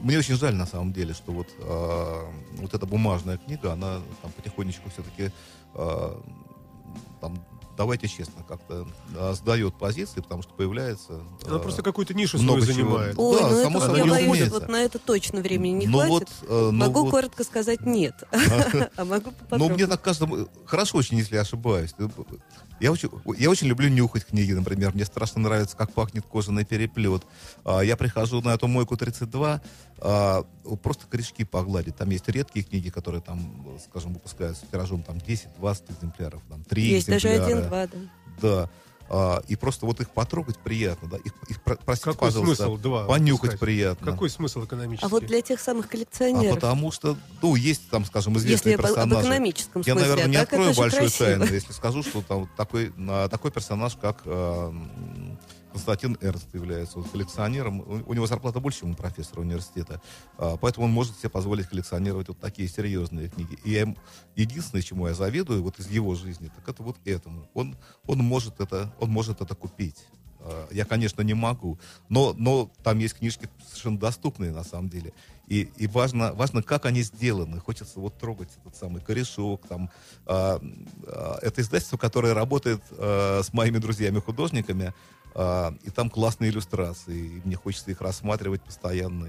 мне 0.00 0.18
очень 0.18 0.36
жаль 0.36 0.54
на 0.54 0.66
самом 0.66 0.92
деле, 0.92 1.14
что 1.14 1.32
вот, 1.32 1.48
а, 1.60 2.30
вот 2.56 2.74
эта 2.74 2.86
бумажная 2.86 3.38
книга, 3.38 3.72
она 3.72 4.00
там 4.22 4.32
потихонечку 4.32 4.90
все-таки 4.90 5.32
там, 7.20 7.36
давайте 7.76 8.08
честно, 8.08 8.42
как-то 8.46 8.86
а, 9.16 9.32
сдает 9.34 9.74
позиции, 9.74 10.20
потому 10.20 10.42
что 10.42 10.52
появляется... 10.54 11.20
Она 11.46 11.56
а, 11.56 11.58
просто 11.58 11.82
какую-то 11.82 12.14
нишу 12.14 12.38
много 12.38 12.62
свою 12.62 12.78
чего. 12.78 12.90
занимает. 12.90 13.14
Ой, 13.18 13.38
Да, 13.40 13.48
ну 13.48 13.62
само 13.62 13.78
это, 13.78 13.86
собой 13.86 14.00
я 14.00 14.06
боюсь, 14.06 14.48
вот 14.50 14.68
на 14.68 14.82
это 14.82 14.98
точно 14.98 15.40
времени 15.40 15.84
не 15.84 15.86
Ну 15.86 15.98
хватит. 15.98 16.28
вот, 16.42 16.50
э, 16.50 16.70
ну 16.70 16.72
могу 16.72 17.02
вот. 17.02 17.10
коротко 17.10 17.44
сказать 17.44 17.82
нет, 17.82 18.14
а 18.96 19.04
могу 19.04 19.32
Ну, 19.50 19.68
мне 19.68 19.86
так 19.86 20.02
кажется, 20.02 20.28
хорошо 20.64 20.98
очень, 20.98 21.18
если 21.18 21.36
я 21.36 21.42
ошибаюсь. 21.42 21.94
Я 22.80 22.92
очень, 22.92 23.10
я 23.38 23.50
очень 23.50 23.66
люблю 23.66 23.88
нюхать 23.88 24.24
книги, 24.24 24.52
например. 24.52 24.94
Мне 24.94 25.04
страшно 25.04 25.40
нравится, 25.40 25.76
как 25.76 25.92
пахнет 25.92 26.24
кожаный 26.24 26.64
переплет. 26.64 27.24
А, 27.64 27.80
Я 27.80 27.96
прихожу 27.96 28.40
на 28.40 28.54
эту 28.54 28.68
мойку 28.68 28.96
32, 28.96 29.60
а, 30.00 30.44
просто 30.82 31.06
корешки 31.06 31.44
погладить. 31.44 31.96
Там 31.96 32.10
есть 32.10 32.28
редкие 32.28 32.64
книги, 32.64 32.88
которые 32.90 33.20
там, 33.20 33.40
скажем, 33.90 34.14
выпускаются 34.14 34.64
тиражом 34.70 35.02
там 35.02 35.16
10-20 35.16 35.92
экземпляров, 35.92 36.42
там 36.48 36.62
3 36.64 36.82
Есть 36.82 37.08
даже 37.08 37.28
экземпляра. 37.28 37.46
один-два, 37.46 37.86
да. 37.86 37.98
Да. 38.40 38.70
А, 39.10 39.42
и 39.48 39.56
просто 39.56 39.86
вот 39.86 40.00
их 40.02 40.10
потрогать 40.10 40.58
приятно, 40.58 41.08
да. 41.08 41.16
Их, 41.16 41.32
их 41.48 41.62
про- 41.62 41.76
простите, 41.76 42.12
Какой 42.12 42.28
пожалуйста, 42.28 42.64
смысл 42.66 42.76
два 42.76 43.06
понюхать 43.06 43.42
выпускать? 43.52 43.60
приятно. 43.60 44.12
Какой 44.12 44.28
смысл 44.28 44.64
экономический? 44.66 45.06
А 45.06 45.08
вот 45.08 45.24
для 45.24 45.40
тех 45.40 45.58
самых 45.60 45.86
А 45.86 45.88
коллекционеров, 45.88 46.56
потому 46.56 46.92
что, 46.92 47.16
ну, 47.40 47.54
есть 47.54 47.88
там, 47.88 48.04
скажем, 48.04 48.34
если 48.34 48.48
известные 48.48 48.74
об, 48.74 48.80
об 48.82 48.86
персонажи. 48.88 49.20
экономическом 49.22 49.80
Я, 49.86 49.92
смысле, 49.94 50.00
наверное, 50.10 50.24
а 50.24 50.28
не 50.28 50.36
открою 50.36 50.74
большую 50.74 51.00
красиво. 51.04 51.26
тайну, 51.26 51.44
если 51.46 51.72
скажу, 51.72 52.02
что 52.02 52.20
там 52.20 52.50
такой, 52.54 52.92
а, 53.08 53.28
такой 53.30 53.50
персонаж, 53.50 53.96
как 53.96 54.20
э, 54.26 54.72
Константин 55.72 56.16
Эрнст 56.20 56.52
является 56.54 56.98
вот 56.98 57.10
коллекционером. 57.10 57.80
У, 58.06 58.14
него 58.14 58.26
зарплата 58.26 58.60
больше, 58.60 58.80
чем 58.80 58.92
у 58.92 58.94
профессора 58.94 59.40
университета. 59.40 60.00
А, 60.36 60.56
поэтому 60.56 60.86
он 60.86 60.92
может 60.92 61.16
себе 61.18 61.28
позволить 61.28 61.68
коллекционировать 61.68 62.28
вот 62.28 62.38
такие 62.38 62.68
серьезные 62.68 63.28
книги. 63.28 63.58
И 63.64 63.70
я 63.72 63.94
единственное, 64.36 64.82
чему 64.82 65.08
я 65.08 65.14
завидую 65.14 65.62
вот 65.62 65.78
из 65.78 65.88
его 65.88 66.14
жизни, 66.14 66.50
так 66.54 66.68
это 66.68 66.82
вот 66.82 66.96
этому. 67.04 67.48
Он, 67.54 67.76
он, 68.06 68.18
может, 68.18 68.60
это, 68.60 68.94
он 68.98 69.10
может 69.10 69.40
это 69.40 69.54
купить. 69.54 70.06
А, 70.40 70.68
Я, 70.70 70.84
конечно, 70.84 71.22
не 71.22 71.34
могу, 71.34 71.78
но, 72.08 72.34
но 72.36 72.70
там 72.82 72.98
есть 72.98 73.14
книжки 73.14 73.48
совершенно 73.66 73.98
доступные 73.98 74.52
на 74.52 74.64
самом 74.64 74.88
деле. 74.88 75.12
И, 75.48 75.70
и 75.76 75.86
важно, 75.86 76.34
важно, 76.34 76.62
как 76.62 76.84
они 76.84 77.02
сделаны. 77.02 77.58
Хочется 77.58 78.00
вот 78.00 78.18
трогать 78.18 78.50
этот 78.60 78.76
самый 78.76 79.00
корешок. 79.00 79.66
Там, 79.66 79.90
а, 80.26 80.60
а, 81.06 81.38
это 81.40 81.62
издательство, 81.62 81.96
которое 81.96 82.34
работает 82.34 82.82
а, 82.90 83.40
с 83.42 83.52
моими 83.52 83.78
друзьями-художниками, 83.78 84.92
и 85.34 85.90
там 85.94 86.10
классные 86.10 86.50
иллюстрации. 86.50 87.16
И 87.16 87.42
мне 87.44 87.56
хочется 87.56 87.90
их 87.90 88.00
рассматривать 88.00 88.62
постоянно. 88.62 89.28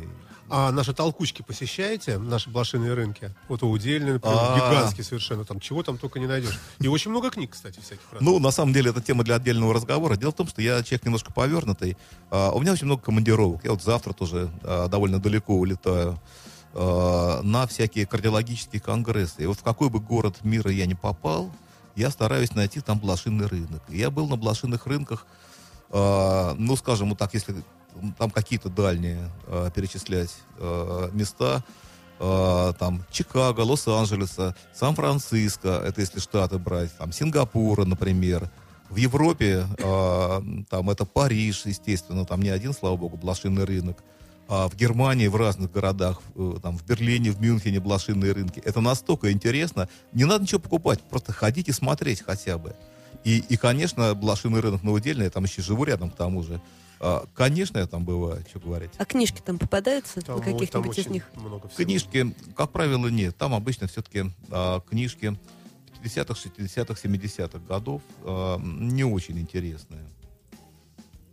А 0.52 0.72
наши 0.72 0.94
толкучки 0.94 1.44
посещаете? 1.44 2.18
Наши 2.18 2.50
блошиные 2.50 2.94
рынки? 2.96 3.34
Вот 3.48 3.62
удельные, 3.62 4.14
например, 4.14 4.38
А. 4.40 4.56
гигантские 4.56 5.04
совершенно. 5.04 5.46
Там 5.46 5.60
чего 5.60 5.84
там 5.84 5.98
только 5.98 6.20
не 6.20 6.26
найдешь. 6.26 6.60
И 6.80 6.88
очень 6.88 7.12
много 7.12 7.30
книг, 7.30 7.52
кстати, 7.52 7.80
всяких 7.80 8.02
разных. 8.12 8.22
Ну, 8.22 8.40
на 8.40 8.50
самом 8.50 8.74
деле, 8.74 8.90
это 8.90 9.02
тема 9.02 9.24
для 9.24 9.36
отдельного 9.36 9.74
разговора. 9.76 10.16
Дело 10.16 10.32
в 10.32 10.36
том, 10.36 10.48
что 10.48 10.62
я 10.62 10.82
человек 10.82 11.06
немножко 11.06 11.32
повернутый. 11.32 11.98
А, 12.32 12.52
у 12.52 12.60
меня 12.62 12.72
очень 12.72 12.88
много 12.88 13.04
командировок. 13.04 13.64
Я 13.64 13.72
вот 13.72 13.84
завтра 13.84 14.14
тоже 14.14 14.50
а, 14.64 14.88
довольно 14.88 15.20
далеко 15.20 15.54
улетаю 15.54 16.20
а, 16.74 17.42
на 17.44 17.68
всякие 17.68 18.08
кардиологические 18.08 18.82
конгрессы. 18.82 19.44
И 19.44 19.46
вот 19.46 19.60
в 19.60 19.64
какой 19.64 19.90
бы 19.90 20.00
город 20.00 20.38
мира 20.44 20.72
я 20.72 20.88
не 20.88 20.96
попал, 20.96 21.52
я 21.96 22.10
стараюсь 22.10 22.56
найти 22.56 22.82
там 22.82 22.98
блошиный 22.98 23.46
рынок. 23.46 23.84
И 23.90 24.00
я 24.00 24.10
был 24.10 24.28
на 24.28 24.36
блошиных 24.36 24.88
рынках, 24.88 25.28
а, 25.92 26.56
ну, 26.58 26.76
скажем, 26.76 27.10
вот 27.10 27.18
так, 27.18 27.34
если 27.34 27.56
там 28.18 28.30
какие-то 28.30 28.70
дальние 28.70 29.30
а, 29.48 29.70
перечислять 29.72 30.36
а, 30.58 31.10
места, 31.12 31.64
а, 32.20 32.74
там 32.74 33.04
Чикаго, 33.12 33.62
Лос-Анджелеса, 33.62 34.56
Сан-Франциско, 34.74 35.82
это 35.86 36.02
если 36.02 36.20
штаты 36.20 36.58
брать, 36.58 36.96
там 36.98 37.12
Сингапура, 37.12 37.86
например. 37.86 38.50
В 38.90 38.96
Европе 38.98 39.66
а, 39.82 40.44
там 40.70 40.90
это 40.90 41.06
Париж, 41.06 41.64
естественно, 41.66 42.26
там 42.26 42.42
не 42.42 42.50
один, 42.50 42.74
слава 42.74 42.98
богу, 42.98 43.18
блошиный 43.18 43.64
рынок. 43.64 44.04
А 44.50 44.68
в 44.68 44.76
Германии, 44.76 45.28
в 45.28 45.36
разных 45.36 45.72
городах, 45.72 46.22
э, 46.36 46.56
там 46.64 46.76
в 46.76 46.84
Берлине, 46.84 47.30
в 47.30 47.40
Мюнхене 47.40 47.80
блошиные 47.80 48.32
рынки. 48.32 48.60
Это 48.66 48.82
настолько 48.82 49.32
интересно. 49.32 49.88
Не 50.12 50.26
надо 50.26 50.42
ничего 50.42 50.60
покупать, 50.60 51.02
просто 51.02 51.32
ходить 51.32 51.70
и 51.70 51.72
смотреть 51.72 52.24
хотя 52.24 52.58
бы. 52.58 52.76
И, 53.24 53.40
и 53.40 53.58
конечно, 53.58 54.16
блошиный 54.16 54.60
рынок 54.62 54.84
новодельный, 54.84 55.26
я 55.26 55.30
там 55.30 55.44
еще 55.44 55.62
живу 55.62 55.84
рядом 55.84 56.10
к 56.10 56.16
тому 56.16 56.44
же. 56.44 56.62
А, 57.02 57.26
конечно, 57.34 57.78
я 57.78 57.88
там 57.88 58.04
бываю, 58.04 58.44
что 58.50 58.60
говорить. 58.60 58.92
А 58.98 59.06
книжки 59.06 59.42
там 59.44 59.58
попадаются 59.58 60.22
Там, 60.22 60.38
на 60.38 60.42
о- 60.42 60.46
там 60.46 60.54
каких-нибудь 60.58 60.98
из 60.98 61.08
них? 61.08 61.30
много 61.36 61.68
всего. 61.70 61.84
Книжки, 61.84 62.36
как 62.56 62.72
правило, 62.72 63.08
нет. 63.08 63.38
Там 63.38 63.54
обычно 63.54 63.88
все-таки 63.88 64.26
а, 64.52 64.82
книжки 64.82 65.38
50-х, 66.04 66.34
60-х, 66.58 66.94
70-х 67.02 67.60
годов 67.68 68.02
а, 68.24 68.58
не 68.60 69.04
очень 69.04 69.40
интересные. 69.40 70.04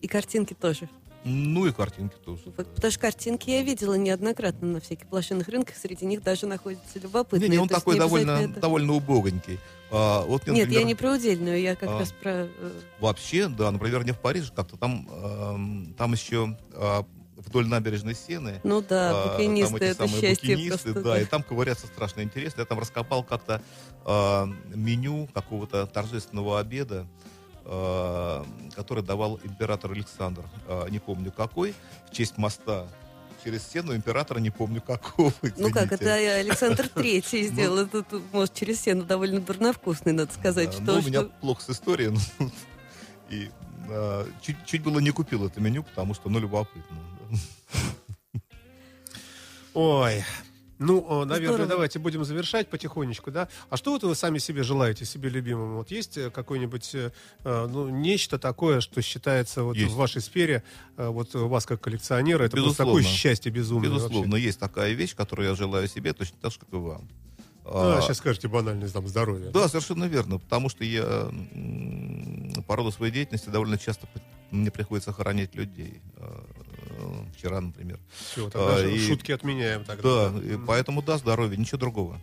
И 0.01 0.09
картинки 0.09 0.55
тоже. 0.55 0.89
Ну 1.29 1.67
и 1.67 1.73
картинки 1.73 2.15
тоже. 2.25 2.43
Потому 2.53 2.91
что 2.93 3.01
картинки 3.01 3.51
я 3.51 3.63
видела 3.63 3.95
неоднократно 3.95 4.69
на 4.69 4.81
всяких 4.81 5.09
блошиных 5.09 5.49
рынках. 5.49 5.75
Среди 5.77 6.07
них 6.07 6.23
даже 6.23 6.47
находятся 6.47 7.01
любопытные. 7.01 7.49
Не, 7.49 7.57
не, 7.57 7.61
он 7.61 7.69
такой 7.69 7.95
не 7.95 8.01
довольно, 8.01 8.31
это- 8.31 8.61
довольно 8.61 8.93
убогонький. 8.93 9.59
А, 9.91 10.25
вот 10.25 10.47
мне, 10.47 10.53
Нет, 10.61 10.61
я 10.61 10.67
например, 10.81 10.87
не 10.87 10.95
про 10.95 11.13
удельную, 11.15 11.61
я 11.61 11.75
как 11.75 11.89
А. 11.91 11.99
раз 11.99 12.13
про... 12.13 12.31
э, 12.47 12.81
Вообще, 13.01 13.49
да, 13.49 13.73
например, 13.73 14.05
не 14.05 14.13
в 14.13 14.21
Париже, 14.21 14.53
как-то 14.55 14.77
там, 14.77 15.09
эм, 15.11 15.95
там 15.99 16.13
еще 16.13 16.57
а, 16.75 17.05
вдоль 17.37 17.67
набережной 17.67 18.15
Сены. 18.15 18.61
Ну 18.63 18.81
да, 18.83 19.11
а, 19.25 19.33
букинисты, 19.37 19.71
там 19.71 19.77
эти 19.79 19.85
это 19.85 20.07
самые 20.07 20.21
счастье 20.21 20.57
букинисты, 20.57 20.93
просто. 20.93 21.03
да, 21.11 21.21
и 21.21 21.25
там 21.25 21.43
ковыряться 21.43 21.87
страшно 21.89 22.23
интересно. 22.23 22.61
Я 22.61 22.67
там 22.67 22.79
раскопал 22.79 23.25
как-то 23.25 23.61
а, 24.05 24.49
меню 24.75 25.29
какого-то 25.35 25.87
торжественного 25.87 26.61
обеда, 26.61 27.07
а, 27.07 27.27
который 27.67 29.03
давал 29.03 29.41
император 29.43 29.91
Александр, 29.91 30.45
а, 30.69 30.87
не 30.89 31.01
помню 31.01 31.33
какой, 31.33 31.75
в 32.09 32.15
честь 32.15 32.39
моста 32.39 32.87
через 33.43 33.63
стену 33.63 33.95
императора 33.95 34.39
не 34.39 34.51
помню 34.51 34.81
какого. 34.81 35.33
Ну 35.57 35.71
как, 35.71 35.93
извините. 35.93 35.95
это 35.95 36.35
Александр 36.41 36.89
Третий 36.95 37.45
сделал. 37.45 37.79
Это, 37.79 38.03
тут, 38.03 38.23
может, 38.33 38.55
через 38.55 38.81
стену 38.81 39.05
довольно 39.05 39.41
дурновкусный, 39.41 40.13
надо 40.13 40.33
сказать. 40.33 40.71
Да, 40.71 40.73
что, 40.73 40.85
ну, 40.85 40.99
у 40.99 41.03
меня 41.03 41.23
плохо 41.23 41.63
с 41.63 41.71
историей. 41.71 42.17
ну, 42.39 42.51
И 43.31 43.51
чуть, 44.43 44.57
чуть 44.67 44.83
было 44.83 44.99
не 44.99 45.11
купил 45.11 45.47
это 45.47 45.61
меню, 45.61 45.85
потому 45.85 46.15
что, 46.15 46.29
ну, 46.29 46.41
любопытно. 46.41 46.97
Ой. 49.75 50.25
Ну, 50.79 51.25
наверное, 51.25 51.55
Здорово. 51.55 51.69
давайте 51.69 51.99
будем 51.99 52.25
завершать 52.25 52.69
потихонечку, 52.69 53.31
да? 53.31 53.49
А 53.71 53.77
что 53.77 53.93
вот 53.93 54.03
вы 54.03 54.15
сами 54.15 54.39
себе 54.39 54.63
желаете, 54.63 55.05
себе 55.07 55.31
любимому? 55.31 55.79
Вот 55.79 55.91
есть 55.91 56.19
э, 56.19 56.31
какое-нибудь, 56.31 56.95
э, 56.95 57.11
э, 57.45 57.67
ну, 57.71 57.89
нечто 57.89 58.39
такое, 58.39 58.81
что 58.81 59.01
считается 59.01 59.63
вот 59.63 59.77
Есть. 59.77 59.93
в 59.93 59.97
вашей 59.97 60.21
сфере, 60.21 60.63
вот 60.97 61.35
у 61.35 61.49
вас 61.49 61.65
как 61.65 61.81
коллекционера, 61.81 62.45
это 62.45 62.57
просто 62.57 62.83
Безусловно. 62.83 63.03
такое 63.03 63.17
счастье 63.17 63.51
безумное 63.51 63.89
Безусловно, 63.91 64.33
вообще. 64.33 64.45
есть 64.47 64.59
такая 64.59 64.93
вещь, 64.93 65.15
которую 65.15 65.49
я 65.49 65.55
желаю 65.55 65.89
себе, 65.89 66.13
точно 66.13 66.37
так 66.43 66.53
же, 66.53 66.59
как 66.59 66.69
и 66.73 66.77
вам. 66.77 67.09
А, 67.65 67.99
А, 67.99 68.01
сейчас 68.03 68.19
скажете 68.19 68.47
банальность, 68.49 68.93
там, 68.93 69.09
здоровье. 69.09 69.51
Да, 69.51 69.69
совершенно 69.69 70.05
верно, 70.05 70.39
потому 70.39 70.69
что 70.69 70.85
я 70.85 71.31
по 72.67 72.77
роду 72.77 72.93
своей 72.93 73.13
деятельности 73.13 73.49
довольно 73.49 73.79
часто 73.79 74.07
мне 74.51 74.71
приходится 74.71 75.13
хоронить 75.13 75.55
людей. 75.55 76.01
Э, 76.89 77.25
Вчера, 77.37 77.61
например. 77.61 77.99
Все, 78.33 78.49
тогда 78.51 78.75
а, 78.77 78.79
же 78.79 78.95
и- 78.95 79.07
шутки 79.07 79.33
отменяем 79.33 79.85
тогда. 79.85 80.31
Да, 80.31 80.39
и 80.39 80.57
поэтому 80.67 81.03
да, 81.03 81.19
здоровье, 81.19 81.57
ничего 81.57 81.79
другого. 81.79 82.21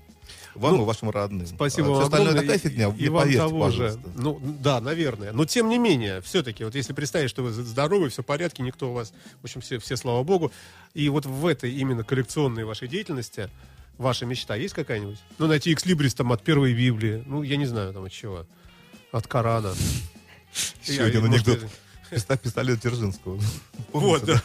Вам 0.56 0.76
Ну, 0.76 0.84
и 0.84 0.86
вашим 0.86 1.10
родным. 1.10 1.48
Спасибо 1.48 1.88
А 1.88 1.92
вам 1.92 2.04
остальное 2.04 2.34
такая 2.36 2.60
фигня, 2.60 2.90
И 2.96 3.04
не 3.04 3.10
вам 3.10 3.24
поверьте, 3.24 3.40
того 3.40 3.72
же. 3.72 3.78
пожалуйста. 3.78 4.10
Ну, 4.16 4.40
да, 4.62 4.82
наверное. 4.82 5.32
Но 5.32 5.46
тем 5.46 5.68
не 5.68 5.80
менее, 5.80 6.22
все-таки, 6.22 6.64
вот 6.64 6.76
если 6.76 6.94
представить, 6.94 7.30
что 7.32 7.42
вы 7.42 7.52
здоровы, 7.52 8.10
все 8.10 8.22
в 8.22 8.26
порядке, 8.26 8.62
никто 8.62 8.92
у 8.92 8.94
вас, 8.94 9.14
в 9.42 9.46
общем, 9.46 9.62
все, 9.62 9.80
все 9.80 9.98
слава 9.98 10.22
богу. 10.24 10.52
И 10.94 11.10
вот 11.10 11.26
в 11.26 11.48
этой 11.48 11.72
именно 11.74 12.04
коллекционной 12.04 12.66
вашей 12.66 12.88
деятельности 12.88 13.50
ваша 13.98 14.28
мечта 14.28 14.56
есть 14.56 14.76
какая-нибудь? 14.76 15.18
Ну, 15.40 15.48
найти 15.48 15.74
экслибрис 15.74 16.14
там 16.14 16.32
от 16.32 16.44
первой 16.44 16.74
Библии. 16.76 17.24
Ну, 17.26 17.42
я 17.42 17.58
не 17.58 17.66
знаю, 17.66 17.92
там 17.92 18.04
от 18.04 18.12
чего. 18.12 18.46
От 19.12 19.26
Корана. 19.28 19.74
Еще 20.86 21.02
один 21.02 21.26
может, 21.26 21.48
анекдот. 21.48 21.64
Писта- 21.64 21.76
Пистолет 22.42 22.80
Дзержинского. 22.80 23.40
Вот, 23.92 24.24
да. 24.26 24.42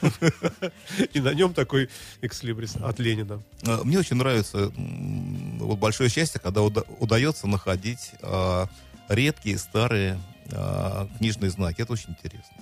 И 1.12 1.20
на 1.20 1.32
нем 1.34 1.54
такой 1.54 1.88
экслибрис 2.22 2.76
от 2.76 2.98
Ленина. 2.98 3.42
А, 3.66 3.82
Мне 3.84 3.98
очень 3.98 4.16
нравится 4.16 4.72
вот 4.76 5.78
большое 5.78 6.10
счастье, 6.10 6.40
когда 6.40 6.62
уда- 6.62 6.84
удается 6.98 7.46
находить 7.46 8.12
а, 8.22 8.68
редкие 9.08 9.58
старые 9.58 10.20
а, 10.52 11.08
книжные 11.18 11.50
знаки. 11.50 11.82
Это 11.82 11.92
очень 11.92 12.10
интересно. 12.10 12.56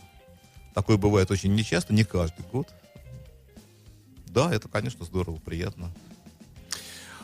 Такое 0.74 0.96
бывает 0.96 1.30
очень 1.30 1.54
нечасто, 1.54 1.92
не 1.94 2.04
каждый 2.04 2.44
год. 2.52 2.68
Да, 4.26 4.52
это, 4.54 4.68
конечно, 4.68 5.04
здорово, 5.04 5.36
приятно. 5.36 5.90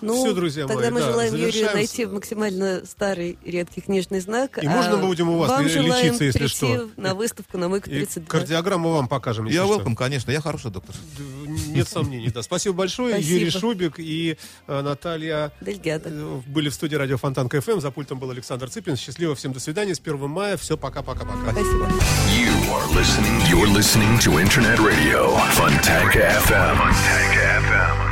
Ну, 0.02 0.24
Всё, 0.24 0.34
друзья 0.34 0.66
тогда 0.66 0.82
мои, 0.82 0.90
мы 0.90 1.00
да, 1.00 1.10
желаем 1.12 1.34
Юрию 1.34 1.70
найти 1.72 2.06
максимально 2.06 2.82
старый 2.84 3.38
редкий 3.44 3.80
книжный 3.80 4.18
знак. 4.20 4.58
И 4.62 4.66
а 4.66 4.70
можно 4.70 4.96
мы 4.96 5.06
будем 5.06 5.28
у 5.30 5.38
вас 5.38 5.48
вам 5.48 5.64
лечиться, 5.64 6.24
если 6.24 6.46
что? 6.48 6.90
на 6.96 7.14
выставку 7.14 7.56
на 7.56 7.68
Мойка 7.68 7.88
И 7.88 7.94
32. 7.94 8.26
кардиограмму 8.26 8.90
вам 8.90 9.06
покажем, 9.08 9.46
если 9.46 9.60
Я 9.60 9.64
что. 9.64 9.78
welcome, 9.78 9.94
конечно, 9.94 10.32
я 10.32 10.40
хороший 10.40 10.72
доктор. 10.72 10.94
Нет 11.68 11.88
сомнений, 11.88 12.30
да. 12.30 12.42
Спасибо 12.42 12.74
большое. 12.74 13.14
Спасибо. 13.14 13.32
Юрий 13.32 13.50
Шубик 13.50 13.94
и 13.98 14.36
э, 14.66 14.80
Наталья 14.82 15.52
Дельгята. 15.60 16.08
э, 16.10 16.40
были 16.46 16.68
в 16.68 16.74
студии 16.74 16.96
радио 16.96 17.16
Фонтан 17.16 17.48
КФМ. 17.48 17.80
За 17.80 17.90
пультом 17.92 18.18
был 18.18 18.30
Александр 18.30 18.68
Цыпин. 18.68 18.96
Счастливо, 18.96 19.34
всем 19.36 19.52
до 19.52 19.60
свидания. 19.60 19.94
С 19.94 20.00
1 20.00 20.28
мая. 20.28 20.56
Все, 20.56 20.76
пока-пока-пока. 20.76 21.52
Спасибо. 21.52 21.86
You 22.34 22.52
are 22.72 22.88
listening. 22.92 23.40
You're 23.48 23.72
listening 23.72 24.18
to 24.18 24.38
Internet 24.40 24.78
Radio, 24.80 25.36
FM. 25.52 26.92
FM. 27.62 28.11